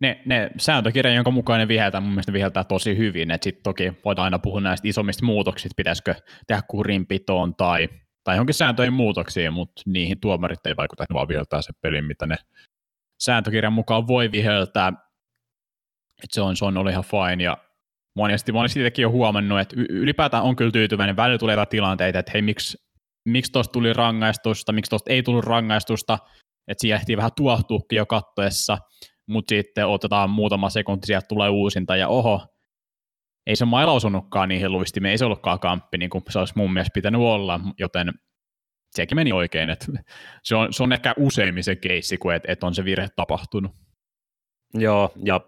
ne, 0.00 0.22
ne 0.24 0.50
sääntökirja, 0.58 1.14
jonka 1.14 1.30
mukaan 1.30 1.60
ne 1.60 1.68
viheltää, 1.68 2.00
mun 2.00 2.10
mielestä 2.10 2.32
viheltää 2.32 2.64
tosi 2.64 2.96
hyvin, 2.96 3.30
että 3.30 3.44
sitten 3.44 3.62
toki 3.62 3.92
voidaan 4.04 4.24
aina 4.24 4.38
puhua 4.38 4.60
näistä 4.60 4.88
isommista 4.88 5.26
muutoksista, 5.26 5.74
pitäisikö 5.76 6.14
tehdä 6.46 6.62
kurinpitoon 6.68 7.54
tai, 7.54 7.88
tai 8.24 8.36
johonkin 8.36 8.54
sääntöjen 8.54 8.92
muutoksiin, 8.92 9.52
mutta 9.52 9.82
niihin 9.86 10.20
tuomarit 10.20 10.66
ei 10.66 10.76
vaikuta, 10.76 11.04
ne 11.10 11.14
vaan 11.14 11.28
viheltää 11.28 11.62
se 11.62 11.72
pelin, 11.80 12.04
mitä 12.04 12.26
ne 12.26 12.36
sääntökirjan 13.22 13.72
mukaan 13.72 14.06
voi 14.06 14.32
viheltää, 14.32 14.88
että 16.22 16.34
se 16.34 16.40
on, 16.40 16.56
se 16.56 16.64
on 16.64 16.76
ollut 16.76 16.92
ihan 16.92 17.04
fine, 17.04 17.44
ja 17.44 17.58
monesti, 18.16 18.52
monesti 18.52 18.80
itsekin 18.80 19.06
on 19.06 19.12
huomannut, 19.12 19.60
että 19.60 19.76
ylipäätään 19.88 20.42
on 20.42 20.56
kyllä 20.56 20.70
tyytyväinen, 20.70 21.16
välillä 21.16 21.38
tulee 21.38 21.66
tilanteita, 21.70 22.18
että 22.18 22.32
hei, 22.34 22.42
miksi, 22.42 22.78
miksi 23.28 23.52
tuosta 23.52 23.72
tuli 23.72 23.92
rangaistusta, 23.92 24.72
miksi 24.72 24.90
tuosta 24.90 25.12
ei 25.12 25.22
tullut 25.22 25.44
rangaistusta, 25.44 26.18
että 26.68 26.80
siihen 26.80 26.96
ehtii 26.96 27.16
vähän 27.16 27.30
tuohtuukin 27.36 27.96
jo 27.96 28.06
kattoessa, 28.06 28.78
mutta 29.26 29.50
sitten 29.50 29.86
otetaan 29.86 30.30
muutama 30.30 30.70
sekunti, 30.70 31.06
sieltä 31.06 31.26
tulee 31.28 31.48
uusinta, 31.48 31.96
ja 31.96 32.08
oho, 32.08 32.46
ei 33.46 33.56
se 33.56 33.64
maila 33.64 33.92
osunutkaan 33.92 34.48
niihin 34.48 34.72
luistimiin, 34.72 35.10
ei 35.10 35.18
se 35.18 35.24
ollutkaan 35.24 35.60
kamppi, 35.60 35.98
niin 35.98 36.10
kuin 36.10 36.24
se 36.28 36.38
olisi 36.38 36.54
mun 36.56 36.72
mielestä 36.72 36.94
pitänyt 36.94 37.20
olla, 37.20 37.60
joten 37.78 38.12
sekin 38.90 39.16
meni 39.16 39.32
oikein, 39.32 39.70
että 39.70 39.86
se 40.42 40.56
on, 40.56 40.72
se 40.72 40.82
on 40.82 40.92
ehkä 40.92 41.14
useimmin 41.18 41.64
se 41.64 41.76
keissi, 41.76 42.18
kuin 42.18 42.36
että, 42.36 42.52
että 42.52 42.66
on 42.66 42.74
se 42.74 42.84
virhe 42.84 43.08
tapahtunut. 43.16 43.72
Joo, 44.74 45.12
ja 45.24 45.40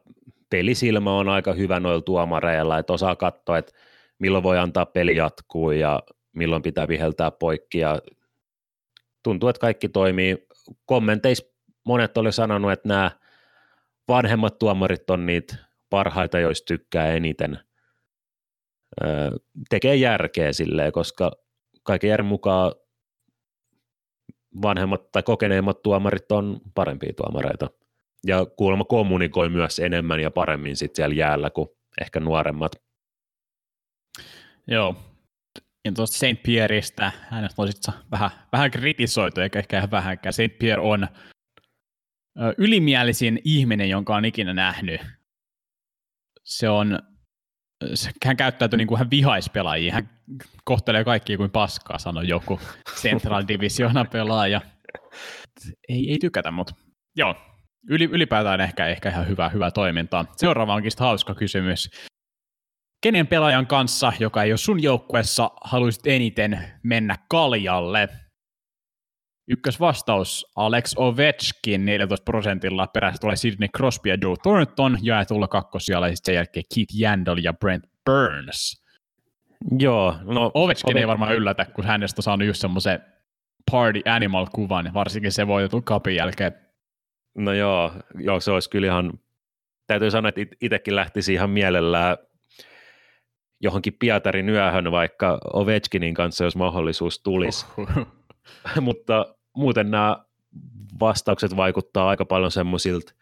pelisilmä 0.50 1.12
on 1.12 1.28
aika 1.28 1.52
hyvä 1.52 1.80
noilla 1.80 2.02
tuomareilla, 2.02 2.78
että 2.78 2.92
osaa 2.92 3.16
katsoa, 3.16 3.58
että 3.58 3.72
milloin 4.18 4.44
voi 4.44 4.58
antaa 4.58 4.86
peli 4.86 5.16
jatkuu 5.16 5.70
ja 5.70 6.02
milloin 6.32 6.62
pitää 6.62 6.88
viheltää 6.88 7.30
poikki 7.30 7.78
ja 7.78 7.98
tuntuu, 9.22 9.48
että 9.48 9.60
kaikki 9.60 9.88
toimii. 9.88 10.46
Kommenteissa 10.86 11.44
monet 11.86 12.16
oli 12.18 12.32
sanonut, 12.32 12.72
että 12.72 12.88
nämä 12.88 13.10
vanhemmat 14.08 14.58
tuomarit 14.58 15.10
on 15.10 15.26
niitä 15.26 15.56
parhaita, 15.90 16.38
joista 16.38 16.64
tykkää 16.66 17.06
eniten. 17.06 17.58
Öö, 19.04 19.30
tekee 19.70 19.96
järkeä 19.96 20.52
silleen, 20.52 20.92
koska 20.92 21.32
kaiken 21.82 22.10
järjen 22.10 22.26
mukaan 22.26 22.72
vanhemmat 24.62 25.12
tai 25.12 25.22
kokeneemmat 25.22 25.82
tuomarit 25.82 26.32
on 26.32 26.60
parempia 26.74 27.12
tuomareita. 27.16 27.70
Ja 28.26 28.46
kuulemma 28.46 28.84
kommunikoi 28.84 29.48
myös 29.48 29.78
enemmän 29.78 30.20
ja 30.20 30.30
paremmin 30.30 30.76
sitten 30.76 30.96
siellä 30.96 31.14
jäällä 31.14 31.50
kuin 31.50 31.68
ehkä 32.00 32.20
nuoremmat. 32.20 32.72
Joo. 34.66 34.96
Ja 35.84 35.92
tuosta 35.92 36.16
St. 36.16 36.42
Pierreistä 36.42 37.12
hänestä 37.30 37.62
on 37.62 37.68
vähän, 38.10 38.30
vähän 38.52 38.70
kritisoitu, 38.70 39.40
eikä 39.40 39.58
ehkä 39.58 39.88
vähänkään. 39.90 40.32
St. 40.32 40.58
Pierre 40.58 40.82
on 40.82 41.08
ylimielisin 42.58 43.38
ihminen, 43.44 43.88
jonka 43.88 44.16
on 44.16 44.24
ikinä 44.24 44.54
nähnyt. 44.54 45.00
Se 46.44 46.68
on, 46.68 46.98
hän 48.24 48.36
käyttäytyy 48.36 48.76
niin 48.76 48.88
kuin 48.88 48.98
hän 48.98 49.10
vihaispelaajia, 49.10 49.92
hän 49.92 50.10
kohtelee 50.64 51.04
kaikkia 51.04 51.36
kuin 51.36 51.50
paskaa, 51.50 51.98
sanoi 51.98 52.28
joku 52.28 52.60
Central 53.02 53.44
Divisiona 53.48 54.04
pelaaja. 54.04 54.60
Ei, 55.88 56.10
ei 56.10 56.18
tykätä, 56.18 56.50
mutta 56.50 56.74
joo, 57.16 57.34
Yli, 57.90 58.04
ylipäätään 58.04 58.60
ehkä, 58.60 58.86
ehkä 58.86 59.08
ihan 59.08 59.28
hyvä, 59.28 59.48
hyvä 59.48 59.70
toimintaa. 59.70 60.24
Seuraava 60.36 60.74
onkin 60.74 60.92
hauska 60.98 61.34
kysymys. 61.34 61.90
Kenen 63.02 63.26
pelaajan 63.26 63.66
kanssa, 63.66 64.12
joka 64.20 64.42
ei 64.42 64.52
ole 64.52 64.58
sun 64.58 64.82
joukkueessa, 64.82 65.50
haluaisit 65.64 66.06
eniten 66.06 66.64
mennä 66.82 67.16
kaljalle? 67.28 68.08
Ykkösvastaus 69.50 70.46
Alex 70.56 70.94
Ovechkin 70.96 71.84
14 71.84 72.24
prosentilla, 72.24 72.86
perässä 72.86 73.20
tulee 73.20 73.36
Sidney 73.36 73.68
Crosby 73.76 74.08
ja 74.08 74.18
Joe 74.22 74.36
Thornton, 74.42 74.98
jaetulla 75.02 75.48
kakkosijalla 75.48 76.06
sen 76.14 76.34
jälkeen 76.34 76.64
Keith 76.74 77.00
Yandel 77.02 77.36
ja 77.42 77.52
Brent 77.52 77.84
Burns. 78.04 78.84
Joo, 79.78 80.14
no 80.24 80.50
Ovechkin 80.54 80.94
Ove... 80.94 81.00
ei 81.00 81.06
varmaan 81.06 81.34
yllätä, 81.34 81.64
kun 81.64 81.84
hänestä 81.84 82.18
on 82.18 82.22
saanut 82.22 82.46
just 82.46 82.60
semmoisen 82.60 83.00
party 83.70 84.02
animal-kuvan, 84.04 84.94
varsinkin 84.94 85.32
se 85.32 85.46
voitetun 85.46 85.84
kapin 85.84 86.16
jälkeen. 86.16 86.52
No 87.34 87.52
joo, 87.52 87.92
joo, 88.14 88.40
se 88.40 88.50
olisi 88.50 88.70
kyllä 88.70 88.86
ihan, 88.86 89.12
täytyy 89.86 90.10
sanoa, 90.10 90.28
että 90.28 90.56
itsekin 90.60 90.96
lähtisi 90.96 91.32
ihan 91.32 91.50
mielellään 91.50 92.16
johonkin 93.60 93.96
Pietarin 93.98 94.48
yöhön 94.48 94.90
vaikka 94.90 95.38
Ovechkinin 95.52 96.14
kanssa, 96.14 96.44
jos 96.44 96.56
mahdollisuus 96.56 97.22
tulisi. 97.22 97.66
Mutta 98.80 99.34
muuten 99.58 99.90
nämä 99.90 100.24
vastaukset 101.00 101.56
vaikuttaa 101.56 102.08
aika 102.08 102.24
paljon 102.24 102.50
semmoisilta 102.50 103.14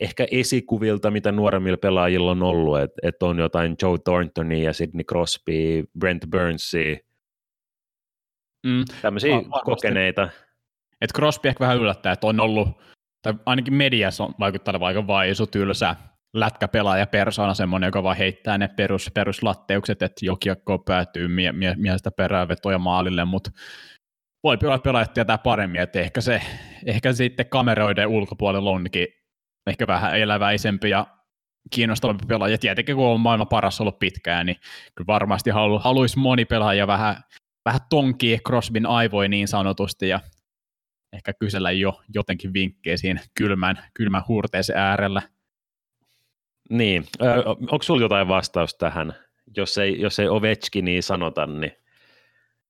ehkä 0.00 0.26
esikuvilta, 0.30 1.10
mitä 1.10 1.32
nuoremmilla 1.32 1.76
pelaajilla 1.76 2.30
on 2.30 2.42
ollut, 2.42 2.80
että 2.80 3.00
et 3.02 3.22
on 3.22 3.38
jotain 3.38 3.76
Joe 3.82 3.98
Thorntonia 4.04 4.64
ja 4.64 4.72
Sidney 4.72 5.04
Crosby, 5.04 5.84
Brent 5.98 6.26
Burnsia, 6.30 6.96
mm, 8.66 8.84
tämmöisiä 9.02 9.36
kokeneita. 9.64 10.28
Et 11.00 11.12
Crosby 11.14 11.48
ehkä 11.48 11.60
vähän 11.60 11.78
yllättää, 11.78 12.12
että 12.12 12.26
on 12.26 12.40
ollut, 12.40 12.68
tai 13.22 13.34
ainakin 13.46 13.74
mediassa 13.74 14.24
on 14.24 14.34
vaikuttanut 14.40 14.82
aika 14.82 15.06
vaisu, 15.06 15.46
tylsä 15.46 15.96
lätkäpelaaja 16.34 17.06
persona, 17.06 17.54
semmoinen, 17.54 17.88
joka 17.88 18.02
vaan 18.02 18.16
heittää 18.16 18.58
ne 18.58 18.68
perus, 18.68 19.10
peruslatteukset, 19.14 20.02
että 20.02 20.26
jokiakko 20.26 20.78
päätyy 20.78 21.28
mie, 21.28 21.52
mie, 21.52 21.74
miestä 21.76 22.10
perään 22.10 22.48
vetoja 22.48 22.78
maalille, 22.78 23.24
mutta 23.24 23.50
voi 24.44 24.58
olla 24.64 24.78
pelaajat 24.78 25.12
tietää 25.14 25.38
paremmin, 25.38 25.80
että 25.80 26.00
ehkä, 26.00 26.20
se, 26.20 26.42
ehkä 26.86 27.12
sitten 27.12 27.48
kameroiden 27.48 28.06
ulkopuolella 28.06 28.70
onkin 28.70 29.06
ehkä 29.66 29.86
vähän 29.86 30.18
eläväisempi 30.18 30.90
ja 30.90 31.06
kiinnostavampi 31.70 32.26
pelaaja. 32.26 32.58
Tietenkin 32.58 32.96
kun 32.96 33.06
on 33.06 33.20
maailman 33.20 33.48
paras 33.48 33.80
ollut 33.80 33.98
pitkään, 33.98 34.46
niin 34.46 34.56
kyllä 34.94 35.06
varmasti 35.06 35.50
halu, 35.50 35.78
haluaisi 35.78 36.18
moni 36.18 36.44
pelaaja 36.44 36.86
vähän, 36.86 37.16
vähän 37.64 37.80
tonkii 37.90 38.38
Crosbyn 38.46 38.86
aivoin 38.86 39.30
niin 39.30 39.48
sanotusti 39.48 40.08
ja 40.08 40.20
ehkä 41.12 41.32
kysellä 41.32 41.70
jo 41.70 42.02
jotenkin 42.14 42.52
vinkkejä 42.52 42.96
siinä 42.96 43.20
kylmän, 43.34 43.84
kylmän 43.94 44.22
huurteisen 44.28 44.76
äärellä. 44.76 45.22
Niin, 46.70 47.04
onko 47.70 47.82
sinulla 47.82 48.04
jotain 48.04 48.28
vastausta 48.28 48.78
tähän? 48.78 49.14
Jos 49.56 49.78
ei, 49.78 50.00
jos 50.00 50.18
ei 50.18 50.28
Ovechki 50.28 50.82
niin 50.82 51.02
sanota, 51.02 51.46
niin 51.46 51.72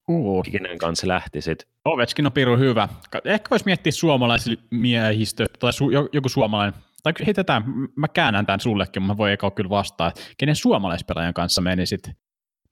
Uh. 0.09 0.43
Kenen 0.53 0.79
kanssa 0.79 1.09
lähtisit? 1.09 1.69
Ovechkin 1.85 2.27
on 2.27 2.33
piru 2.33 2.57
hyvä. 2.57 2.89
Ehkä 3.25 3.51
voisi 3.51 3.65
miettiä 3.65 3.93
suomalaismiehistö 3.93 5.47
tai 5.59 5.71
su- 5.71 6.09
joku 6.13 6.29
suomalainen. 6.29 6.81
Tai 7.03 7.13
heitetään, 7.27 7.65
mä 7.97 8.09
käännän 8.09 8.47
tämän 8.47 8.61
sullekin, 8.61 9.03
mutta 9.03 9.15
mä 9.15 9.19
voin 9.19 9.33
eka 9.33 9.51
kyllä 9.51 9.71
vastaa. 9.71 10.13
Kenen 10.39 10.57
suomalaispelaajan 10.57 11.35
kanssa 11.35 11.61
menisit, 11.61 12.11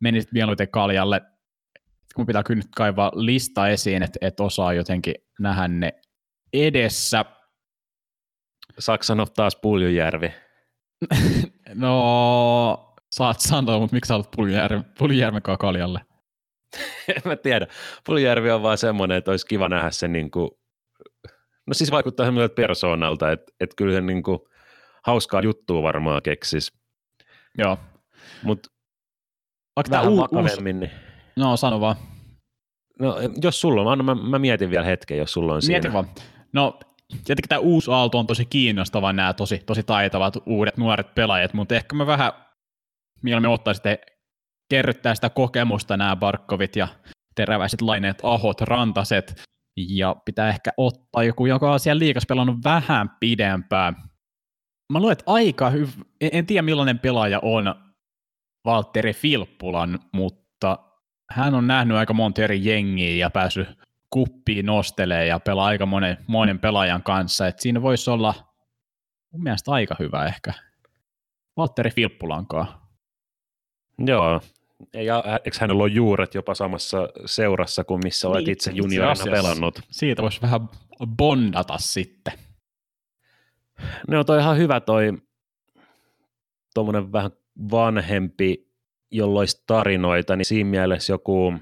menisit 0.01 0.33
mieluiten 0.33 0.69
kaljalle? 0.69 1.21
Kun 2.15 2.27
pitää 2.27 2.43
kyllä 2.43 2.59
nyt 2.59 2.75
kaivaa 2.77 3.13
lista 3.15 3.69
esiin, 3.69 4.03
että 4.03 4.19
et 4.21 4.41
osaa 4.41 4.73
jotenkin 4.73 5.15
nähdä 5.39 5.69
ne 5.69 5.93
edessä. 6.53 7.25
Saksan 8.79 9.07
sanoa 9.07 9.27
taas 9.27 9.57
Puljujärvi? 9.57 10.33
no, 11.75 12.95
saat 13.11 13.41
sanoa, 13.41 13.79
mutta 13.79 13.95
miksi 13.95 14.09
sä 14.09 14.15
haluat 14.15 14.31
Puljujärven 14.99 15.43
kaljalle? 15.59 16.01
en 17.17 17.23
mä 17.25 17.37
tiedä. 17.37 17.67
Puljärvi 18.07 18.51
on 18.51 18.63
vaan 18.63 18.79
semmoinen, 18.79 19.19
että 19.19 19.31
olisi 19.31 19.47
kiva 19.47 19.69
nähdä 19.69 19.91
se 19.91 20.09
niin 20.09 20.31
kuin, 20.31 20.51
no 21.67 21.75
siis 21.75 21.91
vaikuttaa 21.91 22.27
semmoiselta 22.27 22.55
persoonalta, 22.55 23.33
että, 23.33 23.53
että 23.61 23.77
kyllä 23.77 23.95
se 23.95 24.01
niin 24.01 24.23
kuin, 24.23 24.39
hauskaa 25.07 25.41
juttua 25.41 25.83
varmaan 25.83 26.23
keksis. 26.23 26.73
Joo. 27.59 27.79
Mutta 28.43 28.69
vähän 29.91 30.09
uu- 30.09 30.19
vakavemmin. 30.19 30.81
Niin... 30.81 30.91
No 31.37 31.57
sano 31.57 31.81
vaan. 31.81 31.97
No 33.01 33.17
jos 33.43 33.61
sulla 33.61 33.81
on, 33.83 33.89
anna 33.89 34.05
mä, 34.05 34.15
mä 34.15 34.39
mietin 34.39 34.71
vielä 34.71 34.85
hetken, 34.85 35.19
jos 35.19 35.33
sulla 35.33 35.53
on 35.53 35.61
Mietin 35.67 35.83
siinä. 35.83 35.93
vaan. 35.93 36.09
No 36.53 36.79
tietenkin 37.09 37.49
tämä 37.49 37.59
uusi 37.59 37.91
aalto 37.91 38.19
on 38.19 38.27
tosi 38.27 38.45
kiinnostava, 38.45 39.13
nämä 39.13 39.33
tosi, 39.33 39.59
tosi 39.67 39.83
taitavat 39.83 40.35
uudet 40.47 40.77
nuoret 40.77 41.15
pelaajat, 41.15 41.55
mutta 41.55 41.75
ehkä 41.75 41.97
mä 41.97 42.07
vähän 42.07 42.33
mieluummin 43.23 43.51
ottaisin 43.51 43.83
kerryttää 44.73 45.15
sitä 45.15 45.31
kokemusta 45.31 45.97
nämä 45.97 46.17
Barkovit 46.17 46.77
ja 46.77 46.89
teräväiset 47.35 47.83
laineet, 47.83 48.19
ahot, 48.23 48.61
rantaset, 48.61 49.43
ja 49.77 50.17
pitää 50.25 50.49
ehkä 50.49 50.71
ottaa 50.77 51.25
joku, 51.25 51.47
joka 51.47 51.73
on 51.73 51.81
siellä 51.81 51.99
liikas 51.99 52.27
pelannut 52.29 52.65
vähän 52.65 53.11
pidempään. 53.21 53.97
Mä 54.93 54.99
luulen, 54.99 55.13
että 55.13 55.25
aika 55.27 55.71
hyvä, 55.71 55.93
en 56.21 56.47
tiedä 56.47 56.63
millainen 56.63 56.99
pelaaja 56.99 57.39
on 57.43 57.75
Valtteri 58.65 59.13
Filppulan, 59.13 59.99
mutta 60.13 60.79
hän 61.31 61.55
on 61.55 61.67
nähnyt 61.67 61.97
aika 61.97 62.15
monta 62.15 62.43
eri 62.43 62.65
jengiä 62.65 63.17
ja 63.17 63.31
päässyt 63.31 63.69
kuppiin 64.11 64.67
nostelee 64.67 65.27
ja 65.27 65.41
pelaa 65.41 65.67
aika 65.67 65.87
monen, 65.87 66.17
monen 66.27 66.59
pelaajan 66.59 67.03
kanssa, 67.03 67.47
että 67.47 67.63
siinä 67.63 67.83
voisi 67.83 68.11
olla 68.11 68.35
mun 69.33 69.43
mielestä 69.43 69.73
aika 69.73 69.97
hyvä 69.99 70.27
ehkä. 70.27 70.53
Valtteri 71.57 71.91
Filppulankaa. 71.91 72.83
Joo, 73.99 74.41
ja 74.95 75.25
eikö 75.45 75.57
hänellä 75.61 75.83
ole 75.83 75.91
juuret 75.91 76.35
jopa 76.35 76.55
samassa 76.55 77.09
seurassa 77.27 77.85
kuin 77.85 78.01
missä 78.05 78.29
olet 78.29 78.45
Niin, 78.45 78.53
itse 78.53 78.71
juniorina 78.71 79.25
pelannut? 79.31 79.81
Siitä 79.91 80.23
voisi 80.23 80.43
vähän 80.43 80.69
bondata 81.17 81.79
sitten. 81.79 82.33
No 84.09 84.25
toi 84.25 84.39
ihan 84.39 84.59
hyvä 84.59 84.81
toi 84.81 85.13
tuommoinen 86.75 87.13
vähän 87.13 87.31
vanhempi, 87.71 88.69
jolla 89.11 89.39
olisi 89.39 89.63
tarinoita, 89.67 90.37
niin 90.37 90.47
siinä 90.47 90.71
mielessä 90.71 91.13
joku, 91.13 91.55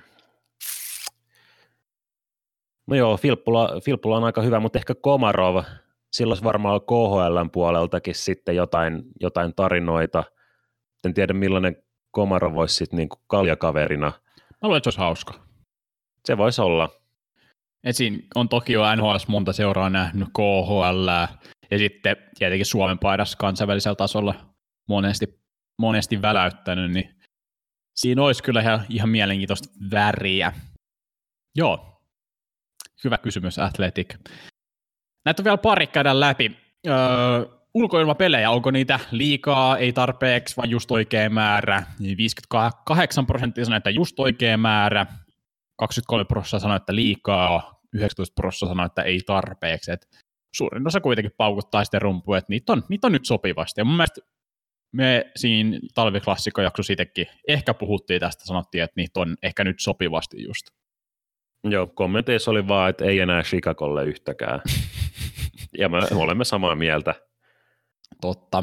no 2.86 2.96
joo, 2.96 3.16
Filppula, 3.16 3.70
Filppula 3.84 4.16
on 4.16 4.24
aika 4.24 4.42
hyvä, 4.42 4.60
mutta 4.60 4.78
ehkä 4.78 4.94
Komarov, 4.94 5.64
sillä 6.12 6.30
olisi 6.32 6.44
varmaan 6.44 6.80
KHLn 6.80 7.50
puoleltakin 7.52 8.14
sitten 8.14 8.56
jotain, 8.56 9.02
jotain 9.20 9.54
tarinoita. 9.54 10.24
En 11.04 11.14
tiedä 11.14 11.32
millainen 11.32 11.82
Komarov 12.10 12.56
olisi 12.56 12.74
sitten 12.74 12.96
niin 12.96 13.08
kaljakaverina. 13.26 14.12
Mä 14.40 14.56
luulen, 14.62 14.76
että 14.76 14.84
se 14.84 14.88
olisi 14.88 14.98
hauska. 14.98 15.34
Se 16.24 16.38
voisi 16.38 16.60
olla. 16.60 16.88
Et 17.84 17.96
siinä 17.96 18.18
on 18.34 18.48
toki 18.48 18.72
jo 18.72 18.96
NHL 18.96 19.16
monta 19.28 19.52
seuraa 19.52 19.90
nähnyt 19.90 20.28
KHL 20.36 21.08
ja 21.70 21.78
sitten 21.78 22.16
tietenkin 22.38 22.66
Suomen 22.66 22.98
paidassa 22.98 23.38
kansainvälisellä 23.38 23.94
tasolla 23.94 24.34
monesti, 24.88 25.40
monesti 25.78 26.22
väläyttänyt, 26.22 26.92
niin 26.92 27.14
siinä 27.96 28.22
olisi 28.22 28.42
kyllä 28.42 28.60
ihan, 28.60 28.86
ihan 28.88 29.08
mielenkiintoista 29.08 29.68
väriä. 29.90 30.52
Joo, 31.56 32.02
hyvä 33.04 33.18
kysymys 33.18 33.58
Athletic. 33.58 34.14
Näitä 35.24 35.42
on 35.42 35.44
vielä 35.44 35.58
pari 35.58 35.86
käydä 35.86 36.20
läpi. 36.20 36.56
Öö, 36.86 37.59
ulkoilmapelejä, 37.74 38.50
onko 38.50 38.70
niitä 38.70 39.00
liikaa, 39.10 39.78
ei 39.78 39.92
tarpeeksi, 39.92 40.56
vai 40.56 40.70
just 40.70 40.90
oikea 40.90 41.30
määrä? 41.30 41.82
Niin 41.98 42.16
58 42.16 43.26
prosenttia 43.26 43.64
sanoo, 43.64 43.76
että 43.76 43.90
just 43.90 44.20
oikea 44.20 44.56
määrä, 44.56 45.06
23 45.76 46.24
prosenttia 46.24 46.58
sanoo, 46.58 46.76
että 46.76 46.94
liikaa, 46.94 47.80
19 47.92 48.34
prosenttia 48.34 48.68
sanoo, 48.68 48.86
että 48.86 49.02
ei 49.02 49.20
tarpeeksi. 49.26 49.92
Et 49.92 50.08
suurin 50.56 50.86
osa 50.86 51.00
kuitenkin 51.00 51.32
paukuttaa 51.36 51.84
sitten 51.84 52.02
rumpuja, 52.02 52.38
että 52.38 52.52
niitä 52.52 52.72
on, 52.72 52.82
niitä 52.88 53.06
on 53.06 53.12
nyt 53.12 53.24
sopivasti. 53.24 53.80
Ja 53.80 53.84
mun 53.84 53.96
mielestä 53.96 54.20
me 54.92 55.30
siinä 55.36 55.78
talviklassikkojaksossa 55.94 56.92
itsekin 56.92 57.26
ehkä 57.48 57.74
puhuttiin 57.74 58.20
tästä, 58.20 58.44
sanottiin, 58.44 58.84
että 58.84 58.94
niitä 58.96 59.20
on 59.20 59.36
ehkä 59.42 59.64
nyt 59.64 59.80
sopivasti 59.80 60.42
just. 60.42 60.66
Joo, 61.64 61.86
kommenteissa 61.86 62.50
oli 62.50 62.68
vaan, 62.68 62.90
että 62.90 63.04
ei 63.04 63.18
enää 63.20 63.42
Chicagolle 63.42 64.04
yhtäkään. 64.04 64.60
ja 65.78 65.88
me 65.88 65.98
olemme 66.14 66.44
samaa 66.44 66.74
mieltä. 66.74 67.29
Totta. 68.20 68.62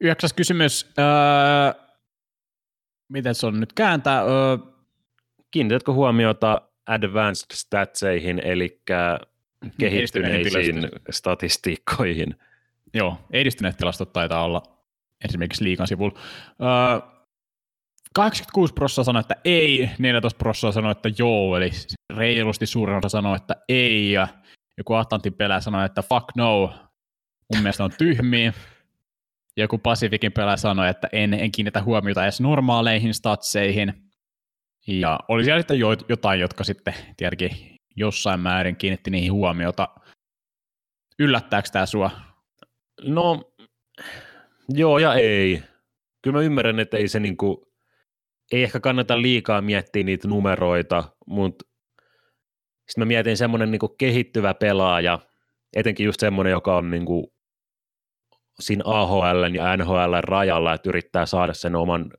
Yhdeksäs 0.00 0.32
kysymys. 0.32 0.92
Öö, 0.98 1.82
miten 3.08 3.34
se 3.34 3.46
on 3.46 3.60
nyt 3.60 3.72
kääntää? 3.72 4.22
Öö, 4.22 4.58
Kiinnitätkö 5.50 5.92
huomiota 5.92 6.62
advanced 6.86 7.46
statseihin, 7.52 8.40
eli 8.44 8.82
kehittyneisiin 9.80 10.88
statistiikkoihin? 11.10 12.34
Joo, 12.94 13.18
edistyneet 13.30 13.76
tilastot 13.76 14.12
taitaa 14.12 14.44
olla 14.44 14.62
esimerkiksi 15.24 15.64
liikan 15.64 15.86
sivulla. 15.86 16.20
Öö, 16.62 17.18
86 18.14 18.74
prosenttia 18.74 19.04
sanoi, 19.04 19.20
että 19.20 19.36
ei, 19.44 19.90
14 19.98 20.38
prosenttia 20.38 20.72
sanoi, 20.72 20.92
että 20.92 21.10
joo, 21.18 21.56
eli 21.56 21.70
reilusti 22.16 22.66
suurin 22.66 22.96
osa 22.96 23.08
sanoi, 23.08 23.36
että 23.36 23.56
ei, 23.68 24.12
ja 24.12 24.28
joku 24.78 24.94
Atlantin 24.94 25.34
pelaaja 25.34 25.60
sanoi, 25.60 25.86
että 25.86 26.02
fuck 26.02 26.24
no, 26.36 26.74
mun 27.54 27.62
mielestä 27.62 27.84
on 27.84 27.90
tyhmiä. 27.98 28.52
Joku 29.56 29.78
Pacificin 29.78 30.32
pelaaja 30.32 30.56
sanoi, 30.56 30.88
että 30.88 31.08
en, 31.12 31.34
en 31.34 31.52
kiinnitä 31.52 31.82
huomiota 31.82 32.22
edes 32.22 32.40
normaaleihin 32.40 33.14
statseihin. 33.14 33.94
Ja 34.86 35.20
oli 35.28 35.44
siellä 35.44 35.60
sitten 35.60 35.78
jo, 35.78 35.88
jotain, 36.08 36.40
jotka 36.40 36.64
sitten 36.64 36.94
tietenkin 37.16 37.50
jossain 37.96 38.40
määrin 38.40 38.76
kiinnitti 38.76 39.10
niihin 39.10 39.32
huomiota. 39.32 39.88
Yllättääkö 41.18 41.68
tämä 41.72 41.86
sua? 41.86 42.10
No, 43.02 43.52
joo 44.68 44.98
ja 44.98 45.14
ei. 45.14 45.62
Kyllä 46.22 46.38
mä 46.38 46.42
ymmärrän, 46.42 46.80
että 46.80 46.96
ei 46.96 47.08
se 47.08 47.20
niinku, 47.20 47.72
ei 48.52 48.62
ehkä 48.62 48.80
kannata 48.80 49.22
liikaa 49.22 49.62
miettiä 49.62 50.02
niitä 50.02 50.28
numeroita, 50.28 51.04
mutta 51.26 51.64
sitten 52.88 53.02
mä 53.02 53.04
mietin 53.04 53.36
semmoinen 53.36 53.70
niinku 53.70 53.88
kehittyvä 53.88 54.54
pelaaja, 54.54 55.18
etenkin 55.76 56.06
just 56.06 56.20
semmoinen, 56.20 56.50
joka 56.50 56.76
on 56.76 56.90
niinku 56.90 57.37
siinä 58.60 58.82
AHL 58.86 59.54
ja 59.54 59.76
NHL 59.76 60.14
rajalla, 60.20 60.74
että 60.74 60.88
yrittää 60.88 61.26
saada 61.26 61.54
sen 61.54 61.76
oman 61.76 62.10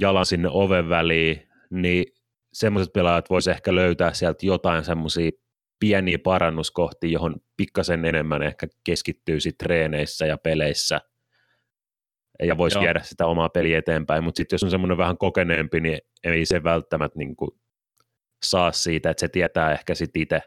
jalan 0.00 0.26
sinne 0.26 0.48
oven 0.52 0.88
väliin, 0.88 1.48
niin 1.70 2.04
semmoiset 2.52 2.92
pelaajat 2.92 3.30
voisi 3.30 3.50
ehkä 3.50 3.74
löytää 3.74 4.12
sieltä 4.12 4.46
jotain 4.46 4.84
semmoisia 4.84 5.30
pieniä 5.80 6.18
parannuskohtia, 6.18 7.10
johon 7.10 7.36
pikkasen 7.56 8.04
enemmän 8.04 8.42
ehkä 8.42 8.66
keskittyy 8.84 9.40
sit 9.40 9.58
treeneissä 9.58 10.26
ja 10.26 10.38
peleissä 10.38 11.00
ja 12.42 12.56
voisi 12.56 12.76
Joo. 12.76 12.82
viedä 12.84 13.00
sitä 13.02 13.26
omaa 13.26 13.48
peliä 13.48 13.78
eteenpäin, 13.78 14.24
mutta 14.24 14.38
sitten 14.38 14.54
jos 14.54 14.64
on 14.64 14.70
semmoinen 14.70 14.98
vähän 14.98 15.18
kokeneempi, 15.18 15.80
niin 15.80 15.98
ei 16.24 16.46
se 16.46 16.64
välttämättä 16.64 17.18
niin 17.18 17.36
kuin 17.36 17.50
saa 18.44 18.72
siitä, 18.72 19.10
että 19.10 19.20
se 19.20 19.28
tietää 19.28 19.72
ehkä 19.72 19.94
sitten 19.94 20.22
itse, 20.22 20.42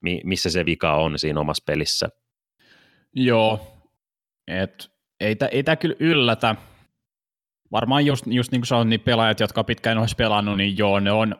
mi- 0.00 0.20
missä 0.24 0.50
se 0.50 0.66
vika 0.66 0.96
on 0.96 1.18
siinä 1.18 1.40
omassa 1.40 1.62
pelissä. 1.66 2.08
Joo, 3.14 3.77
et 4.48 4.90
ei, 5.20 5.36
tä, 5.36 5.46
ei 5.46 5.62
tämä 5.62 5.76
kyllä 5.76 5.96
yllätä. 6.00 6.54
Varmaan 7.72 8.06
just, 8.06 8.24
just 8.26 8.52
niin 8.52 8.60
kuin 8.60 8.66
sanoit, 8.66 8.88
niin 8.88 9.00
pelaajat, 9.00 9.40
jotka 9.40 9.64
pitkään 9.64 9.98
olisi 9.98 10.16
pelannut, 10.16 10.56
niin 10.56 10.78
joo, 10.78 11.00
ne 11.00 11.12
on, 11.12 11.36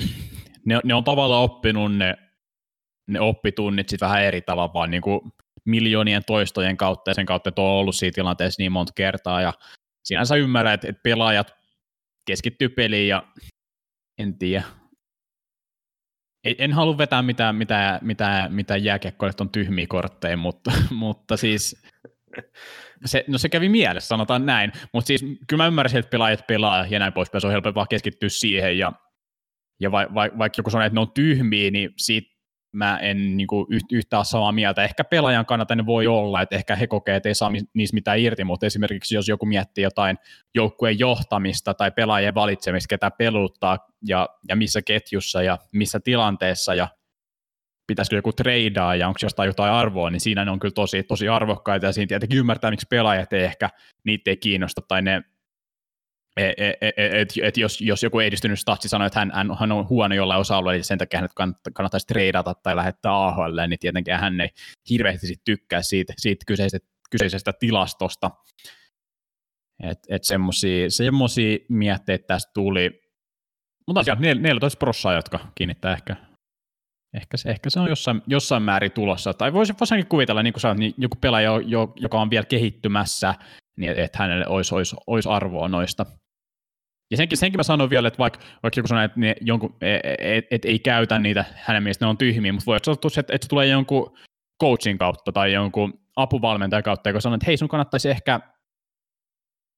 ne, 0.66 0.80
ne 0.84 0.94
on 0.94 1.04
tavallaan 1.04 1.42
oppinut 1.42 1.96
ne, 1.96 2.16
ne 3.08 3.20
oppitunnit 3.20 3.88
sitten 3.88 4.08
vähän 4.08 4.22
eri 4.22 4.40
tavalla, 4.40 4.74
vaan 4.74 4.90
niin 4.90 5.02
kuin 5.02 5.20
miljoonien 5.64 6.22
toistojen 6.26 6.76
kautta 6.76 7.10
ja 7.10 7.14
sen 7.14 7.26
kautta, 7.26 7.48
että 7.48 7.62
on 7.62 7.68
ollut 7.68 7.94
siinä 7.94 8.12
tilanteessa 8.14 8.62
niin 8.62 8.72
monta 8.72 8.92
kertaa. 8.96 9.40
Ja 9.40 9.52
siinä 10.04 10.24
sä 10.24 10.36
ymmärrät, 10.36 10.74
että, 10.74 10.88
että 10.88 11.00
pelaajat 11.02 11.54
keskittyy 12.26 12.68
peliin 12.68 13.08
ja 13.08 13.22
en 14.18 14.38
tiedä. 14.38 14.64
En, 16.44 16.54
en 16.58 16.72
halua 16.72 16.98
vetää 16.98 17.22
mitään, 17.22 17.56
mitään, 17.56 17.98
mitään, 18.02 18.52
mitään 18.54 18.84
jääkiekkoja, 18.84 19.30
että 19.30 19.44
on 19.44 19.50
tyhmiä 19.50 19.86
kortteja, 19.88 20.36
mutta, 20.36 20.72
mutta 20.90 21.36
siis 21.36 21.82
se, 23.04 23.24
no 23.28 23.38
se 23.38 23.48
kävi 23.48 23.68
mielessä, 23.68 24.08
sanotaan 24.08 24.46
näin, 24.46 24.72
mutta 24.92 25.06
siis 25.06 25.24
kyllä 25.48 25.62
mä 25.62 25.66
ymmärsin, 25.66 25.98
että 25.98 26.10
pelaajat 26.10 26.46
pelaa 26.46 26.86
ja 26.86 26.98
näin 26.98 27.12
poispäin, 27.12 27.40
se 27.40 27.46
on 27.46 27.52
helpompi 27.52 27.74
vaan 27.74 27.88
keskittyä 27.90 28.28
siihen 28.28 28.78
ja, 28.78 28.92
ja 29.80 29.92
va, 29.92 30.06
va, 30.14 30.28
vaikka 30.38 30.58
joku 30.58 30.70
sanoo, 30.70 30.86
että 30.86 30.94
ne 30.94 31.00
on 31.00 31.12
tyhmiä, 31.12 31.70
niin 31.70 31.90
siitä 31.96 32.32
mä 32.72 32.98
en 32.98 33.36
niin 33.36 33.46
kuin, 33.46 33.66
yht, 33.70 33.92
yhtään 33.92 34.24
samaa 34.24 34.52
mieltä. 34.52 34.84
Ehkä 34.84 35.04
pelaajan 35.04 35.46
kannalta 35.46 35.74
ne 35.74 35.86
voi 35.86 36.06
olla, 36.06 36.42
että 36.42 36.56
ehkä 36.56 36.76
he 36.76 36.86
kokee, 36.86 37.16
että 37.16 37.28
ei 37.28 37.34
saa 37.34 37.50
niistä 37.74 37.94
mitään 37.94 38.18
irti, 38.18 38.44
mutta 38.44 38.66
esimerkiksi 38.66 39.14
jos 39.14 39.28
joku 39.28 39.46
miettii 39.46 39.84
jotain 39.84 40.18
joukkueen 40.54 40.98
johtamista 40.98 41.74
tai 41.74 41.90
pelaajien 41.90 42.34
valitsemista, 42.34 42.88
ketä 42.88 43.10
peluttaa 43.10 43.78
ja, 44.06 44.28
ja 44.48 44.56
missä 44.56 44.82
ketjussa 44.82 45.42
ja 45.42 45.58
missä 45.72 46.00
tilanteessa 46.00 46.74
ja 46.74 46.88
pitäisikö 47.86 48.16
joku 48.16 48.32
treidaa 48.32 48.96
ja 48.96 49.08
onko 49.08 49.18
jostain 49.22 49.46
jotain 49.46 49.72
arvoa, 49.72 50.10
niin 50.10 50.20
siinä 50.20 50.44
ne 50.44 50.50
on 50.50 50.58
kyllä 50.58 50.72
tosi, 50.72 51.02
tosi 51.02 51.28
arvokkaita 51.28 51.86
ja 51.86 51.92
siinä 51.92 52.08
tietenkin 52.08 52.38
ymmärtää, 52.38 52.70
miksi 52.70 52.86
pelaajat 52.90 53.32
ei 53.32 53.44
ehkä, 53.44 53.70
niitä 54.04 54.30
ei 54.30 54.36
kiinnosta 54.36 54.80
tai 54.88 55.02
ne 55.02 55.22
et, 56.36 56.54
et, 56.58 56.76
et, 56.80 56.94
et, 56.98 57.32
et 57.42 57.56
jos, 57.56 57.80
jos 57.80 58.02
joku 58.02 58.20
edistynyt 58.20 58.60
statsi 58.60 58.88
sanoo, 58.88 59.06
että 59.06 59.18
hän, 59.18 59.32
hän, 59.58 59.72
on 59.72 59.88
huono 59.88 60.14
jollain 60.14 60.40
osa-alueella, 60.40 60.76
niin 60.76 60.84
sen 60.84 60.98
takia 60.98 61.18
hänet 61.18 61.32
kannat- 61.40 61.72
kannattaisi 61.74 62.06
treidata 62.06 62.54
tai 62.54 62.76
lähettää 62.76 63.26
AHL, 63.26 63.58
niin 63.68 63.78
tietenkin 63.78 64.14
hän 64.14 64.40
ei 64.40 64.48
hirveästi 64.90 65.26
sit 65.26 65.40
tykkää 65.44 65.82
siitä, 65.82 66.12
siitä 66.16 66.44
kyseisestä, 66.46 66.88
kyseisestä 67.10 67.52
tilastosta. 67.52 68.30
Et, 69.82 69.98
et 70.08 70.22
semmosia 70.88 71.58
mietteitä 71.68 72.26
tästä 72.26 72.50
tuli. 72.54 73.02
Mutta 73.86 74.00
tosiaan 74.00 74.18
nel- 74.18 74.40
14 74.40 74.78
prossaa, 74.78 75.12
jotka 75.14 75.38
kiinnittää 75.54 75.92
ehkä, 75.92 76.16
ehkä, 77.14 77.36
se, 77.36 77.50
ehkä 77.50 77.70
se 77.70 77.80
on 77.80 77.88
jossain, 77.88 78.22
jossain 78.26 78.62
määrin 78.62 78.92
tulossa. 78.92 79.34
Tai 79.34 79.52
voisi 79.52 79.74
voisinkin 79.80 80.06
kuvitella, 80.06 80.42
niin 80.42 80.52
kuin 80.52 80.60
sanoit, 80.60 80.78
niin 80.78 80.94
joku 80.98 81.16
pelaaja, 81.20 81.60
jo- 81.64 81.92
joka 81.96 82.20
on 82.20 82.30
vielä 82.30 82.46
kehittymässä, 82.46 83.34
niin 83.76 83.92
että 83.98 84.18
hänelle 84.18 84.46
olisi, 84.48 84.74
olisi, 84.74 84.96
olisi 85.06 85.28
arvoa 85.28 85.68
noista. 85.68 86.06
Ja 87.10 87.16
senkin, 87.16 87.38
senkin 87.38 87.58
mä 87.58 87.62
sanon 87.62 87.90
vielä, 87.90 88.08
että 88.08 88.18
vaikka, 88.18 88.40
vaikka 88.62 88.78
joku 88.78 88.88
sanoo, 88.88 89.04
että 89.04 89.20
ne 89.20 89.34
jonkun, 89.40 89.76
et, 90.18 90.46
et, 90.50 90.64
ei 90.64 90.78
käytä 90.78 91.18
niitä, 91.18 91.44
hänen 91.54 91.82
mielestä 91.82 92.04
ne 92.04 92.08
on 92.08 92.18
tyhmiä, 92.18 92.52
mutta 92.52 92.66
voi 92.66 92.78
olla, 92.86 93.20
että, 93.20 93.34
että 93.34 93.44
se 93.44 93.48
tulee 93.48 93.66
jonkun 93.66 94.18
coachin 94.62 94.98
kautta 94.98 95.32
tai 95.32 95.52
jonkun 95.52 96.00
apuvalmentajan 96.16 96.82
kautta, 96.82 97.08
joka 97.08 97.20
sanoo, 97.20 97.34
että 97.34 97.46
hei 97.46 97.56
sun 97.56 97.68
kannattaisi 97.68 98.10
ehkä 98.10 98.40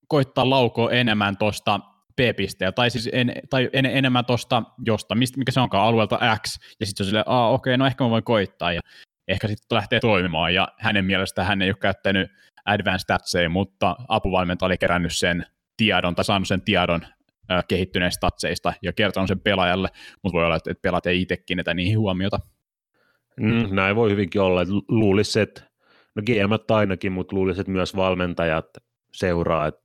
koittaa 0.09 0.51
laukoa 0.51 0.91
enemmän 0.91 1.37
tuosta 1.37 1.81
B-pisteellä, 2.17 2.73
tai 2.73 2.91
siis 2.91 3.09
en, 3.13 3.33
tai 3.51 3.71
en, 3.73 3.87
enemmän 3.87 4.25
tuosta 4.25 4.63
josta, 4.85 5.15
mistä, 5.15 5.39
mikä 5.39 5.53
se 5.53 5.61
onkaan, 5.61 5.87
alueelta 5.89 6.19
X, 6.19 6.59
ja 6.81 6.87
sitten 6.87 6.97
se 6.97 7.03
on 7.03 7.07
silleen, 7.07 7.25
aa 7.29 7.51
okei, 7.51 7.77
no 7.77 7.87
ehkä 7.87 8.05
mä 8.05 8.11
voin 8.11 8.25
koittaa, 8.25 8.73
ja 8.73 8.81
ehkä 9.29 9.49
sitten 9.49 9.77
lähtee 9.77 10.01
toimimaan, 10.01 10.55
ja 10.55 10.69
hänen 10.79 11.05
mielestään 11.05 11.49
hän 11.49 11.63
ei 11.63 11.69
ole 11.69 11.77
käyttänyt 11.81 12.31
advanced 12.67 13.03
statseja, 13.03 13.51
mutta 13.51 13.97
apuvalmentaja 14.09 14.67
oli 14.67 14.79
kerännyt 14.79 15.13
sen 15.15 15.47
tiedon 15.77 16.15
tai 16.15 16.25
saanut 16.25 16.49
sen 16.49 16.63
tiedon 16.63 17.01
äh, 17.51 17.65
kehittyneistä 17.69 18.17
statseista 18.17 18.73
ja 18.83 18.93
kertonut 18.93 19.29
sen 19.29 19.41
pelaajalle, 19.41 19.89
mutta 20.23 20.37
voi 20.37 20.45
olla, 20.45 20.57
että 20.57 20.75
pelaat 20.83 21.07
ei 21.07 21.23
itse 21.23 21.37
kiinnitä 21.37 21.75
niihin 21.75 21.99
huomiota. 21.99 22.39
Mm, 23.41 23.75
näin 23.75 23.97
voi 23.97 24.11
hyvinkin 24.11 24.41
olla. 24.41 24.61
Luulisi, 24.89 25.41
että 25.41 25.63
no 26.15 26.23
GM 26.27 26.75
ainakin, 26.75 27.13
mutta 27.13 27.37
luulisi, 27.37 27.61
että 27.61 27.73
myös 27.73 27.97
valmentajat 27.97 28.67
seuraa, 29.13 29.67
että 29.67 29.84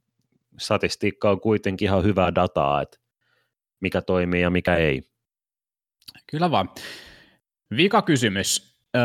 statistiikka 0.59 1.29
on 1.29 1.41
kuitenkin 1.41 1.85
ihan 1.85 2.03
hyvää 2.03 2.35
dataa, 2.35 2.81
että 2.81 2.97
mikä 3.81 4.01
toimii 4.01 4.41
ja 4.41 4.49
mikä 4.49 4.75
ei. 4.75 5.01
Kyllä 6.31 6.51
vaan. 6.51 6.69
Vika 7.77 8.01
kysymys. 8.01 8.69
Öö, 8.97 9.01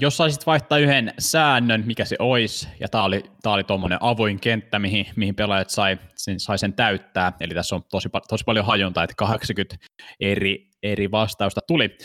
jos 0.00 0.16
saisit 0.16 0.46
vaihtaa 0.46 0.78
yhden 0.78 1.14
säännön, 1.18 1.84
mikä 1.86 2.04
se 2.04 2.16
olisi, 2.18 2.68
ja 2.80 2.88
tämä 2.88 3.04
oli, 3.04 3.22
tää 3.42 3.52
oli 3.52 3.64
tuommoinen 3.64 3.98
avoin 4.00 4.40
kenttä, 4.40 4.78
mihin, 4.78 5.06
mihin 5.16 5.34
pelaajat 5.34 5.70
sai 5.70 5.98
sen, 6.16 6.40
sai 6.40 6.58
sen 6.58 6.72
täyttää, 6.72 7.32
eli 7.40 7.54
tässä 7.54 7.74
on 7.74 7.82
tosi, 7.90 8.08
tosi 8.28 8.44
paljon 8.44 8.66
hajuntaa, 8.66 9.04
että 9.04 9.14
80 9.16 9.76
eri, 10.20 10.70
eri 10.82 11.10
vastausta 11.10 11.60
tuli. 11.66 11.96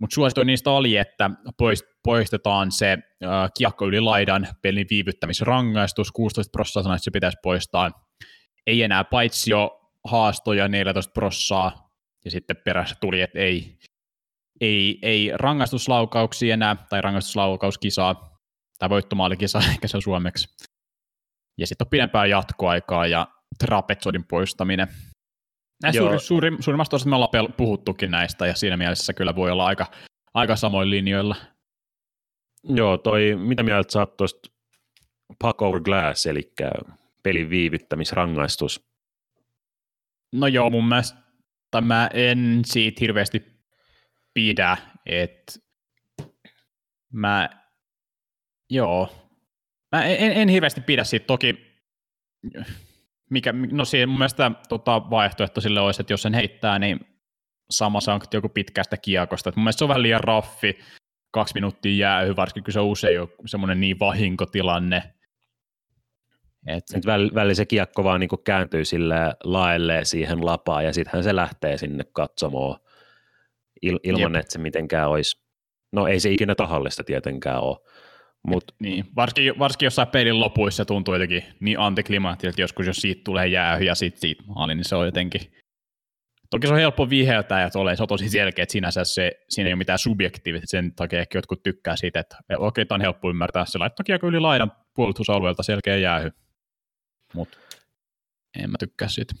Mutta 0.00 0.14
suosituin 0.14 0.46
niistä 0.46 0.70
oli, 0.70 0.96
että 0.96 1.30
poistetaan 2.04 2.72
se 2.72 2.92
äh, 2.92 3.50
kiekko 3.58 3.86
yli 3.86 4.00
laidan 4.00 4.48
pelin 4.62 4.86
viivyttämisrangaistus, 4.90 6.12
16 6.12 6.50
prosenttia 6.52 6.98
se 6.98 7.10
pitäisi 7.10 7.38
poistaa. 7.42 7.90
Ei 8.66 8.82
enää 8.82 9.04
paitsi 9.04 9.50
jo 9.50 9.90
haastoja 10.04 10.68
14 10.68 11.12
prossaa, 11.12 11.90
ja 12.24 12.30
sitten 12.30 12.56
perässä 12.56 12.96
tuli, 13.00 13.20
että 13.20 13.38
ei, 13.38 13.78
ei, 14.60 14.98
ei 15.02 15.30
rangaistuslaukauksia 15.34 16.54
enää, 16.54 16.76
tai 16.90 17.00
rangaistuslaukauskisaa, 17.00 18.38
tai 18.78 18.90
voittomaalikisa, 18.90 19.58
ehkä 19.72 19.88
se 19.88 19.96
on 19.96 20.02
suomeksi. 20.02 20.48
Ja 21.58 21.66
sitten 21.66 21.84
on 21.84 21.90
pidempää 21.90 22.26
jatkoaikaa 22.26 23.06
ja 23.06 23.28
trapetsodin 23.58 24.24
poistaminen. 24.24 24.88
Näin 25.82 25.94
suuri, 25.94 26.18
suuri, 26.18 26.56
suurimmasta 26.60 26.96
osasta 26.96 27.10
me 27.10 27.16
ollaan 27.16 27.52
puhuttukin 27.56 28.10
näistä, 28.10 28.46
ja 28.46 28.54
siinä 28.54 28.76
mielessä 28.76 29.12
kyllä 29.12 29.36
voi 29.36 29.50
olla 29.50 29.66
aika, 29.66 29.86
aika 30.34 30.56
samoin 30.56 30.90
linjoilla. 30.90 31.36
Joo, 32.64 32.98
toi, 32.98 33.36
mitä 33.36 33.62
mieltä 33.62 33.92
sä 33.92 33.98
oot 33.98 34.16
tuosta 34.16 34.48
over 35.58 35.80
Glass, 35.80 36.26
eli 36.26 36.52
pelin 37.22 37.50
viivyttämisrangaistus? 37.50 38.88
No 40.32 40.46
joo, 40.46 40.70
mun 40.70 40.88
mielestä, 40.88 41.18
mä 41.80 42.10
en 42.14 42.62
siitä 42.64 42.98
hirveästi 43.00 43.42
pidä, 44.34 44.76
että 45.06 45.52
mä, 47.12 47.50
joo, 48.70 49.12
mä 49.92 50.04
en, 50.04 50.32
en 50.32 50.48
hirveästi 50.48 50.80
pidä 50.80 51.04
siitä, 51.04 51.26
toki 51.26 51.72
mikä, 53.30 53.54
no 53.72 53.84
siinä 53.84 54.06
mun 54.06 54.18
mielestä 54.18 54.50
tota, 54.68 55.10
vaihtoehto 55.10 55.60
sille 55.60 55.80
olisi, 55.80 56.02
että 56.02 56.12
jos 56.12 56.22
sen 56.22 56.34
heittää, 56.34 56.78
niin 56.78 57.00
sama 57.70 58.00
sanktio 58.00 58.40
kuin 58.40 58.50
pitkästä 58.50 58.96
kiekosta. 58.96 59.48
Et 59.48 59.56
mun 59.56 59.64
mielestä 59.64 59.78
se 59.78 59.84
on 59.84 59.88
vähän 59.88 60.02
liian 60.02 60.24
raffi, 60.24 60.78
kaksi 61.30 61.54
minuuttia 61.54 61.96
jäähy, 61.96 62.36
varsinkin 62.36 62.64
kun 62.64 62.72
se 62.72 62.80
usein 62.80 63.20
on 63.20 63.28
semmoinen 63.46 63.80
niin 63.80 63.98
vahinkotilanne. 63.98 65.14
Et, 66.66 66.84
Et 66.94 67.06
välillä 67.06 67.54
se 67.54 67.66
kiekko 67.66 68.04
vaan 68.04 68.20
niinku 68.20 68.36
kääntyy 68.36 68.84
sille 68.84 69.14
laelleen 69.44 70.06
siihen 70.06 70.46
lapaan 70.46 70.84
ja 70.84 70.92
sittenhän 70.92 71.24
se 71.24 71.36
lähtee 71.36 71.76
sinne 71.76 72.04
katsomaan 72.12 72.80
il, 73.82 73.98
ilman, 74.02 74.34
Jep. 74.34 74.40
että 74.40 74.52
se 74.52 74.58
mitenkään 74.58 75.10
olisi, 75.10 75.42
no 75.92 76.06
ei 76.06 76.20
se 76.20 76.30
ikinä 76.30 76.54
tahallista 76.54 77.04
tietenkään 77.04 77.60
ole, 77.60 77.76
Mut. 78.48 78.64
Niin, 78.80 79.04
varsinkin, 79.16 79.58
varsinkin 79.58 79.86
jossain 79.86 80.08
pelin 80.08 80.40
lopuissa 80.40 80.84
tuntuu 80.84 81.14
jotenkin 81.14 81.44
niin 81.60 81.78
antiklimaattiselta 81.78 82.60
joskus, 82.60 82.86
jos 82.86 82.96
siitä 82.96 83.20
tulee 83.24 83.46
jäähy 83.46 83.84
ja 83.84 83.94
sitten 83.94 84.20
siitä 84.20 84.42
maali, 84.46 84.74
niin 84.74 84.84
se 84.84 84.96
on 84.96 85.06
jotenkin... 85.06 85.40
Toki 86.50 86.66
se 86.66 86.72
on 86.72 86.78
helppo 86.78 87.10
viheltää 87.10 87.62
ja 87.62 87.70
tolleen, 87.70 87.96
se 87.96 88.02
on 88.02 88.08
tosi 88.08 88.28
selkeä, 88.28 88.62
että 88.62 88.72
sinänsä 88.72 89.04
se, 89.04 89.32
siinä 89.48 89.68
ei 89.68 89.72
ole 89.72 89.78
mitään 89.78 89.98
subjektiivista, 89.98 90.66
sen 90.66 90.94
takia 90.94 91.20
ehkä 91.20 91.38
jotkut 91.38 91.62
tykkää 91.62 91.96
siitä, 91.96 92.20
että 92.20 92.36
okei, 92.36 92.66
okay, 92.66 92.84
tämä 92.84 92.96
on 92.96 93.00
helppo 93.00 93.30
ymmärtää, 93.30 93.64
se 93.64 93.78
laittaa 93.78 94.04
kiekko 94.04 94.26
yli 94.26 94.40
laidan 94.40 94.72
puolustusalueelta 94.94 95.62
selkeä 95.62 95.96
jäähy, 95.96 96.30
mutta 97.34 97.58
en 98.58 98.70
mä 98.70 98.76
tykkää 98.78 99.08
siitä. 99.08 99.34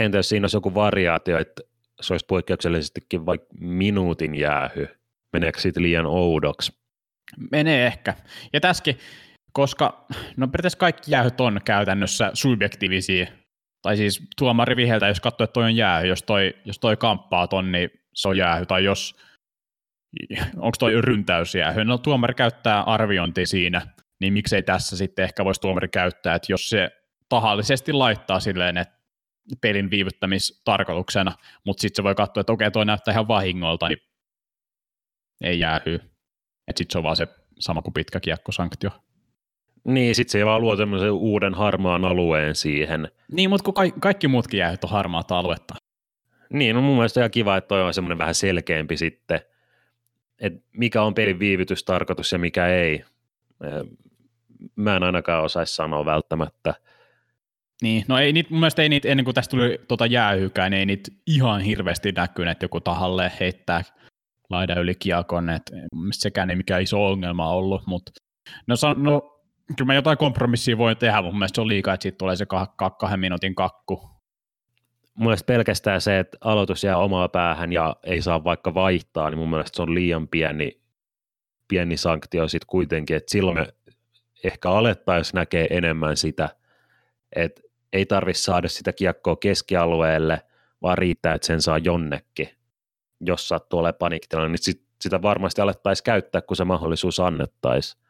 Entä 0.00 0.18
jos 0.18 0.28
siinä 0.28 0.44
olisi 0.44 0.56
joku 0.56 0.74
variaatio, 0.74 1.38
että 1.38 1.62
se 2.00 2.14
olisi 2.14 2.26
poikkeuksellisestikin 2.26 3.26
vaikka 3.26 3.46
minuutin 3.60 4.34
jäähy, 4.34 4.88
meneekö 5.32 5.60
siitä 5.60 5.82
liian 5.82 6.06
oudoksi? 6.06 6.72
Menee 7.50 7.86
ehkä. 7.86 8.14
Ja 8.52 8.60
tässäkin, 8.60 8.98
koska 9.52 10.06
no 10.36 10.48
periaatteessa 10.48 10.78
kaikki 10.78 11.10
jäähyt 11.10 11.40
on 11.40 11.60
käytännössä 11.64 12.30
subjektiivisia, 12.34 13.26
tai 13.82 13.96
siis 13.96 14.22
tuomari 14.38 14.76
viheltä, 14.76 15.08
jos 15.08 15.20
katsoo, 15.20 15.44
että 15.44 15.52
toi 15.52 15.64
on 15.64 15.76
jäähy, 15.76 16.06
jos 16.06 16.22
toi, 16.22 16.54
jos 16.64 16.78
toi 16.78 16.96
kamppaa 16.96 17.46
ton, 17.46 17.72
niin 17.72 17.90
se 18.14 18.28
on 18.28 18.36
jäähy, 18.36 18.66
tai 18.66 18.84
jos, 18.84 19.16
onko 20.56 20.76
toi 20.78 21.00
ryntäysjäähy, 21.00 21.84
no 21.84 21.98
tuomari 21.98 22.34
käyttää 22.34 22.82
arviointi 22.82 23.46
siinä, 23.46 23.86
niin 24.20 24.32
miksei 24.32 24.62
tässä 24.62 24.96
sitten 24.96 25.22
ehkä 25.22 25.44
voisi 25.44 25.60
tuomari 25.60 25.88
käyttää, 25.88 26.34
että 26.34 26.52
jos 26.52 26.70
se 26.70 27.03
tahallisesti 27.34 27.92
laittaa 27.92 28.40
silleen, 28.40 28.76
että 28.76 28.98
pelin 29.60 29.90
viivyttämistarkoituksena, 29.90 31.32
mutta 31.64 31.80
sitten 31.80 31.96
se 31.96 32.04
voi 32.04 32.14
katsoa, 32.14 32.40
että 32.40 32.52
okei, 32.52 32.70
toi 32.70 32.84
näyttää 32.84 33.12
ihan 33.12 33.28
vahingolta, 33.28 33.88
niin 33.88 33.98
ei 35.40 35.58
jäähy. 35.58 35.94
Että 36.68 36.78
sitten 36.78 36.92
se 36.92 36.98
on 36.98 37.04
vaan 37.04 37.16
se 37.16 37.28
sama 37.58 37.82
kuin 37.82 37.94
pitkä 37.94 38.20
kiekkosanktio. 38.20 38.90
Niin, 39.84 40.14
sitten 40.14 40.32
se 40.32 40.46
vaan 40.46 40.60
luo 40.60 40.76
semmoisen 40.76 41.12
uuden 41.12 41.54
harmaan 41.54 42.04
alueen 42.04 42.54
siihen. 42.54 43.10
Niin, 43.32 43.50
mutta 43.50 43.64
kun 43.64 43.74
ka- 43.74 43.98
kaikki 44.00 44.28
muutkin 44.28 44.58
jää 44.58 44.76
on 44.82 44.90
harmaata 44.90 45.38
aluetta. 45.38 45.74
Niin, 46.52 46.74
no 46.76 46.82
mun 46.82 46.96
mielestä 46.96 47.20
ihan 47.20 47.30
kiva, 47.30 47.56
että 47.56 47.68
toi 47.68 47.82
on 47.82 47.94
semmoinen 47.94 48.18
vähän 48.18 48.34
selkeämpi 48.34 48.96
sitten, 48.96 49.40
että 50.38 50.60
mikä 50.72 51.02
on 51.02 51.14
pelin 51.14 51.38
viivytystarkoitus 51.38 52.32
ja 52.32 52.38
mikä 52.38 52.66
ei. 52.66 53.04
Mä 54.76 54.96
en 54.96 55.02
ainakaan 55.02 55.44
osaisi 55.44 55.74
sanoa 55.74 56.04
välttämättä. 56.04 56.74
Niin, 57.84 58.04
no 58.08 58.18
ei 58.18 58.32
niitä, 58.32 58.50
mun 58.50 58.60
mielestä 58.60 58.82
ei 58.82 58.88
niitä, 58.88 59.08
ennen 59.08 59.24
kuin 59.24 59.34
tästä 59.34 59.50
tuli 59.50 59.78
tuota 59.88 60.06
jäähykään, 60.06 60.70
niin 60.70 60.78
ei 60.78 60.86
niitä 60.86 61.10
ihan 61.26 61.60
hirveästi 61.60 62.12
näkynyt, 62.12 62.52
että 62.52 62.64
joku 62.64 62.80
tahalle 62.80 63.32
heittää 63.40 63.82
laidan 64.50 64.78
yli 64.78 64.94
kiekon, 64.94 65.50
että 65.50 65.72
sekään 66.12 66.50
ei 66.50 66.56
mikään 66.56 66.82
iso 66.82 67.06
ongelma 67.06 67.50
ollut, 67.50 67.86
mutta 67.86 68.12
no, 68.66 68.74
no 68.96 69.40
kyllä 69.76 69.86
mä 69.86 69.94
jotain 69.94 70.18
kompromissia 70.18 70.78
voin 70.78 70.96
tehdä, 70.96 71.22
mun 71.22 71.38
mielestä 71.38 71.56
se 71.56 71.60
on 71.60 71.68
liikaa, 71.68 71.94
että 71.94 72.02
siitä 72.02 72.18
tulee 72.18 72.36
se 72.36 72.44
kah- 72.44 72.84
kah- 72.84 72.96
kahden 72.98 73.20
minuutin 73.20 73.54
kakku. 73.54 73.96
Mun 75.14 75.26
mielestä 75.26 75.46
pelkästään 75.46 76.00
se, 76.00 76.18
että 76.18 76.38
aloitus 76.40 76.84
jää 76.84 76.96
omaa 76.96 77.28
päähän 77.28 77.72
ja 77.72 77.96
ei 78.04 78.22
saa 78.22 78.44
vaikka 78.44 78.74
vaihtaa, 78.74 79.30
niin 79.30 79.38
mun 79.38 79.50
mielestä 79.50 79.76
se 79.76 79.82
on 79.82 79.94
liian 79.94 80.28
pieni, 80.28 80.80
pieni 81.68 81.96
sanktio 81.96 82.48
sitten 82.48 82.66
kuitenkin, 82.66 83.16
että 83.16 83.30
silloin 83.30 83.58
me 83.58 83.66
ehkä 84.44 84.70
alettaisiin 84.70 85.34
näkee 85.34 85.66
enemmän 85.70 86.16
sitä, 86.16 86.48
että 87.36 87.63
ei 87.94 88.06
tarvitse 88.06 88.42
saada 88.42 88.68
sitä 88.68 88.92
kiekkoa 88.92 89.36
keskialueelle, 89.36 90.42
vaan 90.82 90.98
riittää, 90.98 91.34
että 91.34 91.46
sen 91.46 91.62
saa 91.62 91.78
jonnekin 91.78 92.48
jos 93.20 93.48
sattuu 93.48 93.78
olemaan 93.78 93.98
paniikkitilanne, 93.98 94.48
niin 94.48 94.62
sit, 94.62 94.82
sitä 95.00 95.22
varmasti 95.22 95.60
alettaisiin 95.60 96.04
käyttää, 96.04 96.40
kun 96.40 96.56
se 96.56 96.64
mahdollisuus 96.64 97.20
annettaisiin. 97.20 98.02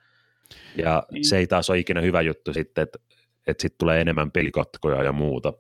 Ja 0.76 1.03
niin. 1.11 1.24
se 1.24 1.39
ei 1.39 1.47
taas 1.47 1.70
ole 1.70 1.78
ikinä 1.78 2.01
hyvä 2.01 2.20
juttu 2.20 2.53
sitten, 2.53 2.82
että, 2.82 2.99
että 3.47 3.62
sitten 3.62 3.78
tulee 3.78 4.01
enemmän 4.01 4.30
pelikatkoja 4.30 5.03
ja 5.03 5.12
muuta. 5.12 5.53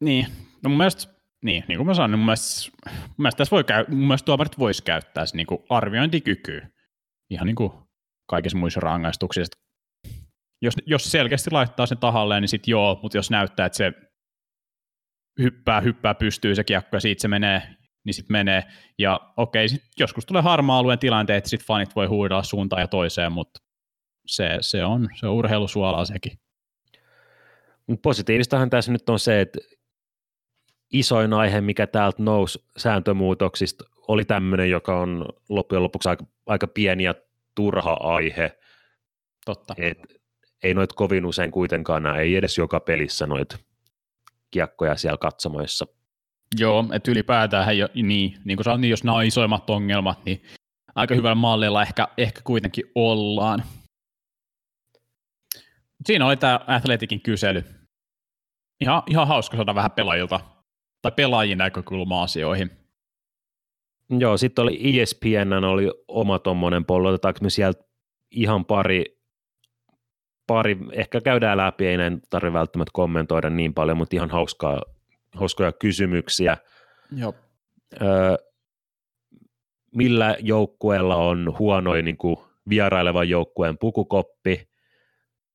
Niin, 0.00 0.26
no 0.62 0.68
mun 0.70 0.78
mielestä, 0.78 1.12
niin, 1.42 1.64
niin 1.68 1.78
kuin 1.78 1.86
mä 1.86 1.94
sanoin, 1.94 2.10
niin 2.10 2.18
mun 2.18 2.26
mielestä, 2.26 2.70
mun 2.86 3.14
mielestä, 3.16 3.38
tässä 3.38 3.54
voi 3.56 3.64
käy, 3.64 3.84
mun 3.88 4.06
mielestä 4.06 4.26
tuomarit 4.26 4.58
voisi 4.58 4.82
käyttää 4.82 5.26
se 5.26 5.36
niin 5.36 5.46
kuin 5.46 5.62
arviointikykyä, 5.68 6.68
ihan 7.30 7.46
niin 7.46 7.56
kuin 7.56 7.72
kaikissa 8.26 8.58
muissa 8.58 8.80
rangaistuksissa. 8.80 9.58
Jos, 10.62 10.74
jos 10.86 11.10
selkeästi 11.10 11.50
laittaa 11.50 11.86
sen 11.86 11.98
tahalleen, 11.98 12.42
niin 12.42 12.48
sitten 12.48 12.70
joo, 12.70 12.98
mutta 13.02 13.18
jos 13.18 13.30
näyttää, 13.30 13.66
että 13.66 13.76
se 13.76 13.92
hyppää, 15.42 15.80
hyppää 15.80 16.14
pystyy 16.14 16.54
se 16.54 16.64
kiekko 16.64 16.96
ja 16.96 17.00
siitä 17.00 17.22
se 17.22 17.28
menee 17.28 17.78
niin 18.08 18.14
sitten 18.14 18.32
menee. 18.34 18.64
Ja 18.98 19.20
okei, 19.36 19.68
sit 19.68 19.82
joskus 19.98 20.26
tulee 20.26 20.42
harmaa-alueen 20.42 20.98
tilanteet, 20.98 21.38
että 21.38 21.50
sitten 21.50 21.66
fanit 21.66 21.96
voi 21.96 22.06
huudella 22.06 22.42
suuntaan 22.42 22.82
ja 22.82 22.88
toiseen, 22.88 23.32
mutta 23.32 23.60
se, 24.26 24.58
se 24.60 24.84
on, 24.84 25.08
se 25.20 25.26
on 25.26 25.34
urheilusuolaa 25.34 26.04
sekin. 26.04 26.38
Positiivistahan 28.02 28.70
tässä 28.70 28.92
nyt 28.92 29.08
on 29.08 29.18
se, 29.18 29.40
että 29.40 29.58
isoin 30.92 31.32
aihe, 31.32 31.60
mikä 31.60 31.86
täältä 31.86 32.22
nousi 32.22 32.64
sääntömuutoksista, 32.76 33.84
oli 34.08 34.24
tämmöinen, 34.24 34.70
joka 34.70 35.00
on 35.00 35.24
loppujen 35.48 35.82
lopuksi 35.82 36.08
aika, 36.08 36.26
aika 36.46 36.66
pieni 36.66 37.04
ja 37.04 37.14
turha 37.54 37.96
aihe. 38.00 38.58
Totta. 39.44 39.74
Et 39.78 39.98
ei 40.62 40.74
noit 40.74 40.92
kovin 40.92 41.26
usein 41.26 41.50
kuitenkaan 41.50 42.06
ei 42.06 42.36
edes 42.36 42.58
joka 42.58 42.80
pelissä 42.80 43.26
noit 43.26 43.56
kiekkoja 44.50 44.96
siellä 44.96 45.18
katsomoissa. 45.18 45.86
Joo, 46.58 46.84
että 46.92 47.10
ylipäätään, 47.10 47.78
jo, 47.78 47.88
niin, 47.94 48.38
niin 48.44 48.56
kuin 48.56 48.64
sanoin, 48.64 48.80
niin 48.80 48.90
jos 48.90 49.04
nämä 49.04 49.16
on 49.16 49.24
isoimmat 49.24 49.70
ongelmat, 49.70 50.24
niin 50.24 50.42
aika 50.94 51.14
hyvällä 51.14 51.34
mallilla 51.34 51.82
ehkä, 51.82 52.08
ehkä 52.18 52.40
kuitenkin 52.44 52.84
ollaan. 52.94 53.62
Siinä 56.06 56.26
oli 56.26 56.36
tämä 56.36 56.60
Athletikin 56.66 57.20
kysely. 57.20 57.64
Ihan, 58.80 59.02
ihan 59.06 59.28
hauska 59.28 59.56
saada 59.56 59.74
vähän 59.74 59.90
pelaajilta 59.90 60.40
tai 61.02 61.12
pelaajien 61.12 61.58
näkökulma 61.58 62.22
asioihin. 62.22 62.70
Joo, 64.10 64.36
sitten 64.36 64.62
oli 64.62 65.00
ESPN 65.00 65.64
oli 65.64 65.90
oma 66.08 66.38
tuommoinen 66.38 66.84
pollo, 66.84 67.08
otetaanko 67.08 67.40
me 67.42 67.50
sieltä 67.50 67.84
ihan 68.30 68.64
pari, 68.64 69.17
pari, 70.48 70.78
ehkä 70.92 71.20
käydään 71.20 71.56
läpi, 71.56 71.86
ei 71.86 71.96
näin 71.96 72.22
tarvitse 72.30 72.52
välttämättä 72.52 72.90
kommentoida 72.92 73.50
niin 73.50 73.74
paljon, 73.74 73.96
mutta 73.96 74.16
ihan 74.16 74.30
hauskaa, 74.30 74.82
hauskoja 75.34 75.72
kysymyksiä. 75.72 76.56
Joo. 77.16 77.34
Öö, 78.02 78.36
millä 79.94 80.36
joukkueella 80.40 81.16
on 81.16 81.54
huonoin 81.58 82.04
niin 82.04 82.16
kuin 82.16 82.36
vierailevan 82.68 83.28
joukkueen 83.28 83.78
pukukoppi, 83.78 84.68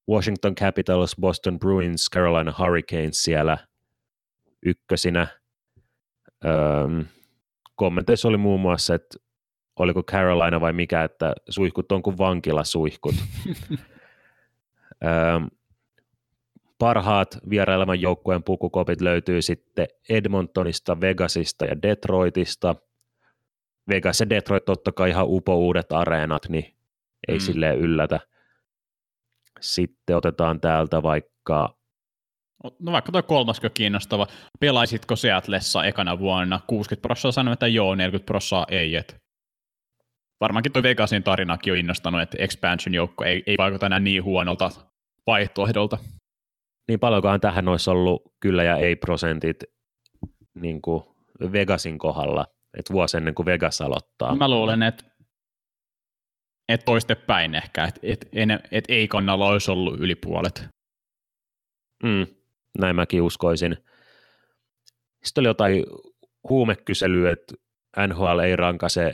Washington 0.10 0.56
Capitals, 0.56 1.16
Boston 1.22 1.60
Bruins, 1.60 2.10
Carolina 2.14 2.54
Hurricanes 2.60 3.24
siellä 3.24 3.58
ykkösinä. 4.66 5.28
Öö, 6.46 7.04
kommenteissa 7.76 8.28
oli 8.28 8.38
muun 8.38 8.60
muassa, 8.60 8.96
että 8.96 9.18
oliko 9.80 10.04
Carolina 10.04 10.62
vai 10.62 10.74
mikä, 10.74 11.04
että 11.04 11.34
suihkut 11.50 11.92
on 11.92 12.04
kuin 12.04 12.18
vankilasuihkut. 12.18 13.16
öö, 15.04 15.40
parhaat 16.84 17.38
vierailevan 17.50 18.02
joukkueen 18.02 18.44
pukukopit 18.44 19.02
löytyy 19.02 19.42
sitten 19.42 19.88
Edmontonista, 20.10 21.02
Vegasista 21.02 21.66
ja 21.66 21.82
Detroitista. 21.82 22.76
Vegas 23.90 24.20
ja 24.20 24.30
Detroit 24.30 24.66
totta 24.66 24.92
kai 24.92 25.10
ihan 25.10 25.26
upo 25.28 25.56
uudet 25.56 25.92
areenat, 25.92 26.50
niin 26.50 26.76
ei 27.28 27.36
mm. 27.36 27.40
silleen 27.40 27.78
yllätä. 27.78 28.20
Sitten 29.60 30.18
otetaan 30.18 30.62
täältä 30.62 31.04
vaikka... 31.04 31.78
No 32.80 32.92
vaikka 32.92 33.12
tuo 33.12 33.24
kolmasko 33.24 33.70
kiinnostava. 33.74 34.28
Pelaisitko 34.60 35.16
Seatlessa 35.16 35.84
ekana 35.86 36.20
vuonna? 36.20 36.60
60 36.68 37.02
prosenttia 37.02 37.32
sanoi, 37.32 37.54
että 37.54 37.68
joo, 37.68 37.96
40 37.96 38.26
prosenttia 38.26 38.80
ei. 38.80 38.96
Et. 38.96 39.24
Varmaankin 40.42 40.72
tuo 40.72 40.84
Vegasin 40.84 41.24
tarinakin 41.24 41.74
on 41.74 41.80
innostanut, 41.80 42.22
että 42.22 42.38
expansion-joukko 42.40 43.24
ei, 43.24 43.44
ei 43.48 43.56
vaikuta 43.58 43.86
enää 43.86 44.00
niin 44.00 44.24
huonolta 44.24 44.72
vaihtoehdolta. 45.28 45.98
Niin 46.88 47.00
paljonkohan 47.00 47.42
tähän 47.42 47.68
olisi 47.68 47.90
ollut 47.90 48.22
kyllä 48.40 48.64
ja 48.64 48.78
ei-prosentit 48.78 49.64
niin 50.56 50.82
kuin 50.82 51.04
Vegasin 51.52 51.98
kohdalla, 51.98 52.48
että 52.78 52.94
vuosi 52.94 53.18
ennen 53.18 53.36
kuin 53.36 53.46
Vegas 53.46 53.82
aloittaa. 53.82 54.36
Mä 54.36 54.50
luulen, 54.50 54.84
että 54.84 55.04
et 56.70 56.86
toistepäin 56.86 57.56
ehkä, 57.56 57.84
että 57.84 58.00
et, 58.04 58.28
et 58.72 58.86
ei 58.88 59.08
kannalla 59.08 59.48
olisi 59.48 59.72
ollut 59.72 60.00
yli 60.00 60.16
puolet. 60.16 60.68
Mm, 62.04 62.28
näin 62.80 62.96
mäkin 62.96 63.22
uskoisin. 63.22 63.78
Sitten 65.24 65.42
oli 65.42 65.48
jotain 65.48 65.86
huumekyselyä, 66.50 67.32
että 67.32 67.56
NHL 68.08 68.40
ei 68.40 68.56
rankase 68.56 69.12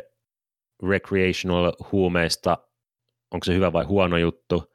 recreational 0.90 1.74
huumeista, 1.92 2.58
onko 3.32 3.44
se 3.44 3.54
hyvä 3.54 3.74
vai 3.74 3.86
huono 3.86 4.18
juttu. 4.18 4.74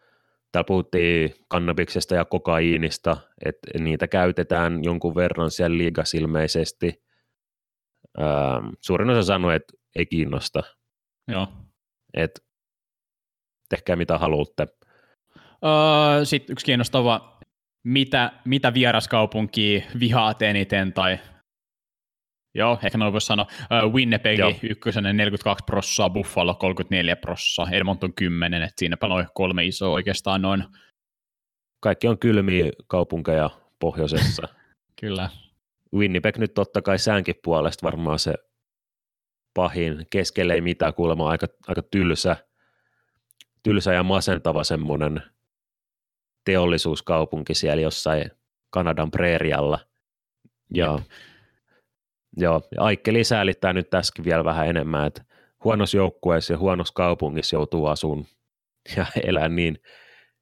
Täällä 0.55 0.67
puhuttiin 0.67 1.35
kannabiksesta 1.49 2.15
ja 2.15 2.25
kokaiinista, 2.25 3.17
että 3.45 3.79
niitä 3.79 4.09
käytetään 4.09 4.85
jonkun 4.85 5.15
verran 5.15 5.51
siellä 5.51 5.79
liigas 5.79 6.15
ilmeisesti. 6.15 7.03
Ähm, 8.21 8.69
suurin 8.81 9.11
osa 9.11 9.23
sanoi, 9.23 9.57
että 9.57 9.73
ei 9.97 10.07
kiinnosta. 10.07 10.63
Joo. 11.29 11.49
Et 12.15 12.31
tehkää 13.69 13.97
mitä 13.97 14.19
haluatte. 14.19 14.67
Öö, 15.65 16.25
Sitten 16.25 16.53
yksi 16.53 16.67
kiinnostava, 16.67 17.39
mitä, 17.85 18.33
mitä 18.45 18.75
vieraskaupunkia 18.75 19.83
vihaat 20.01 20.43
eniten 20.43 20.93
tai 20.93 21.19
Joo, 22.55 22.79
ehkä 22.85 22.99
noin 22.99 23.13
voisi 23.13 23.27
sanoa. 23.27 23.47
Uh, 23.87 23.93
Winnipeg 23.93 24.39
ykkösenä 24.63 25.13
42 25.13 25.65
prossaa, 25.65 26.11
Buffalo 26.11 26.55
34 26.55 27.17
prossaa, 27.17 27.71
Edmonton 27.71 28.15
10, 28.15 28.63
että 28.63 28.75
siinäpä 28.79 29.09
noin 29.09 29.27
kolme 29.35 29.65
isoa 29.65 29.95
oikeastaan 29.95 30.43
noin. 30.43 30.65
Kaikki 31.81 32.09
on 32.09 32.19
kylmiä 32.19 32.71
kaupunkeja 32.87 33.51
pohjoisessa. 33.79 34.49
Kyllä. 35.01 35.29
Winnipeg 35.95 36.39
nyt 36.39 36.55
totta 36.55 36.83
kai 36.83 36.99
säänkin 36.99 37.35
puolesta 37.43 37.85
varmaan 37.85 38.19
se 38.19 38.35
pahin, 39.55 40.07
keskelle 40.11 40.55
ei 40.55 40.61
mitään 40.61 40.95
kuulemma 40.95 41.29
aika, 41.31 41.47
aika 41.67 41.83
tylsä, 41.83 42.37
tylsä 43.63 43.93
ja 43.93 44.03
masentava 44.03 44.65
semmoinen 44.65 45.23
teollisuuskaupunki 46.45 47.55
siellä 47.55 47.83
jossain 47.83 48.31
Kanadan 48.71 49.11
preerialla. 49.11 49.79
Ja, 50.75 50.99
joo, 52.37 52.63
ja 52.77 52.83
Aikkeli 52.83 53.25
säälittää 53.25 53.73
nyt 53.73 53.91
tässäkin 53.91 54.25
vielä 54.25 54.45
vähän 54.45 54.69
enemmän, 54.69 55.07
että 55.07 55.25
huonossa 55.65 55.97
joukkueessa 55.97 56.53
ja 56.53 56.59
huonossa 56.59 56.95
kaupungissa 56.95 57.57
joutuu 57.57 57.87
asuun 57.87 58.27
ja 58.97 59.07
elää 59.23 59.49
niin, 59.49 59.79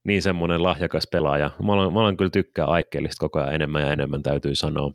niin 0.04 0.22
semmoinen 0.22 0.62
lahjakas 0.62 1.06
pelaaja. 1.12 1.50
Mä 1.66 1.72
olen, 1.72 1.92
mä 1.92 2.00
olen 2.00 2.16
kyllä 2.16 2.30
tykkää 2.30 2.66
Aikkelista 2.66 3.20
koko 3.20 3.40
ajan 3.40 3.54
enemmän 3.54 3.82
ja 3.82 3.92
enemmän, 3.92 4.22
täytyy 4.22 4.54
sanoa. 4.54 4.92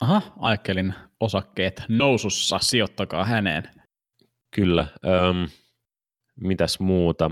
Aha, 0.00 0.22
Aikkelin 0.38 0.94
osakkeet 1.20 1.82
nousussa, 1.88 2.58
sijoittakaa 2.58 3.24
häneen. 3.24 3.62
Kyllä. 4.50 4.86
Öm, 5.04 5.48
mitäs 6.40 6.80
muuta? 6.80 7.30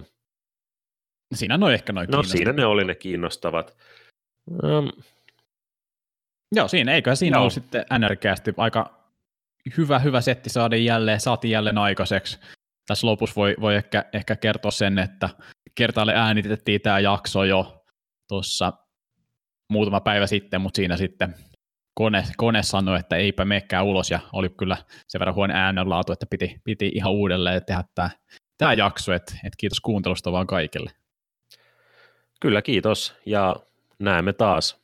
Siinä 1.34 1.55
on 1.55 1.72
ehkä 1.72 1.92
noin 1.92 2.09
No 2.11 2.22
siinä 2.22 2.53
ne 2.53 2.66
oli 2.66 2.84
ne 2.84 2.94
kiinnostavat. 2.94 3.76
Um, 4.51 4.90
Joo, 6.57 6.68
siinä, 6.68 6.92
eiköhän 6.92 7.16
siinä 7.16 7.36
no. 7.36 7.40
ollut 7.40 7.53
sitten 7.53 7.84
NRCästi 7.98 8.55
aika 8.57 9.01
hyvä, 9.76 9.98
hyvä 9.98 10.20
setti 10.20 10.51
saada 10.51 10.76
jälleen, 10.76 11.20
saatiin 11.20 11.53
jälleen 11.53 11.78
aikaiseksi. 11.78 12.38
Tässä 12.86 13.07
lopussa 13.07 13.36
voi, 13.36 13.57
voi 13.61 13.76
ehkä, 13.76 14.05
ehkä 14.12 14.36
kertoa 14.36 14.70
sen, 14.70 14.98
että 14.98 15.28
kertaalle 15.74 16.14
äänitettiin 16.14 16.80
tämä 16.80 17.01
jakso 17.01 17.44
jo 17.44 17.84
tuossa 18.28 18.72
muutama 19.68 20.01
päivä 20.01 20.26
sitten, 20.26 20.61
mutta 20.61 20.76
siinä 20.76 20.96
sitten 20.96 21.34
kone, 21.94 22.24
kone 22.36 22.62
sanoi, 22.62 22.98
että 23.01 23.16
eipä 23.16 23.44
meekään 23.44 23.84
ulos, 23.84 24.11
ja 24.11 24.20
oli 24.32 24.48
kyllä 24.48 24.76
sen 25.09 25.18
verran 25.18 25.34
huono 25.34 25.55
äänenlaatu, 25.55 26.12
että 26.12 26.26
piti, 26.30 26.61
piti 26.64 26.92
ihan 26.94 27.12
uudelleen 27.12 27.64
tehdä 27.64 27.84
tämä, 27.94 28.11
tämä 28.59 28.72
jakso, 28.72 29.12
että, 29.12 29.32
että 29.34 29.57
kiitos 29.59 29.80
kuuntelusta 29.80 30.32
vaan 30.32 30.46
kaikille. 30.46 30.90
Kyllä, 32.40 32.62
kiitos, 32.62 33.14
ja 33.26 33.57
näemme 33.98 34.32
taas 34.32 34.80